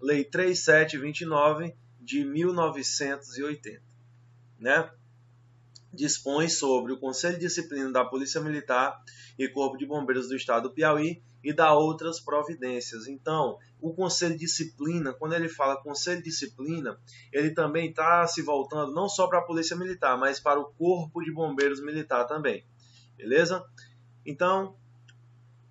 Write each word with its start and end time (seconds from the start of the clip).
Lei 0.00 0.24
3729 0.24 1.74
de 2.00 2.24
1980, 2.24 3.82
né? 4.58 4.90
Dispõe 5.92 6.48
sobre 6.48 6.92
o 6.92 6.98
Conselho 6.98 7.34
de 7.34 7.46
Disciplina 7.46 7.90
da 7.90 8.04
Polícia 8.04 8.40
Militar 8.40 9.02
e 9.38 9.48
Corpo 9.48 9.76
de 9.76 9.84
Bombeiros 9.84 10.28
do 10.28 10.36
Estado 10.36 10.68
do 10.68 10.74
Piauí 10.74 11.22
e 11.42 11.52
dá 11.52 11.72
outras 11.72 12.20
providências. 12.20 13.06
Então, 13.06 13.58
o 13.80 13.92
Conselho 13.92 14.34
de 14.34 14.40
Disciplina, 14.40 15.12
quando 15.12 15.34
ele 15.34 15.48
fala 15.48 15.82
Conselho 15.82 16.18
de 16.18 16.24
Disciplina, 16.24 16.98
ele 17.32 17.50
também 17.50 17.90
está 17.90 18.26
se 18.26 18.42
voltando 18.42 18.92
não 18.92 19.08
só 19.08 19.26
para 19.26 19.38
a 19.38 19.44
Polícia 19.44 19.76
Militar, 19.76 20.18
mas 20.18 20.38
para 20.38 20.60
o 20.60 20.72
Corpo 20.72 21.22
de 21.22 21.32
Bombeiros 21.32 21.82
Militar 21.82 22.26
também. 22.26 22.64
Beleza? 23.16 23.64
Então, 24.24 24.76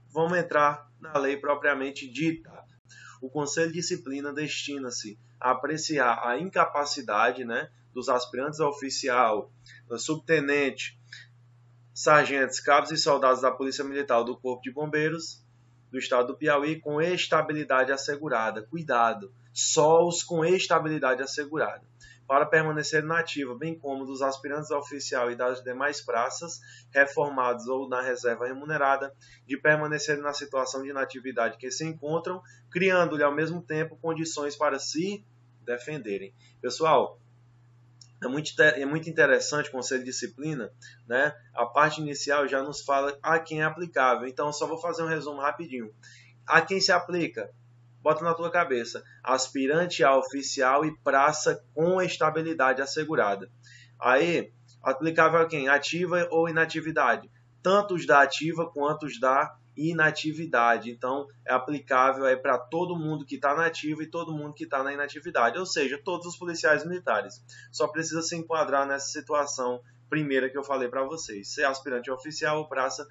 vamos 0.10 0.38
entrar 0.38 0.90
na 1.00 1.18
lei 1.18 1.38
propriamente 1.38 2.08
dita. 2.08 2.59
O 3.22 3.30
Conselho 3.30 3.68
de 3.68 3.76
Disciplina 3.76 4.34
destina-se 4.34 5.20
a 5.40 5.52
apreciar 5.52 6.28
a 6.28 6.40
incapacidade 6.40 7.44
né, 7.44 7.70
dos 7.94 8.10
aspirantes 8.10 8.60
a 8.60 8.68
oficial, 8.68 9.52
subtenente, 9.98 11.00
sargentos, 11.94 12.60
cabos 12.60 12.92
e 12.92 12.98
soldados 12.98 13.42
da 13.42 13.52
Polícia 13.52 13.84
Militar 13.84 14.24
do 14.24 14.38
Corpo 14.38 14.62
de 14.62 14.72
Bombeiros 14.72 15.44
do 15.92 15.98
estado 15.98 16.28
do 16.28 16.38
Piauí 16.38 16.80
com 16.80 17.02
estabilidade 17.02 17.92
assegurada. 17.92 18.64
Cuidado, 18.64 19.34
só 19.52 20.06
os 20.08 20.24
com 20.24 20.46
estabilidade 20.46 21.22
assegurada. 21.22 21.84
Para 22.30 22.46
permanecer 22.46 23.04
nativa, 23.04 23.58
bem 23.58 23.74
como 23.74 24.06
dos 24.06 24.22
aspirantes 24.22 24.70
oficial 24.70 25.32
e 25.32 25.36
das 25.36 25.64
demais 25.64 26.00
praças, 26.00 26.60
reformados 26.94 27.66
ou 27.66 27.90
na 27.90 28.04
reserva 28.04 28.46
remunerada, 28.46 29.12
de 29.48 29.58
permanecer 29.58 30.20
na 30.20 30.32
situação 30.32 30.84
de 30.84 30.94
natividade 30.94 31.58
que 31.58 31.72
se 31.72 31.84
encontram, 31.84 32.40
criando-lhe 32.70 33.24
ao 33.24 33.34
mesmo 33.34 33.64
tempo 33.64 33.98
condições 33.98 34.56
para 34.56 34.78
se 34.78 35.26
defenderem. 35.66 36.32
Pessoal, 36.62 37.20
é 38.24 38.28
muito, 38.28 38.62
é 38.62 38.86
muito 38.86 39.10
interessante 39.10 39.70
o 39.70 39.72
conselho 39.72 40.02
de 40.04 40.12
disciplina, 40.12 40.72
né? 41.08 41.36
A 41.56 41.66
parte 41.66 42.00
inicial 42.00 42.48
já 42.48 42.62
nos 42.62 42.84
fala 42.84 43.18
a 43.24 43.40
quem 43.40 43.62
é 43.62 43.64
aplicável. 43.64 44.28
Então, 44.28 44.54
só 44.54 44.68
vou 44.68 44.80
fazer 44.80 45.02
um 45.02 45.08
resumo 45.08 45.42
rapidinho. 45.42 45.92
A 46.46 46.62
quem 46.62 46.80
se 46.80 46.92
aplica? 46.92 47.50
Bota 48.02 48.24
na 48.24 48.34
tua 48.34 48.50
cabeça. 48.50 49.04
Aspirante 49.24 50.04
a 50.04 50.16
oficial 50.16 50.86
e 50.86 50.98
praça 51.00 51.64
com 51.74 52.02
estabilidade 52.02 52.82
assegurada. 52.82 53.50
Aí, 54.00 54.52
aplicável 54.82 55.40
a 55.40 55.48
quem? 55.48 55.68
Ativa 55.68 56.28
ou 56.32 56.48
inatividade? 56.48 57.30
Tanto 57.62 57.96
os 57.96 58.06
da 58.06 58.22
ativa 58.22 58.70
quanto 58.72 59.06
os 59.06 59.20
da 59.20 59.54
inatividade. 59.76 60.92
Então, 60.92 61.28
é 61.46 61.54
aplicável 61.54 62.26
é 62.26 62.36
para 62.36 62.58
todo 62.58 62.98
mundo 62.98 63.26
que 63.26 63.36
está 63.36 63.56
na 63.56 63.66
ativa 63.66 64.04
e 64.04 64.10
todo 64.10 64.34
mundo 64.34 64.54
que 64.54 64.66
está 64.66 64.84
na 64.84 64.94
inatividade, 64.94 65.58
ou 65.58 65.66
seja, 65.66 66.00
todos 66.04 66.26
os 66.28 66.38
policiais 66.38 66.86
militares. 66.86 67.42
Só 67.72 67.88
precisa 67.88 68.22
se 68.22 68.36
enquadrar 68.36 68.86
nessa 68.86 69.08
situação 69.08 69.82
primeira 70.10 70.50
que 70.50 70.58
eu 70.58 70.64
falei 70.64 70.90
para 70.90 71.04
vocês: 71.04 71.54
ser 71.54 71.66
aspirante 71.66 72.12
oficial 72.12 72.58
ou 72.58 72.68
praça 72.68 73.08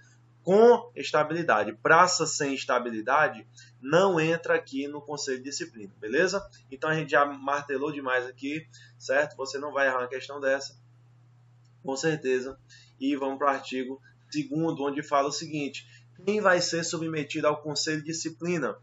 com 0.48 0.90
estabilidade. 0.96 1.74
Praça 1.74 2.26
sem 2.26 2.54
estabilidade 2.54 3.46
não 3.82 4.18
entra 4.18 4.54
aqui 4.54 4.88
no 4.88 5.02
conselho 5.02 5.36
de 5.36 5.44
disciplina, 5.44 5.92
beleza? 6.00 6.42
Então 6.70 6.88
a 6.88 6.94
gente 6.94 7.10
já 7.10 7.26
martelou 7.26 7.92
demais 7.92 8.24
aqui, 8.24 8.66
certo? 8.98 9.36
Você 9.36 9.58
não 9.58 9.74
vai 9.74 9.88
errar 9.88 9.98
uma 9.98 10.08
questão 10.08 10.40
dessa, 10.40 10.74
com 11.82 11.94
certeza. 11.98 12.58
E 12.98 13.14
vamos 13.14 13.36
para 13.36 13.48
o 13.48 13.50
artigo 13.50 14.00
segundo, 14.30 14.84
onde 14.84 15.02
fala 15.02 15.28
o 15.28 15.32
seguinte: 15.32 15.86
quem 16.24 16.40
vai 16.40 16.62
ser 16.62 16.82
submetido 16.82 17.46
ao 17.46 17.60
conselho 17.60 18.00
de 18.00 18.06
disciplina. 18.06 18.74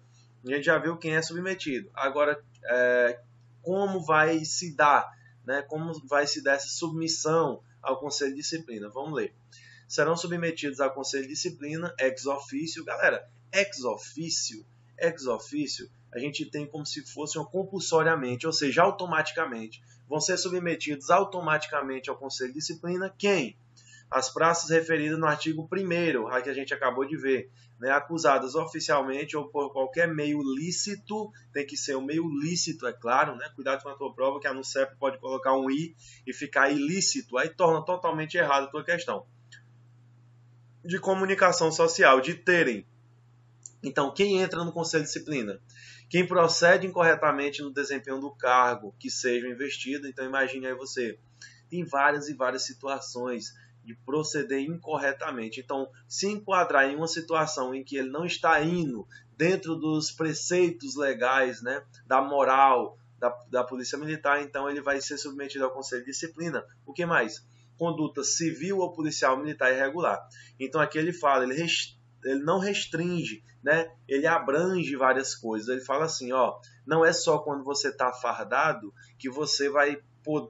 A 0.45 0.47
gente 0.51 0.65
já 0.65 0.77
viu 0.77 0.95
quem 0.97 1.15
é 1.15 1.21
submetido. 1.23 1.89
Agora, 1.95 2.39
é, 2.63 3.19
como 3.63 4.05
vai 4.05 4.45
se 4.45 4.75
dar, 4.75 5.09
né? 5.43 5.63
como 5.63 5.93
vai 6.07 6.27
se 6.27 6.43
dar 6.43 6.53
essa 6.53 6.67
submissão 6.67 7.63
ao 7.81 7.99
conselho 7.99 8.35
de 8.35 8.41
disciplina? 8.41 8.87
Vamos 8.87 9.15
ler. 9.15 9.33
Serão 9.95 10.17
submetidos 10.17 10.81
ao 10.81 10.93
conselho 10.93 11.23
de 11.23 11.29
disciplina 11.29 11.95
ex 11.97 12.25
officio. 12.25 12.83
Galera, 12.83 13.25
ex 13.53 13.81
officio, 13.85 14.65
ex 14.99 15.25
officio, 15.25 15.89
a 16.13 16.19
gente 16.19 16.43
tem 16.43 16.67
como 16.67 16.85
se 16.85 17.01
fosse 17.13 17.37
uma 17.37 17.49
compulsoriamente, 17.49 18.45
ou 18.45 18.51
seja, 18.51 18.83
automaticamente. 18.83 19.81
Vão 20.05 20.19
ser 20.19 20.35
submetidos 20.35 21.09
automaticamente 21.09 22.09
ao 22.09 22.17
conselho 22.17 22.51
de 22.51 22.59
disciplina 22.59 23.09
quem? 23.17 23.57
as 24.11 24.31
praças 24.31 24.69
referidas 24.69 25.17
no 25.17 25.25
artigo 25.25 25.67
1 25.71 26.27
a 26.27 26.41
que 26.41 26.49
a 26.49 26.53
gente 26.53 26.73
acabou 26.73 27.05
de 27.05 27.17
ver, 27.17 27.49
né, 27.79 27.89
acusadas 27.91 28.53
oficialmente 28.53 29.35
ou 29.35 29.47
por 29.49 29.71
qualquer 29.71 30.07
meio 30.07 30.41
lícito, 30.41 31.31
tem 31.51 31.65
que 31.65 31.75
ser 31.75 31.95
um 31.95 32.05
meio 32.05 32.27
lícito, 32.27 32.85
é 32.85 32.93
claro, 32.93 33.35
né? 33.35 33.49
Cuidado 33.55 33.81
com 33.81 33.89
a 33.89 33.95
tua 33.95 34.13
prova, 34.13 34.39
que 34.39 34.47
a 34.47 34.53
NUCEP 34.53 34.95
pode 34.97 35.17
colocar 35.19 35.53
um 35.53 35.71
i 35.71 35.95
e 36.25 36.33
ficar 36.33 36.69
ilícito, 36.69 37.37
aí 37.37 37.49
torna 37.49 37.83
totalmente 37.83 38.37
errado 38.37 38.65
a 38.65 38.67
tua 38.67 38.83
questão. 38.83 39.25
De 40.85 40.99
comunicação 40.99 41.71
social, 41.71 42.21
de 42.21 42.35
terem. 42.35 42.85
Então, 43.83 44.13
quem 44.13 44.39
entra 44.39 44.63
no 44.63 44.71
conselho 44.71 45.03
de 45.03 45.09
disciplina? 45.09 45.59
Quem 46.09 46.27
procede 46.27 46.85
incorretamente 46.85 47.61
no 47.61 47.73
desempenho 47.73 48.19
do 48.19 48.31
cargo 48.31 48.95
que 48.99 49.09
seja 49.09 49.47
investido, 49.47 50.07
então 50.07 50.25
imagine 50.25 50.67
aí 50.67 50.75
você. 50.75 51.19
Tem 51.69 51.83
várias 51.83 52.29
e 52.29 52.33
várias 52.33 52.63
situações 52.63 53.53
de 53.83 53.95
proceder 54.05 54.59
incorretamente. 54.59 55.59
Então, 55.59 55.89
se 56.07 56.27
enquadrar 56.27 56.89
em 56.89 56.95
uma 56.95 57.07
situação 57.07 57.73
em 57.73 57.83
que 57.83 57.97
ele 57.97 58.09
não 58.09 58.25
está 58.25 58.61
indo 58.61 59.07
dentro 59.37 59.75
dos 59.75 60.11
preceitos 60.11 60.95
legais, 60.95 61.61
né, 61.61 61.83
da 62.05 62.21
moral 62.21 62.97
da, 63.19 63.29
da 63.49 63.63
Polícia 63.63 63.97
Militar, 63.97 64.41
então 64.41 64.69
ele 64.69 64.81
vai 64.81 64.99
ser 65.01 65.17
submetido 65.17 65.65
ao 65.65 65.71
Conselho 65.71 66.03
de 66.03 66.11
Disciplina. 66.11 66.65
O 66.85 66.93
que 66.93 67.05
mais? 67.05 67.45
Conduta 67.77 68.23
civil 68.23 68.79
ou 68.79 68.93
policial 68.93 69.37
militar 69.37 69.73
irregular. 69.73 70.19
Então 70.59 70.79
aqui 70.81 70.97
ele 70.97 71.13
fala, 71.13 71.43
ele, 71.43 71.53
rest, 71.53 71.97
ele 72.23 72.43
não 72.43 72.59
restringe, 72.59 73.43
né? 73.63 73.91
Ele 74.07 74.27
abrange 74.27 74.95
várias 74.95 75.35
coisas. 75.35 75.67
Ele 75.67 75.81
fala 75.81 76.05
assim, 76.05 76.31
ó, 76.31 76.59
não 76.85 77.03
é 77.03 77.11
só 77.11 77.39
quando 77.39 77.63
você 77.63 77.89
está 77.89 78.11
fardado 78.13 78.93
que 79.17 79.29
você 79.29 79.69
vai 79.69 79.97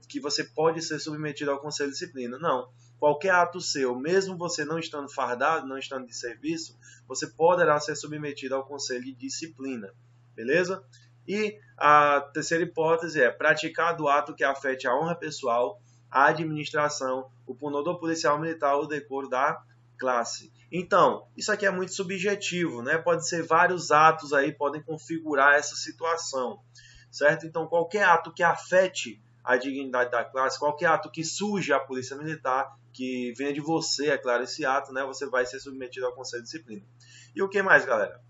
que 0.07 0.21
você 0.21 0.41
pode 0.41 0.81
ser 0.81 0.99
submetido 0.99 1.51
ao 1.51 1.59
conselho 1.59 1.89
de 1.89 1.99
disciplina. 1.99 2.39
Não 2.39 2.69
qualquer 2.99 3.31
ato 3.31 3.61
seu, 3.61 3.95
mesmo 3.95 4.37
você 4.37 4.65
não 4.65 4.79
estando 4.79 5.07
fardado, 5.13 5.67
não 5.67 5.77
estando 5.77 6.07
de 6.07 6.15
serviço, 6.15 6.77
você 7.07 7.27
poderá 7.27 7.79
ser 7.79 7.95
submetido 7.95 8.55
ao 8.55 8.65
conselho 8.65 9.03
de 9.03 9.13
disciplina, 9.13 9.93
beleza? 10.33 10.83
E 11.27 11.57
a 11.77 12.21
terceira 12.33 12.63
hipótese 12.63 13.21
é 13.21 13.31
praticado 13.31 14.07
ato 14.07 14.35
que 14.35 14.43
afete 14.43 14.87
a 14.87 14.95
honra 14.95 15.15
pessoal, 15.15 15.81
a 16.15 16.27
administração, 16.27 17.29
o 17.45 17.53
punodor 17.53 17.99
policial 17.99 18.39
militar 18.39 18.77
ou 18.77 18.87
decoro 18.87 19.27
da 19.27 19.61
classe. 19.99 20.49
Então, 20.71 21.27
isso 21.35 21.51
aqui 21.51 21.65
é 21.65 21.69
muito 21.69 21.93
subjetivo, 21.93 22.81
né? 22.81 22.97
Pode 22.97 23.27
ser 23.27 23.43
vários 23.43 23.91
atos 23.91 24.31
aí, 24.31 24.53
podem 24.53 24.81
configurar 24.81 25.55
essa 25.55 25.75
situação, 25.75 26.61
certo? 27.11 27.45
Então, 27.45 27.67
qualquer 27.67 28.05
ato 28.05 28.31
que 28.31 28.43
afete 28.43 29.21
a 29.43 29.57
dignidade 29.57 30.09
da 30.09 30.23
classe, 30.23 30.57
qualquer 30.57 30.85
ato 30.85 31.11
que 31.11 31.21
surge 31.21 31.73
a 31.73 31.81
polícia 31.81 32.15
militar, 32.15 32.73
que 32.93 33.33
venha 33.37 33.51
de 33.51 33.59
você, 33.59 34.11
é 34.11 34.17
claro, 34.17 34.43
esse 34.43 34.65
ato, 34.65 34.93
né, 34.93 35.03
você 35.03 35.25
vai 35.25 35.45
ser 35.45 35.59
submetido 35.59 36.05
ao 36.05 36.15
conselho 36.15 36.43
de 36.43 36.49
disciplina. 36.49 36.85
E 37.35 37.43
o 37.43 37.49
que 37.49 37.61
mais, 37.61 37.85
galera? 37.85 38.21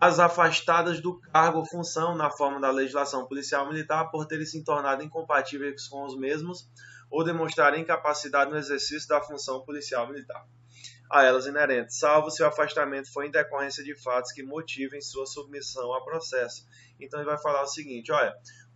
As 0.00 0.18
afastadas 0.18 1.00
do 1.00 1.20
cargo 1.20 1.58
ou 1.58 1.66
função 1.66 2.14
na 2.14 2.30
forma 2.30 2.58
da 2.58 2.70
legislação 2.70 3.26
policial 3.26 3.68
militar 3.68 4.10
por 4.10 4.26
terem 4.26 4.46
se 4.46 4.64
tornado 4.64 5.02
incompatíveis 5.02 5.86
com 5.88 6.06
os 6.06 6.16
mesmos 6.16 6.66
ou 7.10 7.22
demonstrarem 7.22 7.82
incapacidade 7.82 8.50
no 8.50 8.56
exercício 8.56 9.06
da 9.08 9.20
função 9.20 9.60
policial 9.62 10.08
militar 10.08 10.46
a 11.10 11.24
elas 11.24 11.44
inerentes, 11.46 11.98
salvo 11.98 12.30
se 12.30 12.40
o 12.40 12.46
afastamento 12.46 13.12
for 13.12 13.24
em 13.24 13.30
decorrência 13.32 13.82
de 13.82 14.00
fatos 14.00 14.30
que 14.30 14.44
motivem 14.44 15.00
sua 15.00 15.26
submissão 15.26 15.92
a 15.92 16.04
processo. 16.04 16.64
Então 17.00 17.18
ele 17.18 17.28
vai 17.28 17.36
falar 17.36 17.62
o 17.62 17.66
seguinte, 17.66 18.12
olha, 18.12 18.32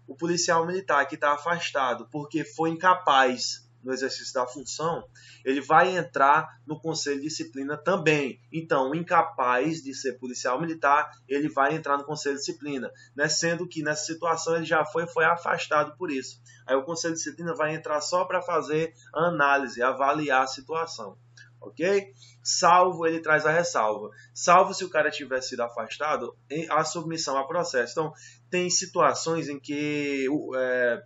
o 0.06 0.16
policial 0.16 0.66
militar 0.66 1.06
que 1.06 1.14
está 1.14 1.32
afastado 1.32 2.08
porque 2.10 2.44
foi 2.44 2.70
incapaz 2.70 3.63
no 3.84 3.92
exercício 3.92 4.32
da 4.32 4.46
função, 4.46 5.06
ele 5.44 5.60
vai 5.60 5.96
entrar 5.96 6.60
no 6.66 6.80
conselho 6.80 7.20
de 7.20 7.28
disciplina 7.28 7.76
também. 7.76 8.40
Então, 8.52 8.94
incapaz 8.94 9.82
de 9.82 9.94
ser 9.94 10.14
policial 10.14 10.60
militar, 10.60 11.10
ele 11.28 11.48
vai 11.48 11.74
entrar 11.74 11.98
no 11.98 12.04
conselho 12.04 12.36
de 12.36 12.40
disciplina, 12.40 12.90
né? 13.14 13.28
sendo 13.28 13.68
que 13.68 13.82
nessa 13.82 14.06
situação 14.06 14.56
ele 14.56 14.64
já 14.64 14.84
foi, 14.84 15.06
foi 15.06 15.24
afastado 15.24 15.96
por 15.96 16.10
isso. 16.10 16.40
Aí 16.66 16.74
o 16.74 16.84
conselho 16.84 17.14
de 17.14 17.18
disciplina 17.18 17.54
vai 17.54 17.74
entrar 17.74 18.00
só 18.00 18.24
para 18.24 18.40
fazer 18.40 18.94
análise, 19.12 19.82
avaliar 19.82 20.42
a 20.42 20.46
situação. 20.46 21.16
Ok? 21.60 22.12
Salvo, 22.42 23.06
ele 23.06 23.20
traz 23.20 23.46
a 23.46 23.50
ressalva. 23.50 24.10
Salvo 24.34 24.74
se 24.74 24.84
o 24.84 24.90
cara 24.90 25.10
tiver 25.10 25.40
sido 25.40 25.62
afastado, 25.62 26.36
a 26.70 26.84
submissão 26.84 27.38
a 27.38 27.46
processo. 27.46 27.92
Então, 27.92 28.12
tem 28.50 28.68
situações 28.68 29.48
em 29.48 29.58
que, 29.58 30.26
é, 30.56 31.02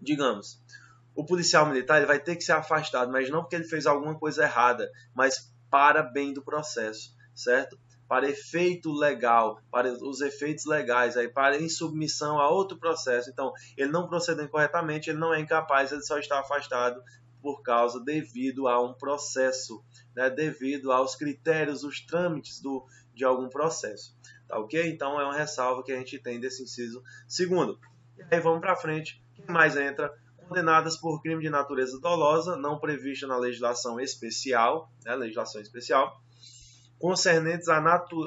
digamos, 0.00 0.60
o 1.18 1.26
policial 1.26 1.66
militar 1.66 1.96
ele 1.96 2.06
vai 2.06 2.20
ter 2.20 2.36
que 2.36 2.44
ser 2.44 2.52
afastado, 2.52 3.10
mas 3.10 3.28
não 3.28 3.40
porque 3.40 3.56
ele 3.56 3.64
fez 3.64 3.86
alguma 3.86 4.16
coisa 4.16 4.44
errada, 4.44 4.88
mas 5.12 5.52
para 5.68 6.00
bem 6.00 6.32
do 6.32 6.44
processo, 6.44 7.12
certo? 7.34 7.76
para 8.06 8.30
efeito 8.30 8.90
legal, 8.90 9.60
para 9.70 9.92
os 9.92 10.20
efeitos 10.20 10.64
legais, 10.64 11.16
aí, 11.16 11.28
para 11.28 11.60
em 11.60 11.68
submissão 11.68 12.38
a 12.38 12.48
outro 12.48 12.78
processo. 12.78 13.28
Então, 13.28 13.52
ele 13.76 13.90
não 13.90 14.08
procedendo 14.08 14.48
corretamente, 14.48 15.10
ele 15.10 15.18
não 15.18 15.34
é 15.34 15.40
incapaz, 15.40 15.92
ele 15.92 16.00
só 16.02 16.18
está 16.18 16.40
afastado 16.40 17.02
por 17.42 17.62
causa 17.62 18.02
devido 18.02 18.66
a 18.66 18.80
um 18.80 18.94
processo, 18.94 19.84
né, 20.16 20.30
devido 20.30 20.90
aos 20.90 21.16
critérios, 21.16 21.84
os 21.84 22.00
trâmites 22.00 22.62
do, 22.62 22.86
de 23.12 23.24
algum 23.24 23.50
processo. 23.50 24.16
Tá 24.46 24.58
ok? 24.58 24.88
Então 24.88 25.20
é 25.20 25.24
uma 25.24 25.36
ressalva 25.36 25.82
que 25.82 25.92
a 25.92 25.96
gente 25.96 26.18
tem 26.18 26.40
desse 26.40 26.62
inciso 26.62 27.02
segundo. 27.26 27.78
E 28.16 28.34
aí 28.34 28.40
vamos 28.40 28.60
para 28.60 28.74
frente. 28.74 29.22
Quem 29.34 29.46
mais 29.46 29.76
entra? 29.76 30.10
Condenadas 30.48 30.96
por 30.96 31.20
crime 31.20 31.42
de 31.42 31.50
natureza 31.50 32.00
dolosa, 32.00 32.56
não 32.56 32.78
prevista 32.78 33.26
na 33.26 33.36
legislação 33.36 34.00
especial, 34.00 34.90
né, 35.04 35.14
legislação 35.14 35.60
especial, 35.60 36.20
concernentes 36.98 37.68
à, 37.68 37.80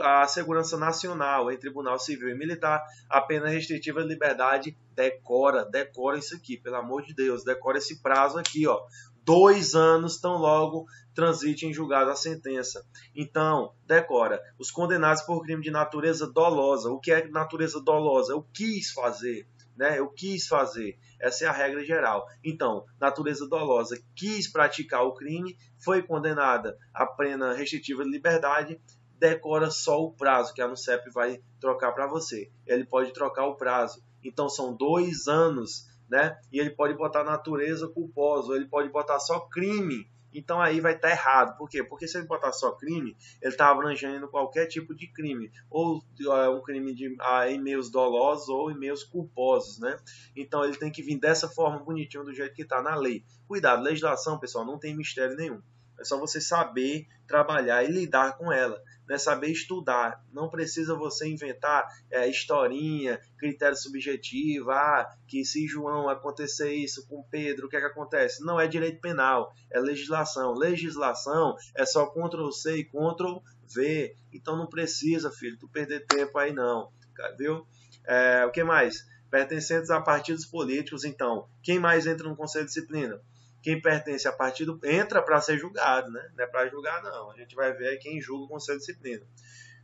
à, 0.03 0.27
segurança 0.27 0.77
nacional 0.77 1.51
em 1.51 1.57
tribunal 1.57 1.99
civil 1.99 2.29
e 2.29 2.35
militar, 2.35 2.81
a 3.09 3.19
pena 3.19 3.49
restritiva 3.49 4.01
de 4.01 4.07
liberdade 4.07 4.77
decora, 4.95 5.65
decora 5.65 6.17
isso 6.17 6.35
aqui, 6.35 6.57
pelo 6.57 6.77
amor 6.77 7.03
de 7.03 7.13
Deus, 7.13 7.43
decora 7.43 7.79
esse 7.79 8.01
prazo 8.01 8.39
aqui, 8.39 8.67
ó, 8.67 8.79
dois 9.23 9.75
anos 9.75 10.19
tão 10.19 10.37
logo 10.37 10.85
transite 11.13 11.65
em 11.65 11.73
julgado 11.73 12.09
a 12.09 12.15
sentença. 12.15 12.85
Então, 13.15 13.73
decora, 13.85 14.41
os 14.57 14.71
condenados 14.71 15.21
por 15.23 15.43
crime 15.43 15.61
de 15.61 15.71
natureza 15.71 16.25
dolosa, 16.25 16.89
o 16.89 16.99
que 16.99 17.11
é 17.11 17.27
natureza 17.27 17.81
dolosa? 17.81 18.33
Eu 18.33 18.45
quis 18.53 18.91
fazer, 18.91 19.47
né? 19.81 19.97
Eu 19.97 20.09
quis 20.09 20.45
fazer. 20.45 20.99
Essa 21.19 21.45
é 21.45 21.47
a 21.47 21.51
regra 21.51 21.83
geral. 21.83 22.23
Então, 22.43 22.85
natureza 22.99 23.47
dolosa 23.47 23.99
quis 24.15 24.47
praticar 24.47 25.01
o 25.01 25.15
crime, 25.15 25.57
foi 25.83 26.03
condenada 26.03 26.77
a 26.93 27.07
pena 27.07 27.51
restritiva 27.51 28.03
de 28.03 28.11
liberdade, 28.11 28.79
decora 29.17 29.71
só 29.71 29.99
o 29.99 30.13
prazo 30.13 30.53
que 30.53 30.61
a 30.61 30.67
NUCEP 30.67 31.09
vai 31.09 31.41
trocar 31.59 31.93
para 31.93 32.05
você. 32.05 32.51
Ele 32.67 32.85
pode 32.85 33.11
trocar 33.11 33.47
o 33.47 33.55
prazo. 33.55 34.03
Então, 34.23 34.47
são 34.47 34.71
dois 34.71 35.27
anos, 35.27 35.87
né? 36.07 36.39
E 36.51 36.59
ele 36.59 36.69
pode 36.69 36.93
botar 36.93 37.23
natureza 37.23 37.87
culposa, 37.87 38.49
ou 38.49 38.55
ele 38.55 38.67
pode 38.67 38.89
botar 38.89 39.19
só 39.19 39.39
crime 39.47 40.07
então 40.33 40.61
aí 40.61 40.79
vai 40.79 40.95
estar 40.95 41.09
tá 41.09 41.13
errado. 41.13 41.57
Por 41.57 41.69
quê? 41.69 41.83
Porque 41.83 42.07
se 42.07 42.17
ele 42.17 42.27
botar 42.27 42.51
só 42.51 42.71
crime, 42.71 43.15
ele 43.41 43.51
está 43.51 43.69
abrangendo 43.69 44.27
qualquer 44.27 44.67
tipo 44.67 44.95
de 44.95 45.07
crime. 45.07 45.51
Ou 45.69 46.03
é, 46.21 46.49
um 46.49 46.61
crime 46.61 46.93
de 46.93 47.15
ah, 47.19 47.49
e-mails 47.49 47.89
dolosos 47.89 48.49
ou 48.49 48.71
e-mails 48.71 49.03
culposos, 49.03 49.79
né? 49.79 49.97
Então 50.35 50.63
ele 50.63 50.77
tem 50.77 50.91
que 50.91 51.03
vir 51.03 51.19
dessa 51.19 51.47
forma 51.47 51.79
bonitinho, 51.79 52.23
do 52.23 52.33
jeito 52.33 52.53
que 52.53 52.63
está 52.63 52.81
na 52.81 52.95
lei. 52.95 53.23
Cuidado, 53.47 53.83
legislação, 53.83 54.39
pessoal, 54.39 54.65
não 54.65 54.79
tem 54.79 54.95
mistério 54.95 55.35
nenhum. 55.35 55.61
É 56.01 56.03
só 56.03 56.19
você 56.19 56.41
saber 56.41 57.07
trabalhar 57.27 57.83
e 57.83 57.91
lidar 57.91 58.37
com 58.37 58.51
ela 58.51 58.81
né, 59.11 59.17
saber 59.17 59.51
estudar. 59.51 60.23
Não 60.31 60.49
precisa 60.49 60.95
você 60.95 61.27
inventar 61.27 61.85
é, 62.09 62.29
historinha, 62.29 63.19
critério 63.37 63.75
subjetivo, 63.75 64.71
ah, 64.71 65.09
que 65.27 65.43
se 65.43 65.67
João 65.67 66.07
acontecer 66.07 66.73
isso 66.73 67.05
com 67.07 67.21
Pedro, 67.23 67.67
o 67.67 67.69
que 67.69 67.75
é 67.75 67.81
que 67.81 67.87
acontece? 67.87 68.41
Não 68.43 68.57
é 68.57 68.67
direito 68.67 69.01
penal, 69.01 69.53
é 69.69 69.79
legislação. 69.81 70.53
Legislação 70.53 71.57
é 71.75 71.85
só 71.85 72.05
Ctrl 72.05 72.51
C 72.51 72.77
e 72.77 72.85
Ctrl 72.85 73.39
V. 73.67 74.15
Então 74.31 74.55
não 74.55 74.67
precisa, 74.67 75.29
filho, 75.29 75.57
tu 75.59 75.67
perder 75.67 76.05
tempo 76.05 76.37
aí 76.37 76.53
não, 76.53 76.89
viu? 77.37 77.67
É, 78.05 78.45
o 78.45 78.51
que 78.51 78.63
mais? 78.63 79.05
Pertencentes 79.29 79.89
a 79.89 79.99
partidos 79.99 80.45
políticos, 80.45 81.03
então, 81.03 81.47
quem 81.61 81.79
mais 81.79 82.07
entra 82.07 82.27
no 82.27 82.35
Conselho 82.35 82.65
de 82.65 82.73
Disciplina? 82.73 83.21
Quem 83.61 83.81
pertence 83.81 84.27
a 84.27 84.31
partido 84.31 84.79
entra 84.83 85.21
para 85.21 85.39
ser 85.41 85.57
julgado, 85.57 86.11
né? 86.11 86.31
Não 86.35 86.43
é 86.43 86.47
para 86.47 86.67
julgar, 86.67 87.01
não. 87.03 87.31
A 87.31 87.35
gente 87.35 87.55
vai 87.55 87.73
ver 87.73 87.97
quem 87.97 88.19
julga 88.19 88.47
Conselho 88.47 88.79
de 88.79 88.85
Disciplina. 88.85 89.25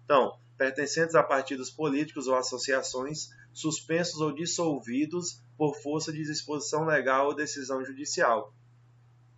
Então, 0.03 0.38
pertencentes 0.57 1.15
a 1.15 1.21
partidos 1.21 1.69
políticos 1.69 2.27
ou 2.27 2.35
associações, 2.35 3.29
suspensos 3.53 4.19
ou 4.21 4.33
dissolvidos 4.33 5.41
por 5.57 5.75
força 5.75 6.12
de 6.12 6.24
disposição 6.24 6.85
legal 6.85 7.27
ou 7.27 7.35
decisão 7.35 7.83
judicial, 7.83 8.53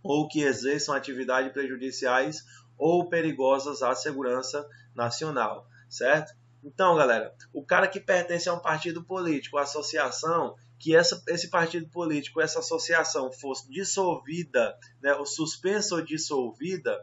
ou 0.02 0.28
que 0.28 0.42
exerçam 0.42 0.94
atividades 0.94 1.52
prejudiciais 1.52 2.44
ou 2.78 3.08
perigosas 3.08 3.82
à 3.82 3.94
segurança 3.94 4.66
nacional, 4.94 5.66
certo? 5.88 6.34
Então, 6.62 6.96
galera, 6.96 7.34
o 7.52 7.64
cara 7.64 7.88
que 7.88 8.00
pertence 8.00 8.48
a 8.48 8.54
um 8.54 8.60
partido 8.60 9.02
político, 9.02 9.58
associação, 9.58 10.56
que 10.80 10.96
essa, 10.96 11.22
esse 11.28 11.50
partido 11.50 11.86
político, 11.90 12.40
essa 12.40 12.58
associação 12.58 13.30
fosse 13.30 13.70
dissolvida, 13.70 14.74
né, 15.02 15.14
ou 15.14 15.26
suspensa 15.26 15.94
ou 15.94 16.02
dissolvida, 16.02 16.98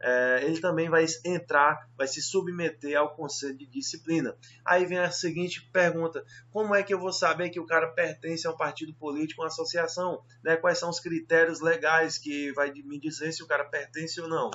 é, 0.00 0.44
ele 0.44 0.60
também 0.60 0.88
vai 0.88 1.04
entrar, 1.24 1.86
vai 1.96 2.06
se 2.06 2.22
submeter 2.22 2.96
ao 2.96 3.14
conselho 3.14 3.58
de 3.58 3.66
disciplina. 3.66 4.34
Aí 4.64 4.86
vem 4.86 4.98
a 4.98 5.10
seguinte 5.10 5.68
pergunta: 5.70 6.24
como 6.50 6.74
é 6.74 6.82
que 6.82 6.94
eu 6.94 6.98
vou 6.98 7.12
saber 7.12 7.50
que 7.50 7.60
o 7.60 7.66
cara 7.66 7.88
pertence 7.88 8.46
a 8.46 8.50
um 8.50 8.56
partido 8.56 8.94
político, 8.94 9.42
uma 9.42 9.48
associação? 9.48 10.22
Né? 10.42 10.56
Quais 10.56 10.78
são 10.78 10.88
os 10.88 11.00
critérios 11.00 11.60
legais 11.60 12.16
que 12.16 12.52
vai 12.52 12.72
me 12.72 12.98
dizer 12.98 13.32
se 13.32 13.42
o 13.42 13.46
cara 13.46 13.64
pertence 13.64 14.20
ou 14.20 14.28
não? 14.28 14.50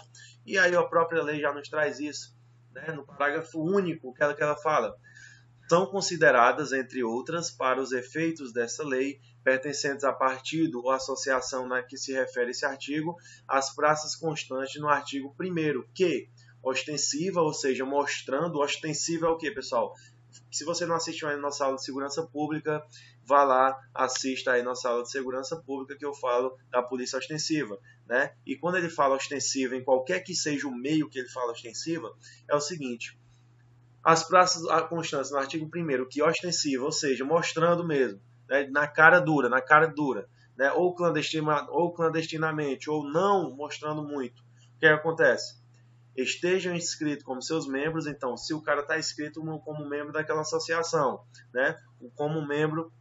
E 0.45 0.57
aí 0.57 0.75
a 0.75 0.83
própria 0.83 1.21
lei 1.21 1.39
já 1.41 1.53
nos 1.53 1.69
traz 1.69 1.99
isso, 1.99 2.35
né? 2.71 2.91
no 2.93 3.05
parágrafo 3.05 3.59
único 3.61 4.13
que 4.13 4.23
ela, 4.23 4.33
que 4.33 4.41
ela 4.41 4.55
fala 4.55 4.97
são 5.69 5.85
consideradas, 5.85 6.71
entre 6.71 7.03
outras, 7.03 7.49
para 7.49 7.81
os 7.81 7.91
efeitos 7.91 8.51
dessa 8.51 8.83
lei, 8.83 9.19
pertencentes 9.43 10.03
a 10.03 10.13
partido 10.13 10.81
ou 10.81 10.91
associação 10.91 11.67
na 11.67 11.83
que 11.83 11.97
se 11.97 12.13
refere 12.13 12.51
esse 12.51 12.65
artigo, 12.65 13.15
as 13.47 13.73
praças 13.73 14.15
constantes 14.15 14.79
no 14.81 14.87
artigo 14.87 15.35
1 15.39 15.83
que 15.93 16.29
ostensiva, 16.61 17.41
ou 17.41 17.53
seja, 17.53 17.85
mostrando, 17.85 18.59
ostensiva 18.59 19.27
é 19.27 19.29
o 19.29 19.37
que, 19.37 19.51
pessoal? 19.51 19.93
Se 20.51 20.63
você 20.63 20.85
não 20.85 20.95
assistiu 20.95 21.27
aí 21.27 21.37
nossa 21.37 21.65
aula 21.65 21.75
de 21.75 21.83
segurança 21.83 22.23
pública, 22.25 22.83
vá 23.25 23.43
lá, 23.43 23.77
assista 23.93 24.53
aí 24.53 24.63
nossa 24.63 24.89
aula 24.89 25.03
de 25.03 25.11
segurança 25.11 25.55
pública 25.57 25.95
que 25.95 26.05
eu 26.05 26.13
falo 26.13 26.57
da 26.71 26.81
polícia 26.81 27.19
ostensiva, 27.19 27.77
né? 28.07 28.33
E 28.45 28.55
quando 28.55 28.77
ele 28.77 28.89
fala 28.89 29.15
ostensiva, 29.15 29.75
em 29.75 29.83
qualquer 29.83 30.21
que 30.21 30.33
seja 30.33 30.67
o 30.67 30.75
meio 30.75 31.09
que 31.09 31.19
ele 31.19 31.29
fala 31.29 31.51
ostensiva, 31.51 32.15
é 32.49 32.55
o 32.55 32.61
seguinte, 32.61 33.17
as 34.03 34.23
praças 34.23 34.63
constantes 34.89 35.31
no 35.31 35.37
artigo 35.37 35.65
1 35.65 36.09
que 36.09 36.21
ostensiva, 36.21 36.83
ou 36.83 36.91
seja, 36.91 37.23
mostrando 37.23 37.85
mesmo, 37.85 38.19
né, 38.49 38.67
na 38.69 38.87
cara 38.87 39.19
dura, 39.19 39.47
na 39.47 39.61
cara 39.61 39.87
dura, 39.87 40.27
né, 40.57 40.71
ou, 40.73 40.93
clandestina, 40.93 41.65
ou 41.69 41.93
clandestinamente, 41.93 42.89
ou 42.89 43.03
não 43.09 43.55
mostrando 43.55 44.03
muito, 44.03 44.41
o 44.75 44.79
que 44.79 44.85
acontece? 44.85 45.61
Estejam 46.15 46.75
inscritos 46.75 47.23
como 47.23 47.41
seus 47.41 47.65
membros, 47.65 48.05
então, 48.05 48.35
se 48.35 48.53
o 48.53 48.61
cara 48.61 48.81
está 48.81 48.99
inscrito 48.99 49.41
como 49.63 49.87
membro 49.87 50.11
daquela 50.11 50.41
associação, 50.41 51.23
né, 51.53 51.79
como 52.15 52.45
membro 52.45 52.91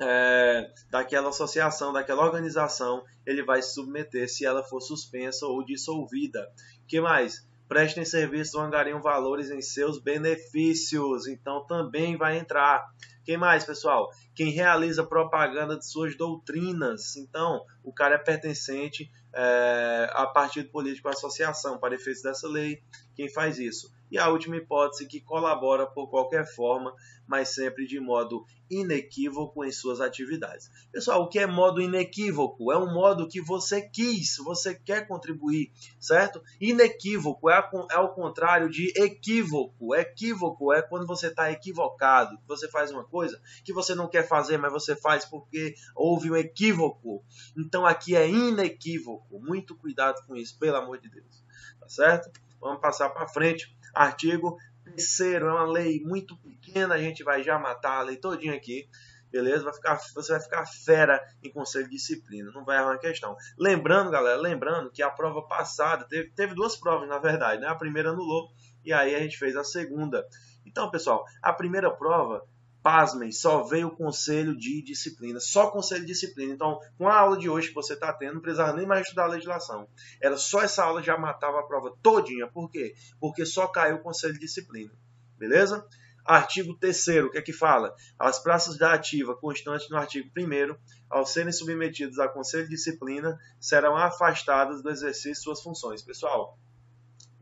é, 0.00 0.72
daquela 0.90 1.28
associação, 1.28 1.92
daquela 1.92 2.24
organização, 2.24 3.04
ele 3.24 3.44
vai 3.44 3.62
se 3.62 3.74
submeter 3.74 4.28
se 4.28 4.44
ela 4.44 4.64
for 4.64 4.80
suspensa 4.80 5.46
ou 5.46 5.64
dissolvida. 5.64 6.50
que 6.88 7.00
mais? 7.00 7.46
Prestem 7.72 8.04
serviço 8.04 8.58
ou 8.58 8.62
angariam 8.62 9.00
valores 9.00 9.50
em 9.50 9.62
seus 9.62 9.98
benefícios. 9.98 11.26
Então 11.26 11.66
também 11.66 12.18
vai 12.18 12.36
entrar. 12.36 12.86
Quem 13.24 13.38
mais, 13.38 13.64
pessoal? 13.64 14.10
Quem 14.34 14.50
realiza 14.50 15.02
propaganda 15.02 15.78
de 15.78 15.86
suas 15.88 16.14
doutrinas. 16.14 17.16
Então, 17.16 17.64
o 17.82 17.90
cara 17.90 18.16
é 18.16 18.18
pertencente 18.18 19.10
é, 19.32 20.10
a 20.12 20.26
partido 20.26 20.68
político 20.68 21.08
associação, 21.08 21.78
para 21.78 21.94
efeitos 21.94 22.22
dessa 22.22 22.46
lei. 22.46 22.82
Quem 23.16 23.30
faz 23.30 23.58
isso? 23.58 23.90
E 24.12 24.18
a 24.18 24.28
última 24.28 24.58
hipótese, 24.58 25.06
que 25.06 25.22
colabora 25.22 25.86
por 25.86 26.06
qualquer 26.10 26.44
forma, 26.44 26.94
mas 27.26 27.54
sempre 27.54 27.86
de 27.86 27.98
modo 27.98 28.44
inequívoco 28.70 29.64
em 29.64 29.72
suas 29.72 30.02
atividades. 30.02 30.70
Pessoal, 30.92 31.22
o 31.22 31.28
que 31.30 31.38
é 31.38 31.46
modo 31.46 31.80
inequívoco? 31.80 32.70
É 32.70 32.76
um 32.76 32.92
modo 32.92 33.26
que 33.26 33.40
você 33.40 33.80
quis, 33.80 34.36
você 34.36 34.74
quer 34.74 35.08
contribuir, 35.08 35.72
certo? 35.98 36.42
Inequívoco 36.60 37.48
é, 37.48 37.54
é 37.90 37.94
ao 37.94 38.12
contrário 38.12 38.68
de 38.68 38.92
equívoco. 38.94 39.94
Equívoco 39.94 40.74
é 40.74 40.82
quando 40.82 41.06
você 41.06 41.28
está 41.28 41.50
equivocado, 41.50 42.38
você 42.46 42.68
faz 42.68 42.90
uma 42.90 43.04
coisa 43.04 43.40
que 43.64 43.72
você 43.72 43.94
não 43.94 44.10
quer 44.10 44.28
fazer, 44.28 44.58
mas 44.58 44.70
você 44.70 44.94
faz 44.94 45.24
porque 45.24 45.74
houve 45.96 46.30
um 46.30 46.36
equívoco. 46.36 47.24
Então 47.56 47.86
aqui 47.86 48.14
é 48.14 48.28
inequívoco. 48.28 49.40
Muito 49.40 49.74
cuidado 49.74 50.22
com 50.26 50.36
isso, 50.36 50.58
pelo 50.58 50.76
amor 50.76 50.98
de 50.98 51.08
Deus. 51.08 51.42
Tá 51.80 51.88
certo? 51.88 52.30
Vamos 52.60 52.80
passar 52.80 53.08
para 53.08 53.26
frente. 53.26 53.74
Artigo 53.94 54.56
terceiro, 54.84 55.46
é 55.46 55.52
uma 55.52 55.70
lei 55.70 56.00
muito 56.00 56.36
pequena, 56.38 56.94
a 56.94 56.98
gente 56.98 57.22
vai 57.22 57.42
já 57.42 57.58
matar 57.58 57.98
a 57.98 58.02
lei 58.02 58.16
todinha 58.16 58.54
aqui. 58.54 58.88
Beleza? 59.30 59.64
Vai 59.64 59.72
ficar, 59.72 59.98
você 60.14 60.32
vai 60.32 60.42
ficar 60.42 60.66
fera 60.66 61.18
em 61.42 61.50
conselho 61.50 61.86
de 61.86 61.92
disciplina, 61.92 62.50
não 62.52 62.66
vai 62.66 62.76
errar 62.76 62.90
uma 62.90 62.98
questão. 62.98 63.34
Lembrando, 63.58 64.10
galera, 64.10 64.38
lembrando 64.38 64.90
que 64.90 65.02
a 65.02 65.08
prova 65.08 65.46
passada, 65.46 66.06
teve, 66.06 66.30
teve 66.32 66.54
duas 66.54 66.76
provas, 66.76 67.08
na 67.08 67.18
verdade, 67.18 67.62
né? 67.62 67.66
A 67.66 67.74
primeira 67.74 68.10
anulou 68.10 68.50
e 68.84 68.92
aí 68.92 69.14
a 69.14 69.20
gente 69.20 69.38
fez 69.38 69.56
a 69.56 69.64
segunda. 69.64 70.26
Então, 70.66 70.90
pessoal, 70.90 71.24
a 71.42 71.50
primeira 71.50 71.90
prova 71.90 72.46
pasmem, 72.82 73.30
só 73.30 73.62
veio 73.62 73.88
o 73.88 73.96
conselho 73.96 74.56
de 74.56 74.82
disciplina, 74.82 75.38
só 75.40 75.70
conselho 75.70 76.02
de 76.02 76.12
disciplina. 76.12 76.52
Então, 76.52 76.80
com 76.98 77.08
a 77.08 77.16
aula 77.16 77.38
de 77.38 77.48
hoje 77.48 77.68
que 77.68 77.74
você 77.74 77.94
está 77.94 78.12
tendo, 78.12 78.34
não 78.34 78.40
precisava 78.40 78.76
nem 78.76 78.86
mais 78.86 79.02
estudar 79.02 79.24
a 79.24 79.28
legislação. 79.28 79.88
Era 80.20 80.36
só 80.36 80.62
essa 80.62 80.84
aula 80.84 81.02
já 81.02 81.16
matava 81.16 81.60
a 81.60 81.62
prova 81.62 81.96
todinha. 82.02 82.46
Por 82.48 82.70
quê? 82.70 82.94
Porque 83.20 83.46
só 83.46 83.66
caiu 83.66 83.96
o 83.96 84.02
conselho 84.02 84.34
de 84.34 84.40
disciplina. 84.40 84.92
Beleza? 85.38 85.86
Artigo 86.24 86.78
3 86.78 87.06
o 87.24 87.30
que 87.30 87.38
é 87.38 87.42
que 87.42 87.52
fala? 87.52 87.94
As 88.16 88.38
praças 88.38 88.78
da 88.78 88.94
ativa 88.94 89.34
constantes 89.34 89.90
no 89.90 89.96
artigo 89.96 90.30
1 90.36 90.76
ao 91.10 91.26
serem 91.26 91.52
submetidos 91.52 92.18
a 92.18 92.28
conselho 92.28 92.64
de 92.64 92.70
disciplina, 92.70 93.38
serão 93.60 93.96
afastadas 93.96 94.82
do 94.82 94.88
exercício 94.88 95.32
de 95.32 95.42
suas 95.42 95.62
funções. 95.62 96.00
Pessoal, 96.00 96.56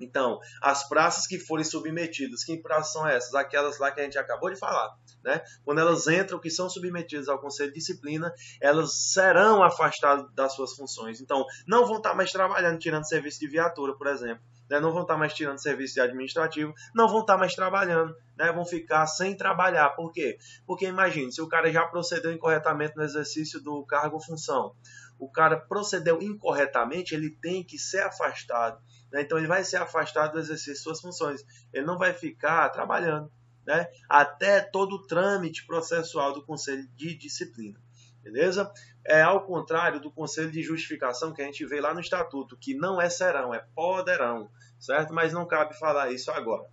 então, 0.00 0.40
as 0.62 0.88
praças 0.88 1.26
que 1.26 1.38
forem 1.38 1.64
submetidas, 1.64 2.42
que 2.42 2.56
praças 2.56 2.92
são 2.92 3.06
essas? 3.06 3.34
Aquelas 3.34 3.78
lá 3.78 3.90
que 3.92 4.00
a 4.00 4.04
gente 4.04 4.18
acabou 4.18 4.50
de 4.50 4.58
falar. 4.58 4.96
Né? 5.22 5.42
Quando 5.64 5.80
elas 5.80 6.06
entram, 6.08 6.38
que 6.38 6.50
são 6.50 6.68
submetidas 6.70 7.28
ao 7.28 7.38
Conselho 7.38 7.70
de 7.70 7.78
Disciplina, 7.78 8.32
elas 8.60 9.12
serão 9.12 9.62
afastadas 9.62 10.26
das 10.34 10.54
suas 10.54 10.74
funções. 10.74 11.20
Então, 11.20 11.44
não 11.66 11.86
vão 11.86 11.98
estar 11.98 12.14
mais 12.14 12.32
trabalhando, 12.32 12.78
tirando 12.78 13.06
serviço 13.06 13.40
de 13.40 13.48
viatura, 13.48 13.94
por 13.96 14.06
exemplo. 14.06 14.42
Né? 14.70 14.80
Não 14.80 14.92
vão 14.92 15.02
estar 15.02 15.18
mais 15.18 15.34
tirando 15.34 15.60
serviço 15.60 15.94
de 15.94 16.00
administrativo, 16.00 16.72
não 16.94 17.08
vão 17.08 17.20
estar 17.20 17.36
mais 17.36 17.54
trabalhando, 17.54 18.14
né? 18.38 18.52
vão 18.52 18.64
ficar 18.64 19.06
sem 19.06 19.36
trabalhar. 19.36 19.90
Por 19.90 20.12
quê? 20.12 20.38
Porque 20.64 20.86
imagine, 20.86 21.32
se 21.32 21.42
o 21.42 21.48
cara 21.48 21.70
já 21.70 21.84
procedeu 21.86 22.32
incorretamente 22.32 22.96
no 22.96 23.02
exercício 23.02 23.60
do 23.60 23.84
cargo 23.84 24.14
ou 24.14 24.22
função, 24.22 24.74
o 25.20 25.30
cara 25.30 25.58
procedeu 25.58 26.20
incorretamente, 26.22 27.14
ele 27.14 27.30
tem 27.30 27.62
que 27.62 27.78
ser 27.78 28.00
afastado. 28.00 28.82
Né? 29.12 29.20
Então 29.20 29.36
ele 29.36 29.46
vai 29.46 29.62
ser 29.62 29.76
afastado 29.76 30.32
do 30.32 30.38
exercício 30.38 30.82
suas 30.82 31.00
funções. 31.00 31.44
Ele 31.72 31.84
não 31.84 31.98
vai 31.98 32.14
ficar 32.14 32.70
trabalhando. 32.70 33.30
Né? 33.66 33.86
Até 34.08 34.62
todo 34.62 34.94
o 34.94 35.06
trâmite 35.06 35.66
processual 35.66 36.32
do 36.32 36.44
Conselho 36.44 36.88
de 36.96 37.14
Disciplina. 37.14 37.78
Beleza? 38.22 38.72
É 39.06 39.20
ao 39.20 39.44
contrário 39.44 40.00
do 40.00 40.10
Conselho 40.10 40.50
de 40.50 40.62
Justificação 40.62 41.34
que 41.34 41.42
a 41.42 41.44
gente 41.44 41.64
vê 41.66 41.80
lá 41.80 41.92
no 41.92 42.00
Estatuto, 42.00 42.56
que 42.56 42.74
não 42.74 43.00
é 43.00 43.10
serão, 43.10 43.54
é 43.54 43.64
poderão, 43.74 44.50
certo? 44.78 45.12
Mas 45.12 45.32
não 45.32 45.46
cabe 45.46 45.78
falar 45.78 46.12
isso 46.12 46.30
agora. 46.30 46.64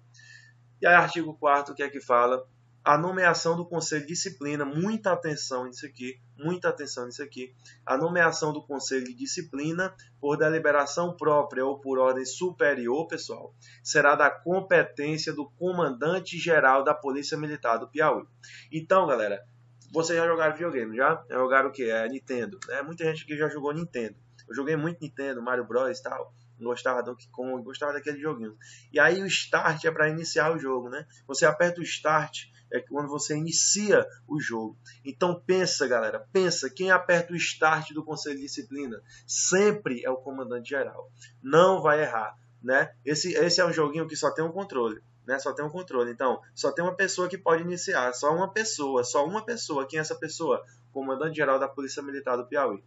E 0.81 0.87
aí, 0.87 0.93
artigo 0.93 1.37
4 1.37 1.75
que 1.75 1.83
é 1.83 1.89
que 1.89 1.99
fala? 1.99 2.45
A 2.87 2.97
nomeação 2.97 3.57
do 3.57 3.65
Conselho 3.65 4.03
de 4.03 4.13
Disciplina, 4.13 4.63
muita 4.63 5.11
atenção 5.11 5.65
nisso 5.65 5.85
aqui, 5.85 6.21
muita 6.37 6.69
atenção 6.69 7.05
nisso 7.05 7.21
aqui. 7.21 7.53
A 7.85 7.97
nomeação 7.97 8.53
do 8.53 8.65
Conselho 8.65 9.03
de 9.03 9.13
Disciplina 9.13 9.93
por 10.21 10.37
deliberação 10.37 11.13
própria 11.17 11.65
ou 11.65 11.81
por 11.81 11.99
ordem 11.99 12.23
superior, 12.23 13.05
pessoal, 13.05 13.53
será 13.83 14.15
da 14.15 14.29
competência 14.29 15.33
do 15.33 15.49
comandante-geral 15.49 16.81
da 16.81 16.93
Polícia 16.93 17.37
Militar 17.37 17.75
do 17.75 17.89
Piauí. 17.89 18.25
Então, 18.71 19.05
galera, 19.05 19.43
vocês 19.91 20.17
já 20.17 20.25
jogaram 20.25 20.53
videogame, 20.53 20.95
já? 20.95 21.21
Já 21.29 21.35
jogaram 21.35 21.67
o 21.67 21.73
que? 21.73 21.89
É 21.89 22.07
Nintendo. 22.07 22.57
Né? 22.69 22.81
Muita 22.83 23.03
gente 23.03 23.25
aqui 23.25 23.35
já 23.35 23.49
jogou 23.49 23.73
Nintendo. 23.73 24.15
Eu 24.47 24.55
joguei 24.55 24.77
muito 24.77 25.01
Nintendo, 25.01 25.41
Mario 25.41 25.67
Bros 25.67 25.99
tal 25.99 26.33
gostava 26.59 27.03
do 27.03 27.11
Donkey 27.11 27.27
gostava 27.63 27.93
daquele 27.93 28.19
joguinho. 28.19 28.57
E 28.91 28.99
aí 28.99 29.21
o 29.21 29.27
start 29.27 29.85
é 29.85 29.91
para 29.91 30.09
iniciar 30.09 30.51
o 30.51 30.57
jogo, 30.57 30.89
né? 30.89 31.05
Você 31.27 31.45
aperta 31.45 31.79
o 31.79 31.83
start 31.83 32.47
é 32.71 32.79
quando 32.79 33.07
você 33.07 33.35
inicia 33.35 34.05
o 34.27 34.39
jogo. 34.39 34.77
Então 35.03 35.41
pensa, 35.45 35.87
galera, 35.87 36.27
pensa, 36.31 36.69
quem 36.69 36.91
aperta 36.91 37.33
o 37.33 37.35
start 37.35 37.91
do 37.91 38.03
conselho 38.03 38.35
de 38.37 38.43
disciplina 38.43 39.01
sempre 39.25 40.03
é 40.03 40.09
o 40.09 40.17
comandante 40.17 40.69
geral. 40.69 41.09
Não 41.41 41.81
vai 41.81 42.01
errar, 42.01 42.37
né? 42.61 42.93
Esse, 43.05 43.33
esse 43.33 43.61
é 43.61 43.65
um 43.65 43.73
joguinho 43.73 44.07
que 44.07 44.15
só 44.15 44.31
tem 44.31 44.43
um 44.43 44.51
controle. 44.51 45.01
Né, 45.25 45.37
só 45.39 45.51
tem 45.51 45.65
um 45.65 45.69
controle. 45.69 46.09
Então, 46.09 46.39
só 46.55 46.71
tem 46.71 46.81
uma 46.81 46.95
pessoa 46.95 47.27
que 47.27 47.37
pode 47.37 47.61
iniciar, 47.61 48.13
só 48.13 48.33
uma 48.33 48.49
pessoa, 48.49 49.03
só 49.03 49.25
uma 49.25 49.43
pessoa. 49.43 49.85
Quem 49.85 49.99
é 49.99 50.01
essa 50.01 50.15
pessoa? 50.15 50.63
Comandante 50.93 51.35
geral 51.35 51.59
da 51.59 51.67
Polícia 51.67 52.01
Militar 52.01 52.37
do 52.37 52.45
Piauí. 52.45 52.81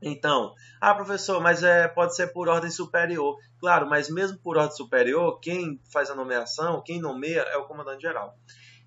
Então, 0.00 0.54
ah, 0.80 0.94
professor, 0.94 1.40
mas 1.40 1.62
é, 1.62 1.88
pode 1.88 2.14
ser 2.14 2.28
por 2.28 2.48
ordem 2.48 2.70
superior. 2.70 3.38
Claro, 3.58 3.88
mas 3.88 4.10
mesmo 4.10 4.38
por 4.38 4.58
ordem 4.58 4.76
superior, 4.76 5.40
quem 5.40 5.80
faz 5.90 6.10
a 6.10 6.14
nomeação, 6.14 6.82
quem 6.82 7.00
nomeia 7.00 7.40
é 7.40 7.56
o 7.56 7.64
comandante 7.64 8.02
geral. 8.02 8.38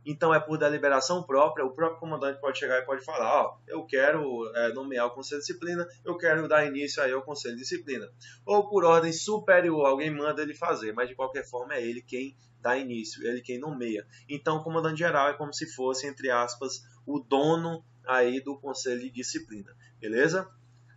Então 0.05 0.33
é 0.33 0.39
por 0.39 0.57
deliberação 0.57 1.23
própria, 1.23 1.65
o 1.65 1.71
próprio 1.71 1.99
comandante 1.99 2.39
pode 2.39 2.57
chegar 2.57 2.79
e 2.79 2.85
pode 2.85 3.03
falar, 3.03 3.43
ó, 3.43 3.57
eu 3.67 3.85
quero 3.85 4.49
é, 4.55 4.73
nomear 4.73 5.07
o 5.07 5.11
conselho 5.11 5.41
de 5.41 5.47
disciplina, 5.47 5.87
eu 6.05 6.17
quero 6.17 6.47
dar 6.47 6.65
início 6.65 7.01
aí 7.03 7.11
ao 7.11 7.21
conselho 7.21 7.55
de 7.55 7.61
disciplina. 7.61 8.09
Ou 8.45 8.69
por 8.69 8.85
ordem 8.85 9.11
superior, 9.11 9.85
alguém 9.85 10.09
manda 10.09 10.41
ele 10.41 10.55
fazer, 10.55 10.93
mas 10.93 11.09
de 11.09 11.15
qualquer 11.15 11.47
forma 11.47 11.75
é 11.75 11.85
ele 11.85 12.01
quem 12.01 12.35
dá 12.61 12.77
início, 12.77 13.25
ele 13.25 13.41
quem 13.41 13.59
nomeia. 13.59 14.05
Então 14.27 14.57
o 14.57 14.63
comandante 14.63 14.99
geral 14.99 15.29
é 15.29 15.33
como 15.33 15.53
se 15.53 15.65
fosse, 15.73 16.07
entre 16.07 16.29
aspas, 16.29 16.83
o 17.05 17.19
dono 17.19 17.83
aí 18.05 18.41
do 18.41 18.57
conselho 18.57 19.01
de 19.01 19.09
disciplina, 19.09 19.75
beleza? 19.99 20.49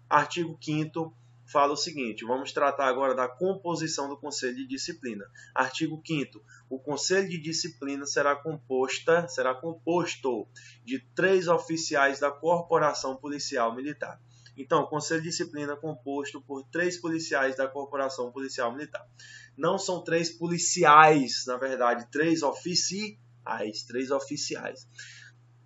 Artigo 0.09 0.59
5 0.61 1.15
fala 1.53 1.75
o 1.75 1.77
seguinte: 1.77 2.25
vamos 2.25 2.51
tratar 2.51 2.87
agora 2.87 3.15
da 3.15 3.29
composição 3.29 4.09
do 4.09 4.17
Conselho 4.17 4.57
de 4.57 4.67
Disciplina. 4.67 5.25
Artigo 5.55 6.03
5 6.05 6.43
O 6.69 6.79
Conselho 6.79 7.29
de 7.29 7.39
Disciplina 7.39 8.07
será 8.07 8.35
composta, 8.35 9.29
será 9.29 9.55
composto 9.55 10.49
de 10.85 10.99
três 11.15 11.47
oficiais 11.47 12.19
da 12.19 12.31
Corporação 12.31 13.17
Policial 13.17 13.75
Militar. 13.75 14.19
Então, 14.57 14.83
o 14.83 14.87
Conselho 14.87 15.23
de 15.23 15.29
Disciplina 15.29 15.75
é 15.75 15.77
composto 15.77 16.41
por 16.41 16.65
três 16.65 16.99
policiais 16.99 17.57
da 17.57 17.69
Corporação 17.69 18.31
Policial 18.33 18.73
Militar. 18.73 19.07
Não 19.57 19.79
são 19.79 20.03
três 20.03 20.31
policiais, 20.31 21.45
na 21.47 21.57
verdade, 21.57 22.07
três 22.11 22.43
oficiais, 22.43 23.83
três 23.87 24.11
oficiais. 24.11 24.87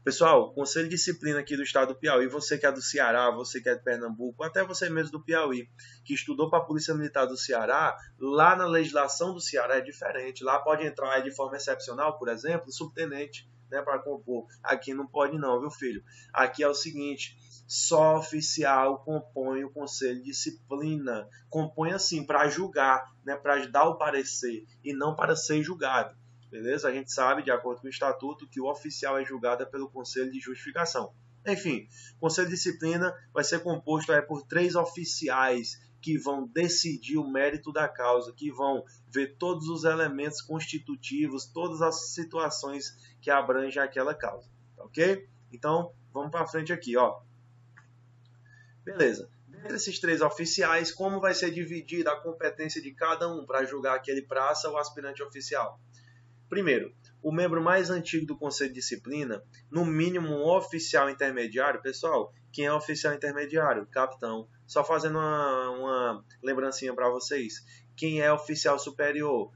Pessoal, 0.07 0.55
Conselho 0.55 0.89
de 0.89 0.95
Disciplina 0.95 1.41
aqui 1.41 1.57
do 1.57 1.65
estado 1.65 1.89
do 1.89 1.99
Piauí, 1.99 2.29
você 2.29 2.57
que 2.57 2.65
é 2.65 2.71
do 2.71 2.81
Ceará, 2.81 3.29
você 3.33 3.61
que 3.61 3.69
é 3.69 3.75
de 3.75 3.83
Pernambuco, 3.83 4.45
até 4.45 4.63
você 4.63 4.89
mesmo 4.89 5.11
do 5.11 5.21
Piauí, 5.21 5.69
que 6.05 6.15
estudou 6.15 6.49
para 6.49 6.61
a 6.61 6.65
Polícia 6.65 6.95
Militar 6.95 7.27
do 7.27 7.37
Ceará, 7.37 7.99
lá 8.17 8.55
na 8.55 8.67
legislação 8.69 9.35
do 9.35 9.41
Ceará 9.41 9.79
é 9.79 9.81
diferente. 9.81 10.45
Lá 10.45 10.61
pode 10.61 10.87
entrar 10.87 11.19
de 11.25 11.35
forma 11.35 11.57
excepcional, 11.57 12.17
por 12.21 12.29
exemplo, 12.29 12.71
subtenente, 12.71 13.51
né, 13.69 13.83
para 13.83 13.99
compor. 13.99 14.47
Aqui 14.63 14.95
não 14.95 15.09
pode 15.09 15.37
não, 15.39 15.59
viu, 15.59 15.73
filho? 15.73 16.05
Aqui 16.33 16.63
é 16.63 16.69
o 16.69 16.75
seguinte, 16.75 17.37
só 17.67 18.19
oficial 18.19 19.03
compõe 19.03 19.65
o 19.65 19.73
conselho 19.73 20.19
de 20.19 20.27
disciplina. 20.27 21.29
Compõe 21.51 21.91
assim 21.91 22.25
para 22.25 22.49
julgar, 22.49 23.13
né, 23.25 23.35
para 23.35 23.67
dar 23.67 23.89
o 23.89 23.99
parecer 23.99 24.65
e 24.85 24.95
não 24.95 25.17
para 25.17 25.35
ser 25.35 25.65
julgado. 25.65 26.17
Beleza? 26.51 26.89
A 26.89 26.93
gente 26.93 27.13
sabe, 27.13 27.43
de 27.43 27.51
acordo 27.51 27.81
com 27.81 27.87
o 27.87 27.91
estatuto, 27.91 28.49
que 28.49 28.61
o 28.61 28.71
oficial 28.71 29.19
é 29.19 29.25
julgado 29.25 29.67
pelo 29.67 29.91
Conselho 29.91 30.31
de 30.31 30.41
Justificação. 30.41 31.13
Enfim, 31.47 31.89
o 32.17 32.21
Conselho 32.21 32.49
de 32.49 32.55
Disciplina 32.55 33.15
vai 33.33 33.45
ser 33.45 33.61
composto 33.61 34.13
é, 34.13 34.21
por 34.21 34.43
três 34.43 34.75
oficiais 34.75 35.81
que 36.01 36.19
vão 36.19 36.47
decidir 36.47 37.19
o 37.19 37.29
mérito 37.29 37.73
da 37.73 37.89
causa, 37.89 38.33
que 38.33 38.51
vão 38.51 38.85
ver 39.09 39.37
todos 39.39 39.69
os 39.69 39.85
elementos 39.85 40.41
constitutivos, 40.41 41.47
todas 41.47 41.83
as 41.83 42.13
situações 42.13 42.97
que 43.21 43.31
abrangem 43.31 43.83
aquela 43.83 44.15
causa. 44.15 44.49
Ok? 44.79 45.29
Então, 45.53 45.93
vamos 46.13 46.31
para 46.31 46.47
frente 46.47 46.73
aqui. 46.73 46.97
Ó. 46.97 47.21
Beleza. 48.85 49.29
Dentre 49.49 49.77
esses 49.77 49.99
três 49.99 50.21
oficiais, 50.21 50.93
como 50.93 51.21
vai 51.21 51.35
ser 51.35 51.51
dividida 51.51 52.13
a 52.13 52.21
competência 52.21 52.81
de 52.81 52.93
cada 52.93 53.29
um 53.29 53.45
para 53.45 53.65
julgar 53.65 53.97
aquele 53.97 54.23
praça 54.23 54.69
ou 54.69 54.79
aspirante 54.79 55.23
oficial? 55.23 55.81
Primeiro, 56.49 56.95
o 57.23 57.33
membro 57.33 57.61
mais 57.61 57.91
antigo 57.91 58.25
do 58.25 58.37
Conselho 58.37 58.73
de 58.73 58.81
Disciplina, 58.81 59.43
no 59.71 59.85
mínimo 59.85 60.29
um 60.29 60.47
oficial 60.47 61.11
intermediário. 61.11 61.83
Pessoal, 61.83 62.33
quem 62.53 62.67
é 62.67 62.73
oficial 62.73 63.15
intermediário? 63.15 63.87
Capitão. 63.87 64.49
Só 64.67 64.85
fazendo 64.85 65.19
uma, 65.19 65.71
uma 65.71 66.25
lembrancinha 66.43 66.95
para 66.95 67.09
vocês. 67.09 67.65
Quem 67.97 68.21
é 68.21 68.33
oficial 68.33 68.79
superior? 68.79 69.53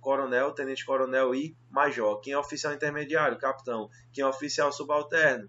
Coronel, 0.00 0.52
tenente 0.52 0.84
coronel 0.84 1.34
e 1.34 1.56
major. 1.70 2.20
Quem 2.20 2.32
é 2.32 2.38
oficial 2.38 2.72
intermediário? 2.72 3.38
Capitão. 3.38 3.88
Quem 4.12 4.22
é 4.22 4.26
oficial 4.26 4.72
subalterno? 4.72 5.48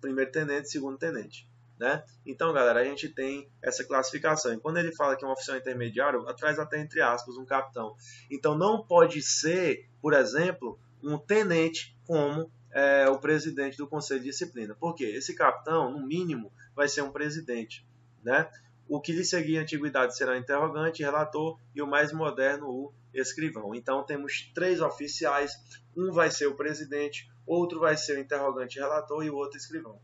Primeiro 0.00 0.30
tenente, 0.30 0.70
segundo 0.70 0.98
tenente. 0.98 1.48
Né? 1.78 2.02
Então, 2.24 2.52
galera, 2.54 2.80
a 2.80 2.84
gente 2.84 3.08
tem 3.08 3.48
essa 3.62 3.84
classificação. 3.84 4.52
E 4.54 4.58
quando 4.58 4.78
ele 4.78 4.94
fala 4.94 5.14
que 5.14 5.24
é 5.24 5.28
um 5.28 5.32
oficial 5.32 5.58
intermediário, 5.58 6.26
atrás 6.26 6.58
até 6.58 6.80
entre 6.80 7.02
aspas 7.02 7.36
um 7.36 7.44
capitão. 7.44 7.94
Então, 8.30 8.56
não 8.56 8.82
pode 8.82 9.20
ser, 9.20 9.86
por 10.00 10.14
exemplo, 10.14 10.78
um 11.02 11.18
tenente 11.18 11.94
como 12.06 12.50
é, 12.72 13.08
o 13.08 13.18
presidente 13.18 13.76
do 13.76 13.86
Conselho 13.86 14.20
de 14.20 14.30
Disciplina. 14.30 14.74
Por 14.74 14.94
quê? 14.94 15.04
Esse 15.04 15.34
capitão, 15.34 15.90
no 15.90 16.06
mínimo, 16.06 16.50
vai 16.74 16.88
ser 16.88 17.02
um 17.02 17.12
presidente. 17.12 17.86
Né? 18.24 18.48
O 18.88 19.00
que 19.00 19.12
lhe 19.12 19.24
seguir 19.24 19.58
a 19.58 19.62
antiguidade 19.62 20.16
será 20.16 20.38
interrogante, 20.38 21.02
relator, 21.02 21.58
e 21.74 21.82
o 21.82 21.86
mais 21.86 22.10
moderno, 22.10 22.68
o 22.68 22.92
escrivão. 23.12 23.74
Então, 23.74 24.02
temos 24.02 24.50
três 24.54 24.80
oficiais: 24.80 25.52
um 25.94 26.10
vai 26.10 26.30
ser 26.30 26.46
o 26.46 26.56
presidente, 26.56 27.30
outro 27.46 27.80
vai 27.80 27.96
ser 27.98 28.16
o 28.16 28.20
interrogante 28.20 28.78
relator 28.78 29.22
e 29.24 29.30
o 29.30 29.34
outro 29.34 29.58
escrivão 29.58 30.00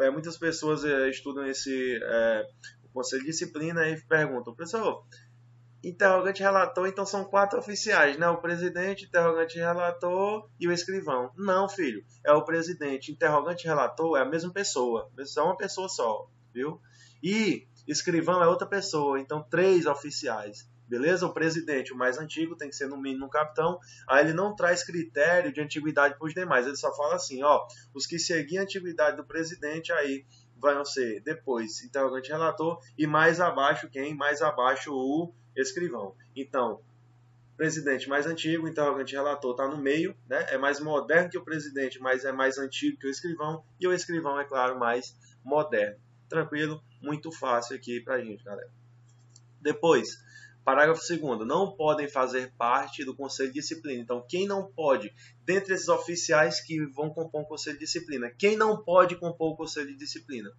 é, 0.00 0.10
muitas 0.10 0.36
pessoas 0.36 0.84
é, 0.84 1.08
estudam 1.08 1.46
esse 1.46 2.00
é, 2.02 2.46
conselho 2.92 3.22
de 3.22 3.30
disciplina 3.30 3.88
e 3.88 4.00
perguntam, 4.02 4.54
professor, 4.54 5.04
interrogante 5.82 6.42
relator, 6.42 6.86
então 6.86 7.04
são 7.04 7.24
quatro 7.24 7.58
oficiais, 7.58 8.16
né? 8.18 8.28
O 8.28 8.38
presidente, 8.38 9.04
interrogante 9.04 9.58
relator 9.58 10.48
e 10.58 10.66
o 10.66 10.72
escrivão. 10.72 11.30
Não, 11.36 11.68
filho, 11.68 12.04
é 12.24 12.32
o 12.32 12.44
presidente, 12.44 13.12
interrogante 13.12 13.66
relator 13.66 14.16
é 14.16 14.22
a 14.22 14.24
mesma 14.24 14.52
pessoa, 14.52 15.10
é 15.16 15.40
uma 15.40 15.56
pessoa 15.56 15.88
só, 15.88 16.28
viu? 16.52 16.80
E 17.22 17.66
escrivão 17.86 18.42
é 18.42 18.48
outra 18.48 18.66
pessoa, 18.66 19.20
então 19.20 19.42
três 19.42 19.86
oficiais. 19.86 20.68
Beleza? 20.86 21.26
O 21.26 21.32
presidente, 21.32 21.92
o 21.92 21.96
mais 21.96 22.18
antigo, 22.18 22.56
tem 22.56 22.68
que 22.68 22.76
ser 22.76 22.88
no 22.88 22.96
mínimo 22.96 23.26
um 23.26 23.30
capitão. 23.30 23.78
Aí 24.08 24.24
ele 24.24 24.34
não 24.34 24.54
traz 24.54 24.84
critério 24.84 25.52
de 25.52 25.60
antiguidade 25.60 26.16
para 26.18 26.26
os 26.26 26.34
demais. 26.34 26.66
Ele 26.66 26.76
só 26.76 26.94
fala 26.94 27.14
assim, 27.14 27.42
ó, 27.42 27.66
os 27.94 28.06
que 28.06 28.18
seguem 28.18 28.58
a 28.58 28.62
antiguidade 28.62 29.16
do 29.16 29.24
presidente 29.24 29.92
aí 29.92 30.24
vão 30.56 30.84
ser 30.84 31.20
depois 31.22 31.82
interrogante 31.82 32.30
relator 32.30 32.78
e 32.96 33.06
mais 33.06 33.40
abaixo 33.40 33.88
quem? 33.90 34.14
Mais 34.14 34.40
abaixo 34.42 34.92
o 34.92 35.34
escrivão. 35.56 36.14
Então, 36.34 36.80
presidente 37.56 38.08
mais 38.08 38.26
antigo, 38.26 38.68
interrogante 38.68 39.14
relator 39.14 39.52
está 39.52 39.68
no 39.68 39.76
meio, 39.76 40.16
né? 40.28 40.46
É 40.50 40.58
mais 40.58 40.80
moderno 40.80 41.30
que 41.30 41.38
o 41.38 41.44
presidente, 41.44 42.00
mas 42.00 42.24
é 42.24 42.32
mais 42.32 42.58
antigo 42.58 42.98
que 42.98 43.06
o 43.06 43.10
escrivão 43.10 43.64
e 43.80 43.86
o 43.86 43.92
escrivão 43.92 44.38
é 44.38 44.44
claro 44.44 44.78
mais 44.78 45.16
moderno. 45.44 45.98
Tranquilo? 46.28 46.82
Muito 47.00 47.30
fácil 47.30 47.76
aqui 47.76 48.00
para 48.00 48.20
gente, 48.20 48.42
galera. 48.42 48.70
Depois, 49.60 50.18
Parágrafo 50.64 51.02
2 51.06 51.46
não 51.46 51.72
podem 51.76 52.08
fazer 52.08 52.50
parte 52.56 53.04
do 53.04 53.14
Conselho 53.14 53.52
de 53.52 53.60
Disciplina. 53.60 54.00
Então, 54.00 54.24
quem 54.26 54.46
não 54.46 54.72
pode, 54.72 55.14
dentre 55.44 55.74
esses 55.74 55.88
oficiais 55.88 56.60
que 56.60 56.80
vão 56.86 57.10
compor 57.10 57.42
o 57.42 57.46
Conselho 57.46 57.78
de 57.78 57.84
Disciplina, 57.84 58.30
quem 58.30 58.56
não 58.56 58.82
pode 58.82 59.14
compor 59.16 59.52
o 59.52 59.56
Conselho 59.56 59.88
de 59.88 59.96
Disciplina? 59.96 60.50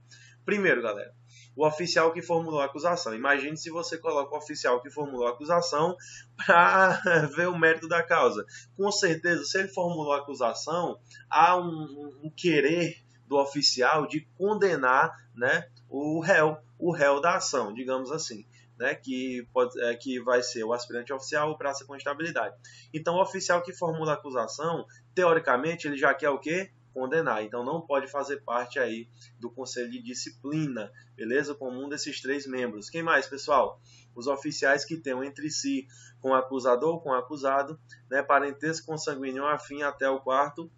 Primeiro, 0.46 0.84
galera, 0.84 1.12
o 1.56 1.66
oficial 1.66 2.14
que 2.14 2.22
formulou 2.22 2.62
a 2.62 2.66
acusação. 2.66 3.16
Imagine 3.16 3.58
se 3.58 3.72
você 3.72 3.98
coloca 3.98 4.36
o 4.36 4.38
oficial 4.38 4.80
que 4.80 4.92
formulou 4.92 5.26
a 5.26 5.32
acusação 5.32 5.98
para 6.46 7.02
ver 7.36 7.48
o 7.48 7.58
mérito 7.58 7.88
da 7.88 8.04
causa. 8.04 8.46
Com 8.78 8.92
certeza, 8.92 9.44
se 9.44 9.58
ele 9.58 9.70
formulou 9.70 10.14
a 10.14 10.20
acusação, 10.20 11.00
há 11.28 11.58
um, 11.58 12.20
um 12.24 12.30
querer 12.30 13.04
do 13.28 13.38
oficial 13.38 14.06
de 14.06 14.22
condenar 14.38 15.12
né, 15.34 15.68
o 15.90 16.20
réu, 16.20 16.60
o 16.78 16.92
réu 16.92 17.20
da 17.20 17.38
ação, 17.38 17.74
digamos 17.74 18.12
assim 18.12 18.46
né, 18.78 18.96
que, 18.96 19.48
pode, 19.54 19.80
é, 19.82 19.96
que 19.96 20.20
vai 20.20 20.42
ser 20.42 20.64
o 20.64 20.74
aspirante 20.74 21.14
oficial 21.14 21.50
ou 21.50 21.58
praça 21.58 21.86
com 21.86 21.96
estabilidade. 21.96 22.56
Então, 22.94 23.16
o 23.16 23.22
oficial 23.22 23.62
que 23.62 23.74
formula 23.74 24.12
a 24.12 24.16
acusação, 24.16 24.86
teoricamente, 25.14 25.88
ele 25.88 25.98
já 25.98 26.14
quer 26.14 26.30
o 26.30 26.40
quê? 26.40 26.72
Condenar. 26.94 27.44
Então, 27.44 27.64
não 27.64 27.82
pode 27.82 28.08
fazer 28.08 28.42
parte 28.44 28.80
aí 28.80 29.10
do 29.40 29.50
conselho 29.50 29.92
de 29.92 30.02
disciplina, 30.02 30.92
beleza? 31.16 31.54
Comum 31.54 31.90
desses 31.90 32.22
três 32.22 32.48
membros. 32.48 32.90
Quem 32.90 33.04
mais, 33.04 33.28
pessoal? 33.28 33.82
Os 34.16 34.28
oficiais 34.28 34.86
que 34.86 34.96
tenham 34.96 35.24
entre 35.24 35.50
si 35.50 35.88
com 36.22 36.34
acusador 36.34 36.96
ou 36.96 37.02
com 37.02 37.14
acusado, 37.14 37.80
né, 38.10 38.24
parentesco 38.24 38.88
consanguíneo 38.88 39.46
afim 39.46 39.84
até 39.84 40.10
o 40.10 40.22
quarto 40.22 40.72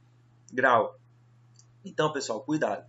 grau. 0.52 1.00
Então, 1.86 2.12
pessoal, 2.12 2.42
cuidado. 2.42 2.86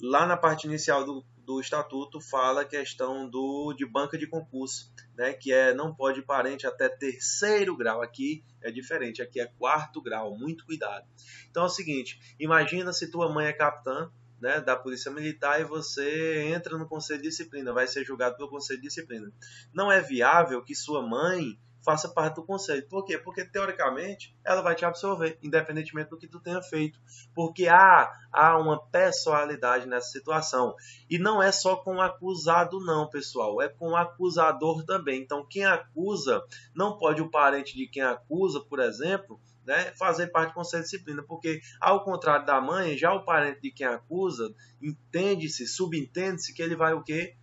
Lá 0.00 0.26
na 0.26 0.36
parte 0.36 0.66
inicial 0.66 1.04
do, 1.04 1.24
do 1.44 1.60
estatuto 1.60 2.20
fala 2.20 2.62
a 2.62 2.64
questão 2.64 3.28
do, 3.28 3.72
de 3.72 3.84
banca 3.84 4.16
de 4.16 4.26
concurso, 4.26 4.92
né, 5.16 5.32
que 5.32 5.52
é 5.52 5.74
não 5.74 5.94
pode 5.94 6.22
parente 6.22 6.66
até 6.66 6.88
terceiro 6.88 7.76
grau. 7.76 8.02
Aqui 8.02 8.44
é 8.60 8.70
diferente, 8.70 9.22
aqui 9.22 9.40
é 9.40 9.46
quarto 9.46 10.00
grau, 10.00 10.36
muito 10.36 10.64
cuidado. 10.64 11.06
Então 11.50 11.64
é 11.64 11.66
o 11.66 11.70
seguinte, 11.70 12.36
imagina 12.38 12.92
se 12.92 13.10
tua 13.10 13.32
mãe 13.32 13.46
é 13.46 13.52
capitã 13.52 14.10
né, 14.40 14.60
da 14.60 14.74
Polícia 14.74 15.10
Militar 15.10 15.60
e 15.60 15.64
você 15.64 16.48
entra 16.48 16.76
no 16.76 16.88
Conselho 16.88 17.22
de 17.22 17.28
Disciplina, 17.28 17.72
vai 17.72 17.86
ser 17.86 18.04
julgado 18.04 18.36
pelo 18.36 18.48
Conselho 18.48 18.80
de 18.80 18.88
Disciplina. 18.88 19.32
Não 19.72 19.90
é 19.90 20.00
viável 20.00 20.62
que 20.64 20.74
sua 20.74 21.00
mãe 21.00 21.58
faça 21.84 22.08
parte 22.08 22.36
do 22.36 22.44
conselho. 22.44 22.86
Por 22.88 23.04
quê? 23.04 23.18
Porque 23.18 23.44
teoricamente 23.44 24.36
ela 24.44 24.62
vai 24.62 24.74
te 24.74 24.84
absorver, 24.84 25.38
independentemente 25.42 26.10
do 26.10 26.16
que 26.16 26.28
tu 26.28 26.40
tenha 26.40 26.62
feito. 26.62 26.98
Porque 27.34 27.68
há, 27.68 28.10
há 28.32 28.58
uma 28.58 28.80
pessoalidade 28.80 29.86
nessa 29.86 30.10
situação. 30.10 30.74
E 31.10 31.18
não 31.18 31.42
é 31.42 31.50
só 31.50 31.76
com 31.76 31.96
o 31.96 32.00
acusado, 32.00 32.80
não, 32.84 33.08
pessoal. 33.08 33.60
É 33.60 33.68
com 33.68 33.90
o 33.90 33.96
acusador 33.96 34.84
também. 34.84 35.20
Então, 35.20 35.46
quem 35.48 35.64
acusa, 35.64 36.42
não 36.74 36.96
pode 36.96 37.20
o 37.20 37.30
parente 37.30 37.76
de 37.76 37.86
quem 37.86 38.02
acusa, 38.02 38.60
por 38.60 38.78
exemplo, 38.80 39.40
né, 39.64 39.92
fazer 39.96 40.28
parte 40.28 40.50
do 40.50 40.54
conselho 40.54 40.82
de 40.82 40.90
disciplina, 40.90 41.22
porque 41.22 41.60
ao 41.80 42.04
contrário 42.04 42.44
da 42.44 42.60
mãe, 42.60 42.96
já 42.96 43.12
o 43.12 43.24
parente 43.24 43.60
de 43.60 43.70
quem 43.70 43.86
acusa 43.86 44.52
entende-se, 44.80 45.66
subentende-se 45.66 46.52
que 46.52 46.62
ele 46.62 46.74
vai 46.74 46.92
o 46.94 47.02
quê? 47.02 47.36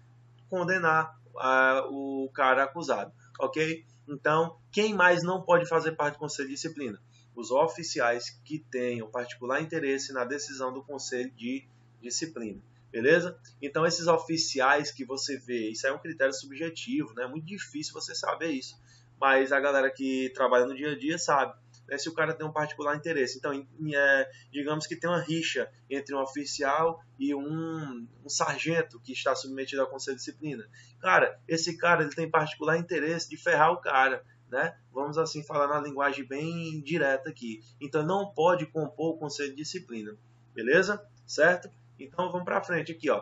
Condenar 0.50 1.18
uh, 1.36 1.88
o 1.90 2.30
cara 2.32 2.64
acusado, 2.64 3.12
ok? 3.40 3.86
Então, 4.14 4.58
quem 4.72 4.94
mais 4.94 5.24
não 5.24 5.42
pode 5.42 5.68
fazer 5.68 5.94
parte 5.94 6.16
do 6.16 6.20
Conselho 6.20 6.50
de 6.50 6.56
Disciplina? 6.56 7.02
Os 7.36 7.52
oficiais 7.52 8.30
que 8.44 8.60
tenham 8.60 9.10
particular 9.10 9.62
interesse 9.62 10.12
na 10.12 10.26
decisão 10.26 10.74
do 10.74 10.84
Conselho 10.84 11.32
de 11.32 11.68
Disciplina. 12.02 12.62
Beleza? 12.92 13.40
Então, 13.62 13.86
esses 13.86 14.08
oficiais 14.08 14.92
que 14.92 15.06
você 15.06 15.38
vê, 15.38 15.70
isso 15.70 15.86
é 15.86 15.92
um 15.92 16.00
critério 16.00 16.34
subjetivo, 16.34 17.14
né? 17.14 17.24
É 17.24 17.28
muito 17.28 17.46
difícil 17.46 17.94
você 17.94 18.16
saber 18.16 18.50
isso. 18.52 18.76
Mas 19.20 19.52
a 19.52 19.60
galera 19.60 19.92
que 19.92 20.32
trabalha 20.34 20.66
no 20.66 20.76
dia 20.76 20.92
a 20.92 20.98
dia 20.98 21.18
sabe 21.18 21.56
né, 21.90 21.98
se 21.98 22.08
o 22.08 22.14
cara 22.14 22.34
tem 22.34 22.46
um 22.46 22.52
particular 22.52 22.96
interesse. 22.96 23.38
Então, 23.38 23.52
é, 23.94 24.30
digamos 24.52 24.86
que 24.86 24.96
tem 24.96 25.10
uma 25.10 25.22
rixa 25.22 25.70
entre 25.90 26.16
um 26.16 26.22
oficial 26.22 27.04
e 27.18 27.34
um, 27.34 28.08
um, 28.24 28.30
sargento 28.30 29.00
que 29.00 29.12
está 29.12 29.36
submetido 29.36 29.82
ao 29.82 29.90
conselho 29.90 30.18
de 30.18 30.24
disciplina. 30.24 30.68
Cara, 31.02 31.40
esse 31.48 31.78
cara 31.78 32.04
ele 32.04 32.14
tem 32.14 32.30
particular 32.30 32.78
interesse 32.78 33.30
de 33.30 33.38
ferrar 33.38 33.72
o 33.72 33.82
cara. 33.82 34.24
Né? 34.50 34.76
Vamos 34.92 35.18
assim 35.18 35.44
falar 35.44 35.68
na 35.68 35.80
linguagem 35.80 36.26
bem 36.26 36.82
direta 36.82 37.30
aqui. 37.30 37.62
Então 37.80 38.04
não 38.04 38.32
pode 38.34 38.66
compor 38.66 39.16
o 39.16 39.18
conselho 39.18 39.52
de 39.52 39.58
disciplina, 39.58 40.16
beleza? 40.56 41.06
Certo? 41.26 41.70
Então 42.00 42.32
vamos 42.32 42.46
para 42.46 42.64
frente 42.64 42.92
aqui, 42.92 43.12
ó. 43.12 43.22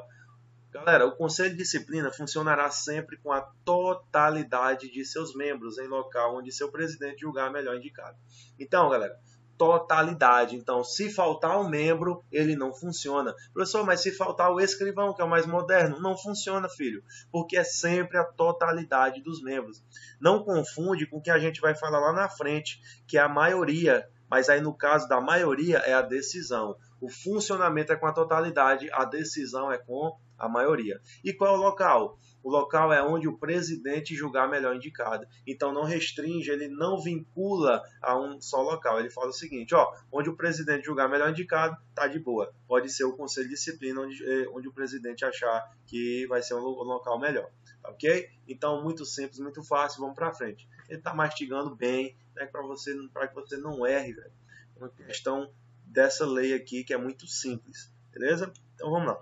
Galera, 0.85 1.05
o 1.05 1.15
Conselho 1.15 1.51
de 1.51 1.57
Disciplina 1.57 2.11
funcionará 2.11 2.69
sempre 2.69 3.17
com 3.17 3.31
a 3.31 3.41
totalidade 3.65 4.91
de 4.91 5.03
seus 5.03 5.35
membros 5.35 5.77
em 5.77 5.87
local 5.87 6.37
onde 6.37 6.51
seu 6.51 6.71
presidente 6.71 7.21
julgar 7.21 7.51
melhor 7.51 7.75
indicado. 7.75 8.15
Então, 8.59 8.89
galera, 8.89 9.19
totalidade. 9.57 10.55
Então, 10.55 10.83
se 10.83 11.09
faltar 11.09 11.59
um 11.59 11.67
membro, 11.67 12.23
ele 12.31 12.55
não 12.55 12.73
funciona. 12.73 13.33
Professor, 13.53 13.83
mas 13.83 14.01
se 14.01 14.11
faltar 14.11 14.51
o 14.51 14.61
escrivão, 14.61 15.13
que 15.13 15.21
é 15.21 15.25
o 15.25 15.29
mais 15.29 15.45
moderno, 15.45 15.99
não 15.99 16.15
funciona, 16.15 16.69
filho, 16.69 17.03
porque 17.31 17.57
é 17.57 17.63
sempre 17.63 18.17
a 18.17 18.23
totalidade 18.23 19.21
dos 19.21 19.41
membros. 19.41 19.83
Não 20.21 20.43
confunde 20.43 21.07
com 21.07 21.17
o 21.17 21.21
que 21.21 21.31
a 21.31 21.39
gente 21.39 21.59
vai 21.59 21.75
falar 21.75 21.99
lá 21.99 22.13
na 22.13 22.29
frente, 22.29 22.79
que 23.07 23.17
é 23.17 23.21
a 23.21 23.27
maioria, 23.27 24.07
mas 24.29 24.47
aí 24.47 24.61
no 24.61 24.73
caso 24.73 25.09
da 25.09 25.19
maioria 25.19 25.79
é 25.79 25.93
a 25.93 26.01
decisão. 26.01 26.77
O 27.01 27.09
funcionamento 27.09 27.91
é 27.91 27.95
com 27.95 28.05
a 28.05 28.13
totalidade, 28.13 28.89
a 28.91 29.05
decisão 29.05 29.71
é 29.71 29.77
com 29.77 30.15
a 30.37 30.47
maioria. 30.47 31.01
E 31.23 31.33
qual 31.33 31.55
é 31.55 31.57
o 31.57 31.61
local? 31.61 32.19
O 32.43 32.49
local 32.49 32.93
é 32.93 33.03
onde 33.03 33.27
o 33.27 33.37
presidente 33.37 34.15
julgar 34.15 34.49
melhor 34.49 34.75
indicado. 34.75 35.27
Então 35.45 35.73
não 35.73 35.83
restringe, 35.83 36.49
ele 36.49 36.69
não 36.69 37.01
vincula 37.01 37.83
a 38.01 38.17
um 38.17 38.39
só 38.39 38.61
local. 38.61 38.99
Ele 38.99 39.09
fala 39.09 39.29
o 39.29 39.33
seguinte, 39.33 39.75
ó, 39.75 39.93
onde 40.11 40.29
o 40.29 40.35
presidente 40.35 40.85
julgar 40.85 41.09
melhor 41.09 41.29
indicado, 41.29 41.75
tá 41.93 42.07
de 42.07 42.19
boa. 42.19 42.53
Pode 42.65 42.89
ser 42.89 43.03
o 43.03 43.17
conselho 43.17 43.49
de 43.49 43.55
disciplina 43.55 43.99
onde, 43.99 44.23
eh, 44.23 44.47
onde 44.53 44.67
o 44.67 44.71
presidente 44.71 45.25
achar 45.25 45.75
que 45.85 46.25
vai 46.27 46.41
ser 46.41 46.53
um 46.53 46.59
local 46.59 47.19
melhor. 47.19 47.49
Ok? 47.83 48.29
Então 48.47 48.81
muito 48.81 49.05
simples, 49.05 49.39
muito 49.39 49.61
fácil, 49.63 49.99
vamos 49.99 50.15
para 50.15 50.33
frente. 50.33 50.69
Ele 50.87 50.99
está 50.99 51.13
mastigando 51.13 51.75
bem, 51.75 52.15
né, 52.33 52.45
para 52.45 52.61
você, 52.61 52.95
para 53.11 53.27
que 53.27 53.35
você 53.35 53.57
não 53.57 53.85
erre, 53.85 54.13
velho. 54.13 54.31
Uma 54.77 54.89
questão 54.89 55.51
dessa 55.85 56.25
lei 56.25 56.53
aqui 56.53 56.83
que 56.83 56.93
é 56.93 56.97
muito 56.97 57.27
simples, 57.27 57.91
beleza? 58.13 58.53
Então 58.75 58.89
vamos 58.89 59.07
lá. 59.07 59.21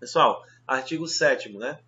Pessoal, 0.00 0.42
artigo 0.66 1.06
7 1.06 1.58
né? 1.58 1.78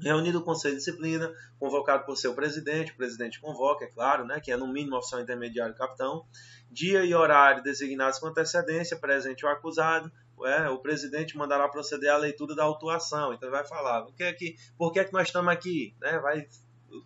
Reunido 0.00 0.40
o 0.40 0.42
Conselho 0.42 0.74
de 0.74 0.80
Disciplina, 0.80 1.32
convocado 1.58 2.04
por 2.04 2.16
seu 2.16 2.34
presidente, 2.34 2.90
o 2.92 2.96
presidente 2.96 3.40
convoca, 3.40 3.84
é 3.84 3.88
claro, 3.88 4.26
né, 4.26 4.40
que 4.40 4.50
é 4.50 4.56
no 4.56 4.66
mínimo 4.66 4.96
oficial 4.96 5.22
intermediário 5.22 5.74
capitão, 5.74 6.26
dia 6.70 7.04
e 7.04 7.14
horário 7.14 7.62
designados 7.62 8.18
com 8.18 8.26
antecedência, 8.26 8.98
presente 8.98 9.46
o 9.46 9.48
acusado, 9.48 10.12
é, 10.44 10.68
o 10.68 10.78
presidente 10.78 11.36
mandará 11.36 11.66
proceder 11.68 12.10
à 12.10 12.18
leitura 12.18 12.54
da 12.54 12.64
autuação, 12.64 13.32
então 13.32 13.50
vai 13.50 13.64
falar, 13.64 14.02
o 14.02 14.12
que 14.12 14.24
é 14.24 14.32
que, 14.34 14.56
por 14.76 14.92
que, 14.92 14.98
é 14.98 15.04
que 15.04 15.12
nós 15.12 15.28
estamos 15.28 15.50
aqui, 15.50 15.94
né, 15.98 16.18
vai 16.18 16.46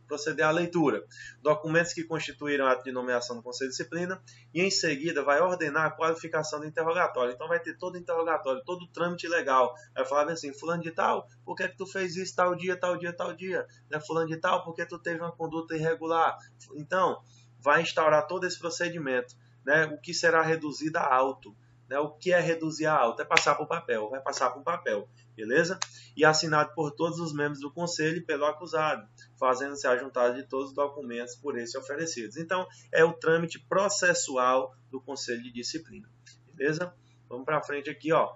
proceder 0.06 0.44
à 0.44 0.50
leitura. 0.50 1.04
Documentos 1.42 1.92
que 1.92 2.04
constituíram 2.04 2.66
ato 2.66 2.84
de 2.84 2.92
nomeação 2.92 3.36
do 3.36 3.42
Conselho 3.42 3.70
de 3.70 3.76
Disciplina 3.76 4.22
e, 4.52 4.60
em 4.60 4.70
seguida, 4.70 5.22
vai 5.22 5.40
ordenar 5.40 5.86
a 5.86 5.90
qualificação 5.90 6.60
do 6.60 6.66
interrogatório. 6.66 7.32
Então, 7.32 7.48
vai 7.48 7.60
ter 7.60 7.76
todo 7.76 7.94
o 7.94 7.98
interrogatório, 7.98 8.62
todo 8.64 8.82
o 8.82 8.88
trâmite 8.88 9.28
legal. 9.28 9.74
Vai 9.94 10.04
falar 10.04 10.30
assim, 10.30 10.52
fulano 10.52 10.82
de 10.82 10.90
tal, 10.90 11.26
por 11.44 11.56
que, 11.56 11.62
é 11.62 11.68
que 11.68 11.76
tu 11.76 11.86
fez 11.86 12.16
isso 12.16 12.34
tal 12.34 12.54
dia, 12.54 12.76
tal 12.76 12.96
dia, 12.96 13.12
tal 13.12 13.32
dia? 13.32 13.66
Né? 13.90 14.00
Fulano 14.00 14.28
de 14.28 14.36
tal, 14.36 14.64
por 14.64 14.74
que 14.74 14.84
tu 14.86 14.98
teve 14.98 15.20
uma 15.20 15.32
conduta 15.32 15.74
irregular? 15.74 16.36
Então, 16.74 17.22
vai 17.58 17.82
instaurar 17.82 18.26
todo 18.26 18.46
esse 18.46 18.58
procedimento, 18.58 19.34
né? 19.64 19.86
o 19.86 19.98
que 20.00 20.14
será 20.14 20.42
reduzido 20.42 20.98
a 20.98 21.14
auto. 21.14 21.54
Né? 21.88 21.98
O 21.98 22.10
que 22.10 22.32
é 22.32 22.40
reduzir 22.40 22.86
a 22.86 22.96
auto? 22.96 23.20
É 23.20 23.24
passar 23.24 23.56
para 23.56 23.64
o 23.64 23.68
papel, 23.68 24.08
vai 24.08 24.20
passar 24.20 24.50
para 24.50 24.60
o 24.60 24.64
papel, 24.64 25.08
beleza? 25.40 25.78
E 26.16 26.24
assinado 26.24 26.74
por 26.74 26.92
todos 26.92 27.18
os 27.18 27.32
membros 27.32 27.60
do 27.60 27.72
conselho 27.72 28.18
e 28.18 28.20
pelo 28.20 28.44
acusado, 28.44 29.08
fazendo-se 29.38 29.86
a 29.86 29.96
juntada 29.96 30.34
de 30.34 30.42
todos 30.44 30.68
os 30.68 30.74
documentos 30.74 31.34
por 31.34 31.58
esse 31.58 31.76
oferecidos. 31.78 32.36
Então, 32.36 32.66
é 32.92 33.04
o 33.04 33.12
trâmite 33.12 33.58
processual 33.58 34.74
do 34.90 35.00
conselho 35.00 35.42
de 35.42 35.52
disciplina, 35.52 36.08
beleza? 36.52 36.94
Vamos 37.28 37.44
para 37.44 37.62
frente 37.62 37.88
aqui, 37.88 38.12
ó. 38.12 38.32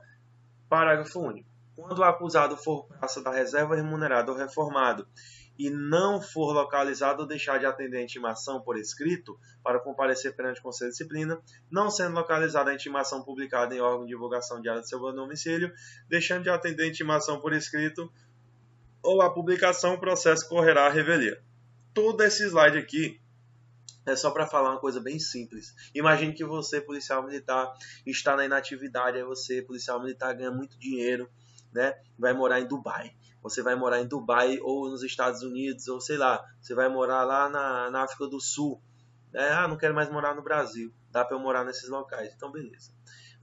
Parágrafo 0.68 1.20
único. 1.20 1.48
Quando 1.76 1.98
o 1.98 2.04
acusado 2.04 2.56
for 2.56 2.86
praça 2.86 3.20
da 3.20 3.32
reserva 3.32 3.74
remunerada 3.74 4.30
ou 4.30 4.38
reformado 4.38 5.06
e 5.58 5.70
não 5.70 6.20
for 6.20 6.52
localizado 6.52 7.22
ou 7.22 7.28
deixar 7.28 7.58
de 7.58 7.66
atender 7.66 7.98
a 7.98 8.02
intimação 8.02 8.60
por 8.60 8.76
escrito 8.76 9.38
para 9.62 9.78
comparecer 9.78 10.34
perante 10.34 10.60
o 10.60 10.62
Conselho 10.62 10.90
de 10.90 10.96
Disciplina, 10.96 11.40
não 11.70 11.90
sendo 11.90 12.14
localizada 12.14 12.70
a 12.70 12.74
intimação 12.74 13.22
publicada 13.22 13.74
em 13.74 13.80
órgão 13.80 14.04
de 14.04 14.08
divulgação 14.08 14.60
diária 14.60 14.80
do 14.80 14.88
seu 14.88 14.98
domicílio, 14.98 15.72
deixando 16.08 16.42
de 16.42 16.50
atender 16.50 16.84
a 16.84 16.88
intimação 16.88 17.40
por 17.40 17.52
escrito 17.52 18.12
ou 19.02 19.22
a 19.22 19.32
publicação, 19.32 19.94
o 19.94 20.00
processo 20.00 20.48
correrá 20.48 20.86
a 20.86 20.90
revelia. 20.90 21.40
Todo 21.92 22.22
esse 22.22 22.44
slide 22.44 22.78
aqui 22.78 23.20
é 24.06 24.16
só 24.16 24.30
para 24.30 24.46
falar 24.46 24.70
uma 24.70 24.80
coisa 24.80 25.00
bem 25.00 25.18
simples. 25.18 25.74
Imagine 25.94 26.32
que 26.32 26.44
você, 26.44 26.80
policial 26.80 27.22
militar, 27.22 27.72
está 28.04 28.34
na 28.36 28.44
inatividade, 28.44 29.18
aí 29.18 29.24
você, 29.24 29.62
policial 29.62 30.00
militar, 30.00 30.34
ganha 30.34 30.50
muito 30.50 30.78
dinheiro, 30.78 31.28
né? 31.72 31.94
Vai 32.18 32.32
morar 32.32 32.60
em 32.60 32.66
Dubai 32.66 33.14
você 33.44 33.62
vai 33.62 33.74
morar 33.74 34.00
em 34.00 34.08
Dubai 34.08 34.58
ou 34.62 34.88
nos 34.88 35.02
Estados 35.02 35.42
Unidos, 35.42 35.86
ou 35.86 36.00
sei 36.00 36.16
lá, 36.16 36.42
você 36.62 36.74
vai 36.74 36.88
morar 36.88 37.24
lá 37.24 37.46
na, 37.50 37.90
na 37.90 38.02
África 38.02 38.26
do 38.26 38.40
Sul. 38.40 38.80
É, 39.34 39.52
ah, 39.52 39.68
não 39.68 39.76
quero 39.76 39.94
mais 39.94 40.10
morar 40.10 40.34
no 40.34 40.42
Brasil. 40.42 40.90
Dá 41.10 41.22
para 41.22 41.36
eu 41.36 41.40
morar 41.40 41.62
nesses 41.62 41.90
locais. 41.90 42.32
Então, 42.34 42.50
beleza. 42.50 42.90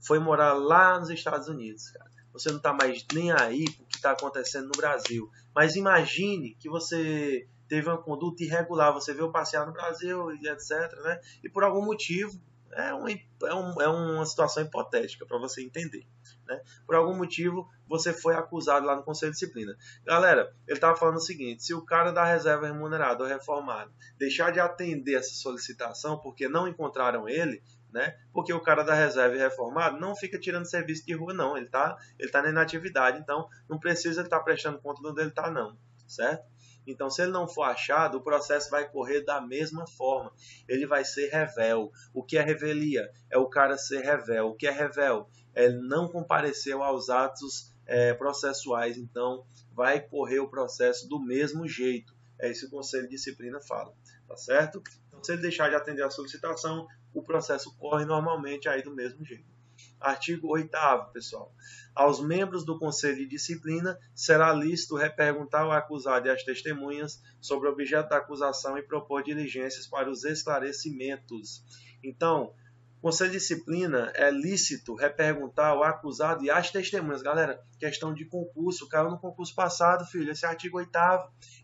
Foi 0.04 0.18
morar 0.18 0.54
lá 0.54 0.98
nos 0.98 1.08
Estados 1.08 1.46
Unidos, 1.46 1.88
cara. 1.90 2.10
Você 2.32 2.48
não 2.48 2.56
está 2.56 2.72
mais 2.72 3.06
nem 3.14 3.30
aí 3.30 3.64
o 3.78 3.86
que 3.86 3.96
está 3.96 4.10
acontecendo 4.10 4.66
no 4.66 4.76
Brasil. 4.76 5.30
Mas 5.54 5.76
imagine 5.76 6.56
que 6.58 6.68
você 6.68 7.46
teve 7.68 7.88
uma 7.88 8.02
conduta 8.02 8.42
irregular, 8.42 8.92
você 8.92 9.14
veio 9.14 9.30
passear 9.30 9.64
no 9.66 9.72
Brasil 9.72 10.34
e 10.34 10.48
etc. 10.48 10.70
Né? 11.04 11.20
E 11.44 11.48
por 11.48 11.62
algum 11.62 11.84
motivo, 11.84 12.32
é, 12.74 12.94
um, 12.94 13.08
é, 13.08 13.54
um, 13.54 13.82
é 13.82 13.88
uma 13.88 14.24
situação 14.24 14.62
hipotética 14.62 15.26
para 15.26 15.38
você 15.38 15.62
entender. 15.62 16.06
Né? 16.46 16.60
Por 16.86 16.94
algum 16.94 17.14
motivo, 17.14 17.68
você 17.86 18.12
foi 18.12 18.34
acusado 18.34 18.86
lá 18.86 18.96
no 18.96 19.02
Conselho 19.02 19.32
de 19.32 19.38
Disciplina. 19.38 19.76
Galera, 20.04 20.54
ele 20.66 20.76
estava 20.76 20.96
falando 20.96 21.16
o 21.16 21.20
seguinte: 21.20 21.62
se 21.62 21.74
o 21.74 21.84
cara 21.84 22.10
da 22.10 22.24
reserva 22.24 22.66
remunerada 22.66 23.22
ou 23.22 23.28
reformado 23.28 23.92
deixar 24.18 24.50
de 24.50 24.60
atender 24.60 25.14
essa 25.14 25.34
solicitação 25.34 26.18
porque 26.18 26.48
não 26.48 26.66
encontraram 26.66 27.28
ele, 27.28 27.62
né? 27.92 28.16
Porque 28.32 28.52
o 28.52 28.60
cara 28.60 28.82
da 28.82 28.94
reserva 28.94 29.36
reformado 29.36 30.00
não 30.00 30.16
fica 30.16 30.38
tirando 30.38 30.64
serviço 30.64 31.04
de 31.04 31.14
rua, 31.14 31.34
não. 31.34 31.56
Ele 31.56 31.66
está 31.66 31.96
ele 32.18 32.30
tá 32.30 32.42
na 32.42 32.48
inatividade, 32.48 33.18
então 33.18 33.48
não 33.68 33.78
precisa 33.78 34.20
ele 34.20 34.26
estar 34.26 34.38
tá 34.38 34.44
prestando 34.44 34.80
conta 34.80 35.00
de 35.02 35.08
onde 35.08 35.20
ele 35.20 35.28
está, 35.28 35.50
não. 35.50 35.76
Certo? 36.08 36.44
Então, 36.86 37.10
se 37.10 37.22
ele 37.22 37.30
não 37.30 37.48
for 37.48 37.62
achado, 37.62 38.18
o 38.18 38.22
processo 38.22 38.70
vai 38.70 38.88
correr 38.88 39.22
da 39.22 39.40
mesma 39.40 39.86
forma. 39.86 40.32
Ele 40.68 40.86
vai 40.86 41.04
ser 41.04 41.28
revel. 41.28 41.90
O 42.12 42.22
que 42.22 42.36
é 42.36 42.42
revelia? 42.42 43.08
É 43.30 43.38
o 43.38 43.48
cara 43.48 43.76
ser 43.76 44.02
revel. 44.02 44.48
O 44.48 44.54
que 44.54 44.66
é 44.66 44.70
revel? 44.70 45.28
É 45.54 45.70
não 45.70 46.08
compareceu 46.08 46.82
aos 46.82 47.08
atos 47.08 47.72
é, 47.86 48.12
processuais. 48.14 48.96
Então, 48.96 49.44
vai 49.72 50.00
correr 50.00 50.40
o 50.40 50.48
processo 50.48 51.08
do 51.08 51.20
mesmo 51.20 51.68
jeito. 51.68 52.14
É 52.38 52.50
isso 52.50 52.62
que 52.62 52.74
o 52.74 52.78
Conselho 52.78 53.04
de 53.04 53.16
Disciplina 53.16 53.60
fala. 53.60 53.94
Tá 54.26 54.36
certo? 54.36 54.82
Então, 55.08 55.22
se 55.22 55.32
ele 55.32 55.42
deixar 55.42 55.68
de 55.68 55.76
atender 55.76 56.02
a 56.02 56.10
solicitação, 56.10 56.86
o 57.14 57.22
processo 57.22 57.76
corre 57.76 58.04
normalmente 58.04 58.68
aí 58.68 58.82
do 58.82 58.94
mesmo 58.94 59.24
jeito. 59.24 59.51
Artigo 60.02 60.48
8 60.48 60.70
pessoal. 61.12 61.54
Aos 61.94 62.20
membros 62.20 62.64
do 62.64 62.78
Conselho 62.78 63.18
de 63.18 63.26
Disciplina 63.26 63.98
será 64.14 64.52
lícito 64.52 64.96
reperguntar 64.96 65.62
ao 65.62 65.72
acusado 65.72 66.26
e 66.26 66.30
às 66.30 66.42
testemunhas 66.42 67.22
sobre 67.40 67.68
o 67.68 67.72
objeto 67.72 68.08
da 68.08 68.16
acusação 68.16 68.78
e 68.78 68.82
propor 68.82 69.22
diligências 69.22 69.86
para 69.86 70.10
os 70.10 70.24
esclarecimentos. 70.24 71.62
Então, 72.02 72.54
Conselho 73.02 73.32
de 73.32 73.38
Disciplina 73.38 74.12
é 74.14 74.30
lícito 74.30 74.94
reperguntar 74.94 75.70
ao 75.70 75.82
acusado 75.82 76.44
e 76.44 76.50
às 76.50 76.70
testemunhas. 76.70 77.20
Galera, 77.20 77.60
questão 77.76 78.14
de 78.14 78.24
concurso, 78.24 78.88
caiu 78.88 79.10
no 79.10 79.18
concurso 79.18 79.52
passado, 79.56 80.06
filho, 80.06 80.30
esse 80.30 80.46
artigo 80.46 80.78
8 80.78 80.96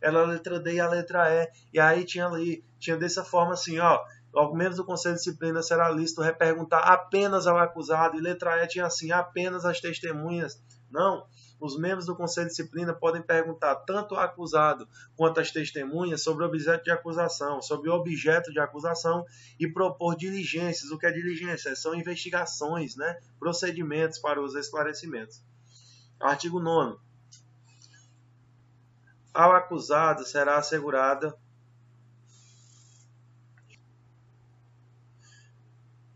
ela 0.00 0.22
a 0.22 0.26
letra 0.26 0.58
D 0.58 0.74
e 0.74 0.80
a 0.80 0.88
letra 0.88 1.30
E. 1.30 1.48
E 1.72 1.78
aí 1.78 2.04
tinha 2.04 2.26
ali, 2.26 2.64
tinha 2.80 2.96
dessa 2.96 3.22
forma 3.24 3.52
assim, 3.52 3.78
ó, 3.78 4.04
ao 4.34 4.54
membros 4.54 4.76
do 4.76 4.84
Conselho 4.84 5.14
de 5.14 5.22
Disciplina 5.22 5.62
será 5.62 5.90
lícito 5.90 6.22
reperguntar 6.22 6.80
apenas 6.80 7.46
ao 7.46 7.58
acusado, 7.58 8.16
e 8.16 8.20
letra 8.20 8.62
E 8.62 8.66
tinha 8.66 8.86
assim, 8.86 9.10
apenas 9.10 9.64
as 9.64 9.80
testemunhas. 9.80 10.62
Não, 10.90 11.26
os 11.60 11.76
membros 11.76 12.06
do 12.06 12.14
Conselho 12.14 12.46
de 12.46 12.54
Disciplina 12.54 12.94
podem 12.94 13.20
perguntar 13.20 13.74
tanto 13.76 14.14
ao 14.14 14.22
acusado 14.22 14.88
quanto 15.16 15.40
às 15.40 15.50
testemunhas 15.50 16.22
sobre 16.22 16.44
o 16.44 16.46
objeto 16.46 16.84
de 16.84 16.90
acusação, 16.90 17.60
sobre 17.60 17.90
o 17.90 17.94
objeto 17.94 18.52
de 18.52 18.60
acusação 18.60 19.24
e 19.58 19.66
propor 19.66 20.16
diligências. 20.16 20.90
O 20.90 20.98
que 20.98 21.06
é 21.06 21.10
diligência? 21.10 21.74
São 21.74 21.94
investigações, 21.94 22.96
né? 22.96 23.18
procedimentos 23.38 24.18
para 24.18 24.40
os 24.40 24.54
esclarecimentos. 24.54 25.42
Artigo 26.20 26.60
9. 26.60 26.98
Ao 29.34 29.52
acusado 29.52 30.24
será 30.24 30.58
assegurada 30.58 31.36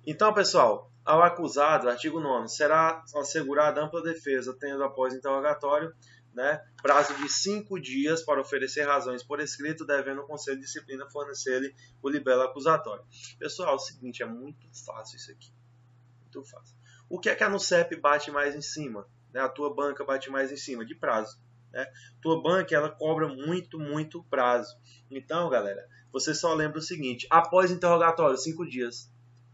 Então, 0.04 0.34
pessoal, 0.34 0.90
ao 1.04 1.22
acusado, 1.22 1.88
artigo 1.88 2.18
9, 2.18 2.48
será 2.48 3.04
assegurada 3.14 3.80
ampla 3.80 4.02
defesa, 4.02 4.56
tendo 4.58 4.82
após 4.82 5.14
interrogatório 5.14 5.94
né, 6.34 6.64
prazo 6.82 7.14
de 7.14 7.28
cinco 7.28 7.78
dias 7.78 8.22
para 8.22 8.40
oferecer 8.40 8.84
razões 8.84 9.22
por 9.22 9.38
escrito, 9.38 9.84
devendo 9.84 10.22
o 10.22 10.26
Conselho 10.26 10.56
de 10.56 10.64
Disciplina 10.64 11.08
fornecer-lhe 11.10 11.74
o 12.02 12.08
libelo 12.08 12.42
acusatório. 12.42 13.04
Pessoal, 13.38 13.72
é 13.72 13.74
o 13.74 13.78
seguinte, 13.78 14.22
é 14.22 14.26
muito 14.26 14.66
fácil 14.84 15.16
isso 15.16 15.30
aqui. 15.30 15.52
Muito 16.20 16.42
fácil. 16.44 16.76
O 17.08 17.20
que 17.20 17.28
é 17.28 17.34
que 17.34 17.44
a 17.44 17.48
NUCEP 17.48 17.96
bate 17.96 18.30
mais 18.30 18.56
em 18.56 18.62
cima? 18.62 19.06
Né? 19.32 19.40
A 19.40 19.48
tua 19.48 19.72
banca 19.72 20.04
bate 20.04 20.30
mais 20.30 20.50
em 20.50 20.56
cima? 20.56 20.84
De 20.84 20.94
prazo. 20.94 21.38
Né? 21.70 21.86
Tua 22.20 22.42
banca, 22.42 22.74
ela 22.74 22.90
cobra 22.90 23.28
muito, 23.28 23.78
muito 23.78 24.24
prazo. 24.24 24.74
Então, 25.10 25.48
galera, 25.50 25.86
você 26.10 26.34
só 26.34 26.54
lembra 26.54 26.78
o 26.78 26.82
seguinte, 26.82 27.26
após 27.30 27.70
interrogatório, 27.70 28.36
cinco 28.36 28.66
dias 28.66 29.12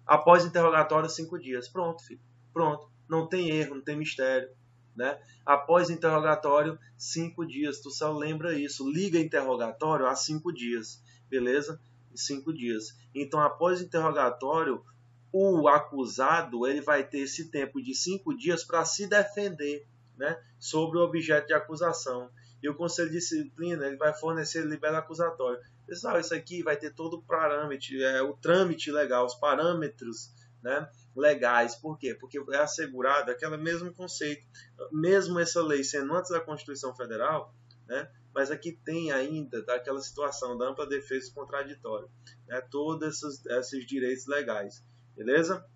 Após 0.08 0.42
interrogatório, 0.46 1.10
cinco 1.10 1.38
dias. 1.38 1.68
Pronto, 1.68 2.02
filho. 2.02 2.20
Pronto. 2.50 2.90
Não 3.06 3.28
tem 3.28 3.50
erro, 3.50 3.74
não 3.74 3.82
tem 3.82 3.94
mistério. 3.94 4.48
Né? 4.96 5.20
Após 5.44 5.90
interrogatório, 5.90 6.78
cinco 6.96 7.46
dias. 7.46 7.78
Tu 7.80 7.90
só 7.90 8.10
lembra 8.10 8.58
isso. 8.58 8.90
Liga 8.90 9.18
interrogatório 9.18 10.06
há 10.06 10.16
cinco 10.16 10.50
dias. 10.50 11.02
Beleza? 11.28 11.78
Cinco 12.14 12.54
dias. 12.54 12.96
Então, 13.14 13.38
após 13.38 13.82
interrogatório, 13.82 14.82
o 15.30 15.68
acusado 15.68 16.66
ele 16.66 16.80
vai 16.80 17.04
ter 17.04 17.18
esse 17.18 17.50
tempo 17.50 17.82
de 17.82 17.94
cinco 17.94 18.34
dias 18.34 18.64
para 18.64 18.84
se 18.86 19.06
defender 19.06 19.86
né, 20.16 20.42
sobre 20.58 20.98
o 20.98 21.02
objeto 21.02 21.48
de 21.48 21.52
acusação. 21.52 22.30
E 22.62 22.68
o 22.68 22.74
Conselho 22.74 23.10
de 23.10 23.18
Disciplina 23.18 23.86
ele 23.86 23.96
vai 23.96 24.14
fornecer 24.14 24.64
libelo 24.64 24.96
acusatório. 24.96 25.60
Pessoal, 25.88 26.20
isso 26.20 26.34
aqui 26.34 26.62
vai 26.62 26.76
ter 26.76 26.92
todo 26.92 27.14
o 27.14 27.22
parâmetro, 27.22 27.96
é, 28.02 28.20
o 28.20 28.34
trâmite 28.34 28.92
legal, 28.92 29.24
os 29.24 29.34
parâmetros 29.34 30.30
né, 30.62 30.86
legais. 31.16 31.76
Por 31.76 31.98
quê? 31.98 32.14
Porque 32.14 32.38
é 32.52 32.58
assegurado 32.58 33.30
aquele 33.30 33.56
mesmo 33.56 33.90
conceito. 33.94 34.46
Mesmo 34.92 35.38
essa 35.38 35.62
lei 35.62 35.82
sendo 35.82 36.14
antes 36.14 36.30
da 36.30 36.42
Constituição 36.42 36.94
Federal, 36.94 37.54
né, 37.86 38.06
mas 38.34 38.50
aqui 38.50 38.72
tem 38.84 39.10
ainda 39.12 39.62
daquela 39.62 39.98
situação 40.02 40.58
da 40.58 40.68
ampla 40.68 40.86
defesa 40.86 41.32
contraditória. 41.32 42.06
Né, 42.46 42.60
todos 42.70 43.08
esses, 43.08 43.46
esses 43.46 43.86
direitos 43.86 44.26
legais. 44.26 44.84
Beleza? 45.16 45.66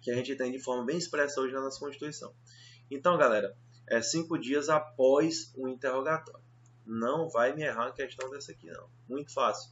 Que 0.00 0.10
a 0.10 0.14
gente 0.14 0.34
tem 0.34 0.50
de 0.50 0.58
forma 0.58 0.86
bem 0.86 0.96
expressa 0.96 1.42
hoje 1.42 1.52
na 1.52 1.60
nossa 1.60 1.78
Constituição. 1.78 2.34
Então, 2.90 3.18
galera, 3.18 3.54
é 3.86 4.00
cinco 4.00 4.38
dias 4.38 4.70
após 4.70 5.52
o 5.54 5.68
interrogatório 5.68 6.45
não 6.86 7.28
vai 7.28 7.54
me 7.54 7.62
errar 7.62 7.88
a 7.88 7.92
questão 7.92 8.30
dessa 8.30 8.52
aqui 8.52 8.66
não. 8.70 8.88
Muito 9.08 9.32
fácil. 9.32 9.70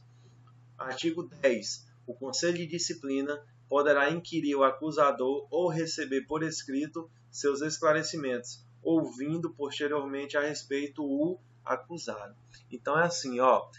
Artigo 0.77 1.23
10. 1.23 1.87
O 2.05 2.13
Conselho 2.13 2.57
de 2.57 2.67
Disciplina 2.67 3.41
poderá 3.69 4.11
inquirir 4.11 4.55
o 4.55 4.63
acusador 4.63 5.47
ou 5.49 5.69
receber 5.69 6.21
por 6.21 6.43
escrito 6.43 7.09
seus 7.31 7.61
esclarecimentos, 7.61 8.63
ouvindo 8.83 9.49
posteriormente 9.53 10.37
a 10.37 10.41
respeito 10.41 11.03
o 11.03 11.39
acusado. 11.63 12.35
Então 12.71 12.99
é 12.99 13.03
assim, 13.03 13.39
ó. 13.39 13.69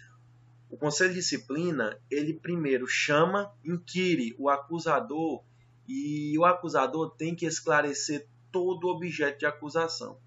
O 0.68 0.77
Conselho 0.77 1.11
de 1.11 1.20
Disciplina, 1.20 2.01
ele 2.11 2.35
primeiro 2.35 2.87
chama, 2.88 3.55
inquire 3.64 4.35
o 4.38 4.49
acusador 4.49 5.44
e 5.87 6.37
o 6.37 6.44
acusador 6.44 7.11
tem 7.11 7.35
que 7.35 7.46
esclarecer 7.46 8.27
todo 8.51 8.85
o 8.85 8.90
objeto 8.90 9.38
de 9.38 9.46
acusação. 9.46 10.18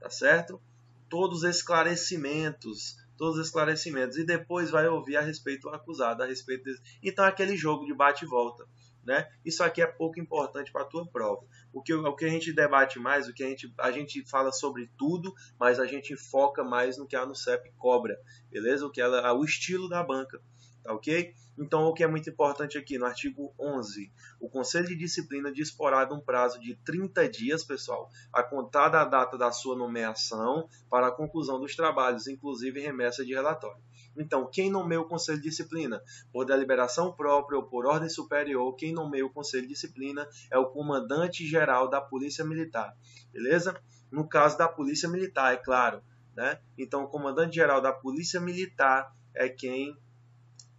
Tá 0.00 0.10
certo? 0.10 0.60
Todos 1.08 1.42
os 1.42 1.44
esclarecimentos, 1.44 2.96
todos 3.16 3.38
os 3.38 3.46
esclarecimentos, 3.46 4.16
e 4.18 4.24
depois 4.24 4.70
vai 4.70 4.86
ouvir 4.86 5.16
a 5.16 5.22
respeito 5.22 5.62
do 5.62 5.74
acusado, 5.74 6.22
a 6.22 6.26
respeito 6.26 6.64
desse... 6.64 6.82
Então, 7.02 7.24
aquele 7.24 7.56
jogo 7.56 7.86
de 7.86 7.94
bate 7.94 8.24
e 8.24 8.28
volta. 8.28 8.64
né? 9.06 9.28
Isso 9.44 9.62
aqui 9.62 9.80
é 9.80 9.86
pouco 9.86 10.18
importante 10.18 10.72
para 10.72 10.82
a 10.82 10.86
tua 10.86 11.06
prova. 11.06 11.46
O 11.72 11.80
que, 11.80 11.94
o 11.94 12.16
que 12.16 12.24
a 12.24 12.28
gente 12.28 12.52
debate 12.52 12.98
mais, 12.98 13.28
o 13.28 13.32
que 13.32 13.44
a 13.44 13.48
gente, 13.48 13.72
a 13.78 13.92
gente 13.92 14.28
fala 14.28 14.50
sobre 14.50 14.90
tudo, 14.98 15.32
mas 15.58 15.78
a 15.78 15.86
gente 15.86 16.16
foca 16.16 16.64
mais 16.64 16.98
no 16.98 17.06
que 17.06 17.14
a 17.14 17.24
NUCEP 17.24 17.72
cobra, 17.78 18.18
beleza? 18.50 18.84
O 18.84 18.90
que 18.90 19.00
ela, 19.00 19.32
o 19.32 19.44
estilo 19.44 19.88
da 19.88 20.02
banca, 20.02 20.40
tá 20.82 20.92
ok? 20.92 21.32
Então, 21.58 21.84
o 21.84 21.94
que 21.94 22.04
é 22.04 22.06
muito 22.06 22.28
importante 22.28 22.76
aqui, 22.76 22.98
no 22.98 23.06
artigo 23.06 23.54
11, 23.58 24.12
o 24.40 24.48
Conselho 24.48 24.88
de 24.88 24.96
Disciplina 24.96 25.50
disporá 25.50 26.04
de 26.04 26.12
um 26.12 26.20
prazo 26.20 26.60
de 26.60 26.76
30 26.84 27.28
dias, 27.28 27.64
pessoal, 27.64 28.10
a 28.32 28.42
contar 28.42 28.88
da 28.90 29.04
data 29.04 29.38
da 29.38 29.50
sua 29.50 29.74
nomeação 29.74 30.68
para 30.90 31.08
a 31.08 31.12
conclusão 31.12 31.58
dos 31.58 31.74
trabalhos, 31.74 32.26
inclusive 32.26 32.80
remessa 32.80 33.24
de 33.24 33.32
relatório. 33.32 33.80
Então, 34.18 34.48
quem 34.50 34.70
nomeia 34.70 35.00
o 35.00 35.08
Conselho 35.08 35.38
de 35.38 35.48
Disciplina? 35.48 36.02
Por 36.32 36.44
deliberação 36.44 37.12
própria 37.12 37.58
ou 37.58 37.64
por 37.64 37.86
ordem 37.86 38.08
superior, 38.08 38.74
quem 38.74 38.92
nomeia 38.92 39.24
o 39.24 39.30
Conselho 39.30 39.62
de 39.64 39.74
Disciplina 39.74 40.28
é 40.50 40.58
o 40.58 40.66
comandante-geral 40.66 41.88
da 41.88 42.00
Polícia 42.00 42.44
Militar, 42.44 42.94
beleza? 43.32 43.78
No 44.10 44.28
caso 44.28 44.56
da 44.56 44.68
Polícia 44.68 45.08
Militar, 45.08 45.52
é 45.52 45.56
claro. 45.56 46.02
Né? 46.34 46.58
Então, 46.76 47.04
o 47.04 47.08
comandante-geral 47.08 47.80
da 47.80 47.92
Polícia 47.92 48.40
Militar 48.40 49.10
é 49.34 49.48
quem 49.48 49.96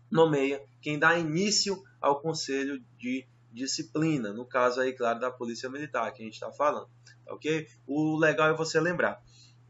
nomeia 0.09 0.61
quem 0.81 0.97
dá 0.97 1.17
início 1.17 1.81
ao 2.01 2.21
conselho 2.21 2.83
de 2.97 3.27
disciplina, 3.51 4.31
no 4.31 4.45
caso 4.45 4.79
aí, 4.79 4.93
claro, 4.93 5.19
da 5.19 5.31
Polícia 5.31 5.69
Militar 5.69 6.11
que 6.13 6.21
a 6.21 6.25
gente 6.25 6.35
está 6.35 6.51
falando, 6.51 6.87
tá 7.25 7.33
ok? 7.33 7.67
O 7.85 8.17
legal 8.17 8.49
é 8.49 8.55
você 8.55 8.79
lembrar. 8.79 9.21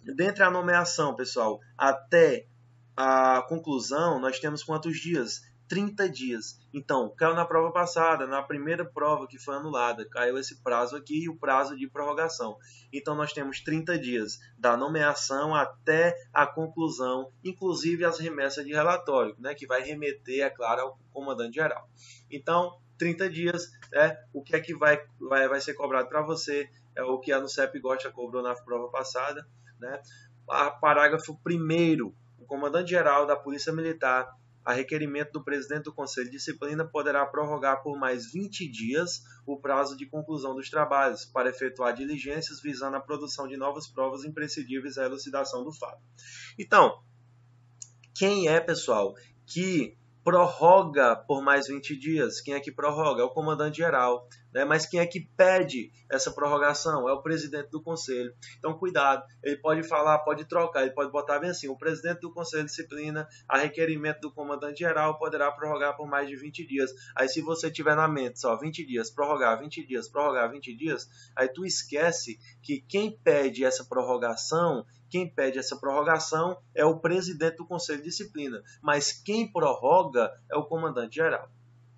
Dentre 0.04 0.43
a 0.43 0.52
nomeação, 0.52 1.15
pessoal, 1.15 1.60
até 1.78 2.47
a 2.95 3.45
conclusão, 3.47 4.19
nós 4.19 4.39
temos 4.39 4.63
quantos 4.63 4.97
dias? 5.00 5.41
30 5.67 6.10
dias. 6.10 6.60
Então, 6.73 7.13
caiu 7.15 7.36
na 7.36 7.45
prova 7.45 7.71
passada, 7.71 8.25
na 8.25 8.41
primeira 8.41 8.86
prova 8.86 9.27
que 9.27 9.38
foi 9.38 9.56
anulada, 9.56 10.08
caiu 10.10 10.38
esse 10.38 10.62
prazo 10.62 10.95
aqui 10.95 11.23
e 11.23 11.30
o 11.30 11.36
prazo 11.36 11.75
de 11.75 11.88
prorrogação. 11.88 12.58
Então, 12.91 13.15
nós 13.15 13.34
temos 13.34 13.62
30 13.62 13.97
dias 13.99 14.39
da 14.58 14.77
nomeação 14.77 15.53
até 15.53 16.15
a 16.34 16.45
conclusão, 16.45 17.32
inclusive 17.43 18.06
as 18.06 18.19
remessas 18.19 18.65
de 18.65 18.73
relatório, 18.73 19.36
né, 19.39 19.53
que 19.53 19.67
vai 19.67 19.82
remeter, 19.82 20.45
é 20.45 20.49
claro, 20.49 20.82
ao 20.82 20.99
comandante 21.12 21.56
geral. 21.56 21.89
Então, 22.32 22.77
30 22.97 23.30
dias, 23.30 23.71
é 23.93 24.17
o 24.34 24.41
que 24.41 24.56
é 24.56 24.60
que 24.60 24.73
vai, 24.75 24.99
vai, 25.19 25.47
vai 25.47 25.62
ser 25.62 25.73
cobrado 25.73 26.10
para 26.10 26.21
você, 26.21 26.69
é 26.95 27.03
o 27.03 27.19
que 27.19 27.32
a 27.32 27.39
NUCEP 27.39 27.80
Gosta 27.80 28.10
cobrou 28.12 28.41
na 28.41 28.56
prova 28.56 28.89
passada. 28.89 29.47
Né? 29.80 30.01
Parágrafo 30.82 31.39
1 31.45 32.13
o 32.39 32.45
comandante 32.45 32.91
geral 32.91 33.25
da 33.25 33.36
Polícia 33.36 33.73
Militar 33.73 34.27
a 34.67 34.73
requerimento 34.73 35.32
do 35.32 35.41
presidente 35.41 35.84
do 35.84 35.93
Conselho 35.93 36.25
de 36.25 36.34
Disciplina, 36.34 36.84
poderá 36.84 37.25
prorrogar 37.25 37.82
por 37.82 37.97
mais 37.97 38.30
20 38.34 38.69
dias 38.69 39.23
o 39.45 39.58
prazo 39.58 39.95
de 39.95 40.06
conclusão 40.06 40.53
dos 40.53 40.69
trabalhos, 40.69 41.23
para 41.23 41.49
efetuar 41.49 41.93
diligências 41.93 42.62
visando 42.62 42.97
a 42.97 42.99
produção 42.99 43.47
de 43.47 43.56
novas 43.56 43.88
provas 43.88 44.25
imprescindíveis 44.25 44.97
à 44.97 45.06
elucidação 45.06 45.63
do 45.63 45.71
fato. 45.71 46.01
Então, 46.60 47.01
quem 48.13 48.49
é, 48.49 48.60
pessoal, 48.60 49.15
que 49.45 49.97
prorroga 50.21 51.15
por 51.15 51.41
mais 51.41 51.67
20 51.67 51.97
dias. 51.97 52.41
Quem 52.41 52.53
é 52.53 52.60
que 52.60 52.69
prorroga? 52.69 53.21
É 53.21 53.25
o 53.25 53.30
comandante 53.30 53.77
geral. 53.77 54.27
Né? 54.53 54.65
Mas 54.65 54.86
quem 54.86 54.99
é 54.99 55.05
que 55.05 55.19
pede 55.36 55.91
essa 56.10 56.31
prorrogação? 56.31 57.07
É 57.07 57.13
o 57.13 57.21
presidente 57.21 57.69
do 57.69 57.81
conselho. 57.81 58.33
Então, 58.57 58.77
cuidado. 58.77 59.23
Ele 59.43 59.57
pode 59.57 59.83
falar, 59.83 60.19
pode 60.19 60.45
trocar, 60.45 60.83
ele 60.83 60.91
pode 60.91 61.12
botar 61.12 61.39
bem 61.39 61.49
assim: 61.49 61.67
o 61.67 61.77
presidente 61.77 62.21
do 62.21 62.31
conselho 62.31 62.65
disciplina, 62.65 63.27
a 63.47 63.57
requerimento 63.57 64.21
do 64.21 64.31
comandante 64.31 64.79
geral, 64.79 65.17
poderá 65.17 65.51
prorrogar 65.51 65.95
por 65.95 66.07
mais 66.07 66.27
de 66.27 66.36
20 66.36 66.65
dias. 66.65 66.91
Aí, 67.15 67.27
se 67.27 67.41
você 67.41 67.69
tiver 67.69 67.95
na 67.95 68.07
mente 68.07 68.39
só 68.39 68.55
20 68.55 68.86
dias, 68.86 69.10
prorrogar 69.10 69.60
20 69.60 69.86
dias, 69.86 70.07
prorrogar 70.07 70.51
20 70.51 70.75
dias, 70.75 71.07
aí 71.36 71.47
tu 71.47 71.65
esquece 71.65 72.39
que 72.62 72.81
quem 72.81 73.12
pede 73.12 73.63
essa 73.63 73.83
prorrogação 73.83 74.86
quem 75.10 75.29
pede 75.29 75.57
essa 75.57 75.77
prorrogação 75.77 76.57
é 76.75 76.86
o 76.86 76.99
presidente 76.99 77.57
do 77.57 77.65
Conselho 77.65 77.99
de 77.99 78.10
Disciplina, 78.10 78.62
mas 78.81 79.12
quem 79.12 79.49
prorroga 79.49 80.29
é 80.51 80.57
o 80.57 80.65
comandante 80.65 81.15
geral. 81.15 81.49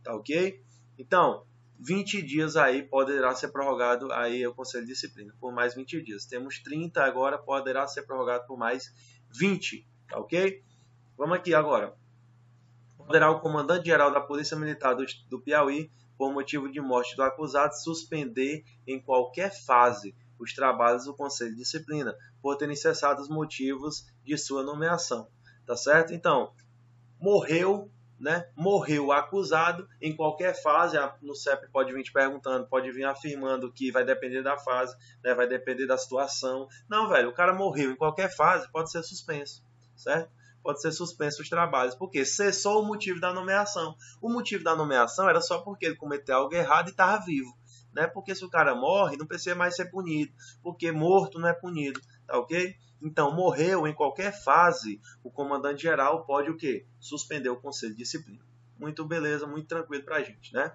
Tá 0.03 0.13
ok? 0.15 0.63
Então, 0.97 1.45
20 1.79 2.21
dias 2.21 2.57
aí 2.57 2.83
poderá 2.83 3.33
ser 3.33 3.47
prorrogado 3.49 4.11
aí 4.11 4.45
o 4.45 4.53
Conselho 4.53 4.85
de 4.85 4.93
Disciplina 4.93 5.33
por 5.39 5.53
mais 5.53 5.73
20 5.73 6.01
dias. 6.01 6.25
Temos 6.25 6.59
30 6.59 7.01
agora, 7.01 7.37
poderá 7.37 7.87
ser 7.87 8.03
prorrogado 8.03 8.45
por 8.45 8.57
mais 8.57 8.93
20, 9.31 9.87
tá 10.07 10.19
ok? 10.19 10.61
Vamos 11.17 11.37
aqui 11.37 11.53
agora. 11.53 11.95
Poderá 12.97 13.31
o 13.31 13.39
comandante 13.39 13.85
geral 13.85 14.11
da 14.11 14.19
Polícia 14.19 14.57
Militar 14.57 14.93
do, 14.93 15.05
do 15.29 15.41
Piauí, 15.41 15.89
por 16.17 16.33
motivo 16.33 16.69
de 16.69 16.81
morte 16.81 17.15
do 17.15 17.23
acusado, 17.23 17.73
suspender 17.73 18.65
em 18.85 19.01
qualquer 19.01 19.51
fase 19.65 20.13
os 20.37 20.53
trabalhos 20.53 21.05
do 21.05 21.15
Conselho 21.15 21.51
de 21.51 21.57
Disciplina, 21.57 22.13
por 22.41 22.57
terem 22.57 22.75
cessado 22.75 23.21
os 23.21 23.29
motivos 23.29 24.05
de 24.23 24.37
sua 24.37 24.63
nomeação. 24.63 25.29
Tá 25.65 25.77
certo? 25.77 26.13
Então, 26.13 26.53
morreu, 27.19 27.89
né? 28.19 28.49
Morreu 28.55 29.11
acusado 29.11 29.87
em 30.01 30.15
qualquer 30.15 30.53
fase. 30.61 30.97
No 31.21 31.35
CEP 31.35 31.67
pode 31.71 31.93
vir 31.93 32.03
te 32.03 32.11
perguntando, 32.11 32.67
pode 32.67 32.91
vir 32.91 33.05
afirmando 33.05 33.71
que 33.71 33.91
vai 33.91 34.03
depender 34.03 34.43
da 34.43 34.57
fase, 34.57 34.95
né? 35.23 35.33
vai 35.33 35.47
depender 35.47 35.85
da 35.85 35.97
situação. 35.97 36.67
Não, 36.89 37.07
velho, 37.07 37.29
o 37.29 37.33
cara 37.33 37.53
morreu 37.53 37.91
em 37.91 37.95
qualquer 37.95 38.35
fase, 38.35 38.69
pode 38.71 38.91
ser 38.91 39.01
suspenso, 39.03 39.63
certo? 39.95 40.29
Pode 40.61 40.81
ser 40.81 40.91
suspenso 40.91 41.41
os 41.41 41.49
trabalhos, 41.49 41.95
porque 41.95 42.25
cessou 42.25 42.83
o 42.83 42.85
motivo 42.85 43.19
da 43.21 43.33
nomeação. 43.33 43.95
O 44.21 44.29
motivo 44.29 44.63
da 44.63 44.75
nomeação 44.75 45.29
era 45.29 45.39
só 45.39 45.59
porque 45.59 45.85
ele 45.85 45.95
cometeu 45.95 46.35
algo 46.35 46.53
errado 46.53 46.87
e 46.87 46.91
estava 46.91 47.23
vivo 47.23 47.57
né? 47.93 48.07
Porque 48.07 48.35
se 48.35 48.45
o 48.45 48.49
cara 48.49 48.75
morre, 48.75 49.17
não 49.17 49.25
precisa 49.25 49.55
mais 49.55 49.75
ser 49.75 49.85
punido, 49.85 50.31
porque 50.61 50.91
morto 50.91 51.39
não 51.39 51.49
é 51.49 51.53
punido, 51.53 51.99
tá 52.25 52.37
ok? 52.37 52.75
Então, 53.01 53.33
morreu 53.33 53.87
em 53.87 53.93
qualquer 53.93 54.31
fase, 54.43 54.99
o 55.23 55.31
comandante 55.31 55.83
geral 55.83 56.25
pode 56.25 56.49
o 56.49 56.57
quê? 56.57 56.85
Suspender 56.99 57.49
o 57.49 57.59
conselho 57.59 57.93
de 57.93 57.99
disciplina. 57.99 58.43
Muito 58.77 59.05
beleza, 59.05 59.47
muito 59.47 59.67
tranquilo 59.67 60.03
pra 60.03 60.21
gente, 60.21 60.53
né? 60.53 60.73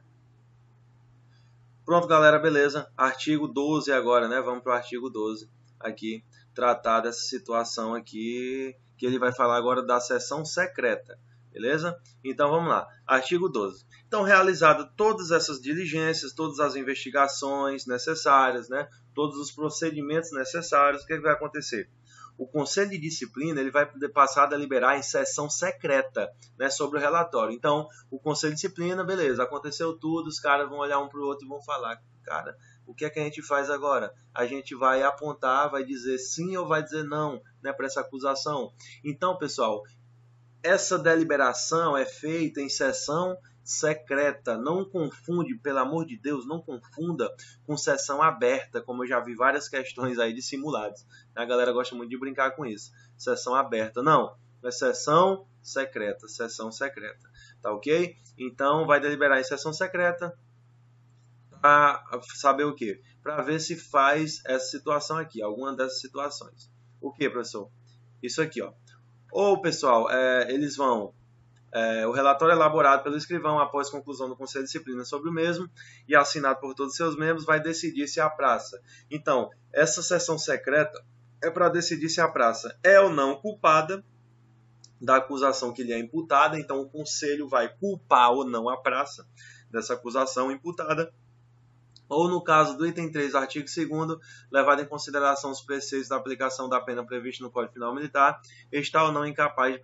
Pronto, 1.85 2.07
galera, 2.07 2.39
beleza. 2.39 2.91
Artigo 2.97 3.47
12 3.47 3.93
agora, 3.93 4.27
né? 4.27 4.41
Vamos 4.41 4.63
pro 4.63 4.73
artigo 4.73 5.11
12 5.11 5.51
aqui, 5.79 6.25
tratar 6.55 7.01
dessa 7.01 7.21
situação 7.21 7.95
aqui, 7.95 8.75
que 8.97 9.05
ele 9.05 9.19
vai 9.19 9.35
falar 9.35 9.57
agora 9.57 9.83
da 9.83 10.01
sessão 10.01 10.45
secreta. 10.45 11.19
Beleza? 11.53 11.97
Então 12.25 12.51
vamos 12.51 12.71
lá. 12.71 12.89
Artigo 13.07 13.49
12. 13.49 13.85
Então, 14.07 14.23
realizadas 14.23 14.89
todas 14.97 15.31
essas 15.31 15.61
diligências, 15.61 16.33
todas 16.33 16.59
as 16.59 16.75
investigações 16.75 17.87
necessárias, 17.87 18.69
né? 18.69 18.89
todos 19.15 19.39
os 19.39 19.51
procedimentos 19.51 20.33
necessários, 20.33 21.03
o 21.03 21.07
que, 21.07 21.15
é 21.15 21.17
que 21.17 21.23
vai 21.23 21.33
acontecer? 21.33 21.89
O 22.37 22.47
Conselho 22.47 22.91
de 22.91 22.99
Disciplina 22.99 23.61
ele 23.61 23.71
vai 23.71 23.87
passar 24.13 24.45
a 24.45 24.49
deliberar 24.49 24.99
em 24.99 25.03
sessão 25.03 25.49
secreta 25.49 26.29
né, 26.59 26.69
sobre 26.69 26.99
o 26.99 27.01
relatório. 27.01 27.55
Então, 27.55 27.89
o 28.11 28.19
Conselho 28.19 28.55
de 28.55 28.61
Disciplina, 28.61 29.05
beleza, 29.05 29.43
aconteceu 29.43 29.97
tudo, 29.97 30.29
os 30.29 30.41
caras 30.41 30.69
vão 30.69 30.79
olhar 30.79 30.99
um 30.99 31.09
para 31.09 31.21
o 31.21 31.25
outro 31.25 31.47
e 31.47 31.49
vão 31.49 31.63
falar, 31.63 32.01
cara, 32.25 32.57
o 32.87 32.95
que 32.95 33.05
é 33.05 33.11
que 33.11 33.21
a 33.21 33.25
gente 33.25 33.43
faz 33.43 33.71
agora? 33.71 34.13
A 34.35 34.47
gente 34.47 34.75
vai 34.75 35.03
apontar, 35.03 35.71
vai 35.71 35.85
dizer 35.85 36.19
sim 36.19 36.57
ou 36.57 36.67
vai 36.67 36.83
dizer 36.83 37.05
não 37.05 37.41
né, 37.63 37.73
para 37.73 37.87
essa 37.87 38.01
acusação. 38.01 38.73
Então, 39.05 39.39
pessoal, 39.39 39.83
essa 40.63 40.99
deliberação 40.99 41.97
é 41.97 42.05
feita 42.05 42.61
em 42.61 42.69
sessão 42.69 43.37
secreta. 43.65 44.57
Não 44.57 44.85
confunde, 44.85 45.57
pelo 45.57 45.79
amor 45.79 46.05
de 46.05 46.17
Deus, 46.17 46.47
não 46.47 46.61
confunda 46.61 47.35
com 47.67 47.77
sessão 47.77 48.23
aberta, 48.23 48.83
como 48.83 49.03
eu 49.03 49.09
já 49.09 49.21
vi 49.21 49.35
várias 49.35 49.69
questões 49.69 50.19
aí 50.19 50.33
de 50.33 50.43
simulados. 50.43 51.05
A 51.35 51.45
galera 51.45 51.73
gosta 51.73 51.97
muito 51.97 52.11
de 52.11 52.19
brincar 52.19 52.53
com 52.53 52.67
isso. 52.67 52.93
Sessão 53.17 53.55
aberta. 53.55 54.03
Não, 54.03 54.37
é 54.63 54.71
sessão 54.71 55.47
secreta, 55.63 56.29
sessão 56.29 56.71
secreta. 56.71 57.29
Tá 57.63 57.73
ok? 57.73 58.17
Então 58.39 58.87
vai 58.87 59.01
deliberar 59.01 59.41
em 59.41 59.45
sessão 59.45 59.73
secreta 59.73 60.37
para 61.61 62.05
saber 62.35 62.65
o 62.65 62.75
que? 62.75 63.01
Para 63.23 63.43
ver 63.43 63.59
se 63.59 63.75
faz 63.75 64.43
essa 64.45 64.67
situação 64.67 65.17
aqui, 65.17 65.43
alguma 65.43 65.75
dessas 65.75 66.01
situações. 66.01 66.71
O 67.01 67.11
que, 67.11 67.29
professor? 67.31 67.71
Isso 68.23 68.43
aqui, 68.43 68.61
ó. 68.61 68.73
Ou, 69.33 69.61
pessoal, 69.61 70.11
é, 70.11 70.53
eles 70.53 70.77
vão. 70.77 71.15
É, 71.75 72.07
o 72.07 72.13
relatório 72.13 72.53
é 72.53 72.55
elaborado 72.55 73.03
pelo 73.03 73.17
escrivão 73.17 73.59
após 73.59 73.91
conclusão 73.91 74.29
do 74.29 74.37
Conselho 74.37 74.65
de 74.65 74.71
Disciplina 74.71 75.05
sobre 75.05 75.29
o 75.29 75.33
mesmo 75.33 75.69
e 76.07 76.15
assinado 76.15 76.61
por 76.61 76.73
todos 76.73 76.93
os 76.93 76.97
seus 76.97 77.17
membros 77.17 77.45
vai 77.45 77.61
decidir 77.61 78.07
se 78.07 78.21
a 78.21 78.31
praça. 78.31 78.81
Então, 79.11 79.51
essa 79.73 80.01
sessão 80.01 80.39
secreta 80.39 81.05
é 81.43 81.51
para 81.51 81.69
decidir 81.69 82.09
se 82.09 82.21
a 82.21 82.29
praça 82.29 82.79
é 82.81 83.01
ou 83.01 83.11
não 83.11 83.35
culpada 83.35 84.05
da 85.01 85.17
acusação 85.17 85.73
que 85.73 85.83
lhe 85.83 85.93
é 85.93 85.99
imputada. 85.99 86.61
Então, 86.61 86.81
o 86.81 86.89
Conselho 86.89 87.49
vai 87.49 87.69
culpar 87.69 88.31
ou 88.31 88.49
não 88.49 88.69
a 88.69 88.81
praça 88.81 89.27
dessa 89.69 89.95
acusação 89.95 90.53
imputada 90.53 91.13
ou 92.09 92.29
no 92.29 92.43
caso 92.43 92.77
do 92.77 92.87
item 92.87 93.11
3 93.11 93.33
do 93.33 93.39
artigo 93.39 93.67
2 93.67 94.19
levado 94.51 94.83
em 94.83 94.87
consideração 94.87 95.51
os 95.51 95.61
preceitos 95.61 96.09
da 96.09 96.17
aplicação 96.17 96.69
da 96.69 96.81
pena 96.81 97.05
prevista 97.05 97.43
no 97.43 97.51
Código 97.51 97.75
Penal 97.75 97.95
Militar, 97.95 98.41
está 98.71 99.05
ou 99.05 99.13
não 99.13 99.27
incapaz 99.27 99.75
de 99.75 99.81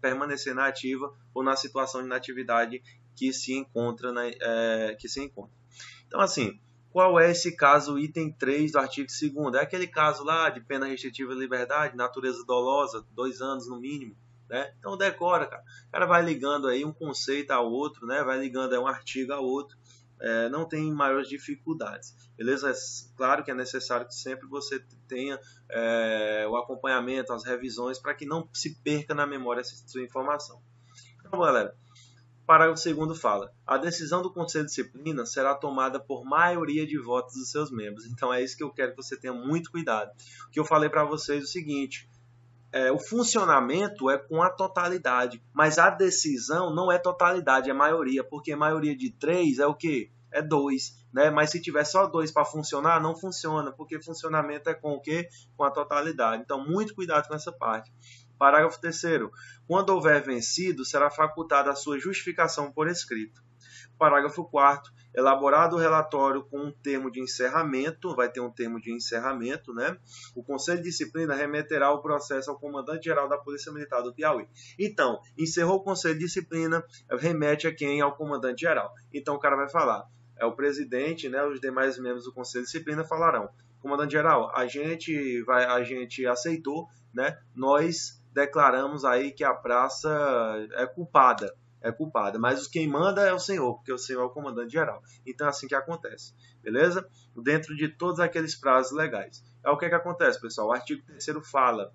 permanecer 0.00 0.54
na 0.54 0.66
ativa 0.66 1.12
ou 1.34 1.42
na 1.42 1.56
situação 1.56 2.00
de 2.00 2.06
inatividade 2.06 2.82
que 3.14 3.32
se 3.32 3.54
encontra. 3.54 4.12
Na, 4.12 4.26
é, 4.26 4.96
que 4.98 5.08
se 5.08 5.22
encontra. 5.22 5.52
Então, 6.06 6.20
assim, 6.20 6.58
qual 6.90 7.20
é 7.20 7.30
esse 7.30 7.54
caso, 7.54 7.98
item 7.98 8.32
3 8.32 8.72
do 8.72 8.78
artigo 8.78 9.08
2 9.08 9.54
É 9.54 9.60
aquele 9.60 9.86
caso 9.86 10.24
lá 10.24 10.50
de 10.50 10.60
pena 10.60 10.86
restritiva 10.86 11.34
de 11.34 11.40
liberdade, 11.40 11.96
natureza 11.96 12.44
dolosa, 12.44 13.06
dois 13.12 13.40
anos 13.40 13.68
no 13.68 13.78
mínimo. 13.78 14.16
Né? 14.48 14.74
Então 14.80 14.96
decora, 14.96 15.46
cara. 15.46 15.62
O 15.86 15.92
cara 15.92 16.06
vai 16.06 16.22
ligando 16.22 16.66
aí 16.66 16.84
um 16.84 16.92
conceito 16.92 17.52
ao 17.52 17.70
outro, 17.70 18.04
né? 18.04 18.24
vai 18.24 18.40
ligando 18.40 18.78
um 18.80 18.86
artigo 18.86 19.32
ao 19.32 19.44
outro. 19.44 19.78
É, 20.20 20.48
não 20.48 20.66
tem 20.66 20.92
maiores 20.92 21.28
dificuldades. 21.28 22.14
Beleza? 22.36 22.70
É 22.70 22.74
claro 23.16 23.42
que 23.42 23.50
é 23.50 23.54
necessário 23.54 24.06
que 24.06 24.14
sempre 24.14 24.46
você 24.46 24.84
tenha 25.08 25.38
é, 25.70 26.46
o 26.48 26.56
acompanhamento, 26.56 27.32
as 27.32 27.44
revisões, 27.44 27.98
para 27.98 28.14
que 28.14 28.26
não 28.26 28.48
se 28.52 28.74
perca 28.82 29.14
na 29.14 29.26
memória 29.26 29.60
essa 29.60 29.74
sua 29.86 30.02
informação. 30.02 30.62
Então, 31.24 31.40
galera, 31.40 31.74
Parágrafo 32.50 32.82
2 32.82 33.16
fala: 33.20 33.54
a 33.64 33.78
decisão 33.78 34.22
do 34.22 34.32
Conselho 34.32 34.64
de 34.64 34.70
Disciplina 34.70 35.24
será 35.24 35.54
tomada 35.54 36.00
por 36.00 36.24
maioria 36.24 36.84
de 36.84 36.98
votos 36.98 37.36
dos 37.36 37.48
seus 37.48 37.70
membros. 37.70 38.06
Então 38.06 38.34
é 38.34 38.42
isso 38.42 38.56
que 38.56 38.64
eu 38.64 38.72
quero 38.72 38.90
que 38.90 38.96
você 38.96 39.16
tenha 39.16 39.32
muito 39.32 39.70
cuidado. 39.70 40.10
O 40.48 40.50
que 40.50 40.58
eu 40.58 40.64
falei 40.64 40.88
para 40.90 41.04
vocês 41.04 41.42
é 41.42 41.44
o 41.44 41.46
seguinte: 41.46 42.08
é, 42.72 42.92
o 42.92 42.98
funcionamento 42.98 44.08
é 44.08 44.16
com 44.16 44.42
a 44.42 44.50
totalidade, 44.50 45.42
mas 45.52 45.78
a 45.78 45.90
decisão 45.90 46.72
não 46.72 46.90
é 46.90 46.98
totalidade, 46.98 47.70
é 47.70 47.72
maioria, 47.72 48.22
porque 48.22 48.54
maioria 48.54 48.96
de 48.96 49.10
três 49.10 49.58
é 49.58 49.66
o 49.66 49.74
que? 49.74 50.10
É 50.32 50.40
dois, 50.40 50.94
né? 51.12 51.28
Mas 51.30 51.50
se 51.50 51.60
tiver 51.60 51.84
só 51.84 52.06
dois 52.06 52.30
para 52.30 52.44
funcionar, 52.44 53.02
não 53.02 53.16
funciona, 53.16 53.72
porque 53.72 54.00
funcionamento 54.00 54.70
é 54.70 54.74
com 54.74 54.92
o 54.92 55.00
que? 55.00 55.28
Com 55.56 55.64
a 55.64 55.70
totalidade. 55.70 56.42
Então, 56.42 56.64
muito 56.64 56.94
cuidado 56.94 57.26
com 57.26 57.34
essa 57.34 57.50
parte. 57.50 57.92
Parágrafo 58.38 58.80
3. 58.80 59.02
Quando 59.66 59.90
houver 59.90 60.22
vencido, 60.22 60.84
será 60.84 61.10
facultada 61.10 61.70
a 61.70 61.74
sua 61.74 61.98
justificação 61.98 62.70
por 62.70 62.88
escrito. 62.88 63.42
Parágrafo 64.00 64.42
4. 64.44 64.90
Elaborado 65.14 65.76
o 65.76 65.78
relatório 65.78 66.42
com 66.44 66.58
um 66.58 66.72
termo 66.72 67.10
de 67.10 67.20
encerramento, 67.20 68.14
vai 68.16 68.30
ter 68.30 68.40
um 68.40 68.50
termo 68.50 68.80
de 68.80 68.90
encerramento, 68.90 69.74
né? 69.74 69.98
O 70.34 70.42
Conselho 70.42 70.78
de 70.78 70.84
Disciplina 70.84 71.34
remeterá 71.34 71.92
o 71.92 72.00
processo 72.00 72.50
ao 72.50 72.58
comandante-geral 72.58 73.28
da 73.28 73.36
Polícia 73.36 73.70
Militar 73.70 74.00
do 74.02 74.14
Piauí. 74.14 74.48
Então, 74.78 75.20
encerrou 75.36 75.76
o 75.76 75.82
Conselho 75.82 76.14
de 76.14 76.24
Disciplina, 76.24 76.82
remete 77.10 77.66
a 77.66 77.74
quem? 77.74 78.00
Ao 78.00 78.16
comandante-geral. 78.16 78.90
Então, 79.12 79.34
o 79.34 79.38
cara 79.38 79.56
vai 79.56 79.68
falar, 79.68 80.06
é 80.38 80.46
o 80.46 80.56
presidente, 80.56 81.28
né? 81.28 81.44
Os 81.44 81.60
demais 81.60 81.98
membros 81.98 82.24
do 82.24 82.32
Conselho 82.32 82.64
de 82.64 82.70
Disciplina 82.70 83.04
falarão, 83.04 83.50
comandante-geral, 83.80 84.50
a 84.54 84.66
gente 84.66 85.42
vai, 85.42 85.64
a 85.64 85.82
gente 85.82 86.26
aceitou, 86.26 86.88
né? 87.12 87.38
Nós 87.54 88.18
declaramos 88.32 89.04
aí 89.04 89.32
que 89.32 89.44
a 89.44 89.52
praça 89.52 90.08
é 90.74 90.86
culpada, 90.86 91.52
é 91.80 91.90
culpada, 91.90 92.38
mas 92.38 92.66
quem 92.66 92.88
manda 92.88 93.22
é 93.22 93.32
o 93.32 93.38
Senhor, 93.38 93.74
porque 93.74 93.92
o 93.92 93.98
Senhor 93.98 94.22
é 94.22 94.24
o 94.24 94.30
comandante 94.30 94.72
geral. 94.72 95.02
Então 95.26 95.46
é 95.46 95.50
assim 95.50 95.66
que 95.66 95.74
acontece, 95.74 96.34
beleza? 96.62 97.08
Dentro 97.36 97.76
de 97.76 97.88
todos 97.88 98.20
aqueles 98.20 98.54
prazos 98.54 98.92
legais. 98.92 99.42
É 99.64 99.70
o 99.70 99.78
que, 99.78 99.88
que 99.88 99.94
acontece, 99.94 100.40
pessoal. 100.40 100.68
O 100.68 100.72
artigo 100.72 101.02
3 101.06 101.24
fala 101.50 101.92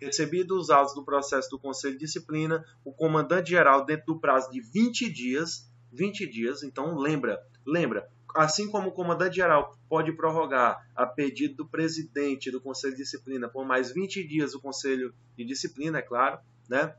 Recebidos 0.00 0.64
os 0.64 0.70
autos 0.70 0.94
do 0.94 1.04
processo 1.04 1.48
do 1.48 1.58
Conselho 1.58 1.94
de 1.94 2.00
Disciplina, 2.00 2.62
o 2.84 2.92
comandante 2.92 3.50
geral, 3.50 3.84
dentro 3.84 4.06
do 4.06 4.20
prazo 4.20 4.50
de 4.50 4.60
20 4.60 5.10
dias, 5.10 5.70
20 5.90 6.26
dias, 6.26 6.62
então 6.62 6.98
lembra, 6.98 7.42
lembra, 7.64 8.06
assim 8.34 8.70
como 8.70 8.90
o 8.90 8.92
comandante-geral 8.92 9.74
pode 9.88 10.12
prorrogar 10.12 10.86
a 10.94 11.06
pedido 11.06 11.56
do 11.56 11.66
presidente 11.66 12.50
do 12.50 12.60
Conselho 12.60 12.94
de 12.94 13.02
Disciplina 13.02 13.48
por 13.48 13.64
mais 13.64 13.90
20 13.90 14.22
dias 14.26 14.54
o 14.54 14.60
Conselho 14.60 15.14
de 15.34 15.44
Disciplina, 15.44 15.98
é 15.98 16.02
claro, 16.02 16.38
né? 16.68 16.94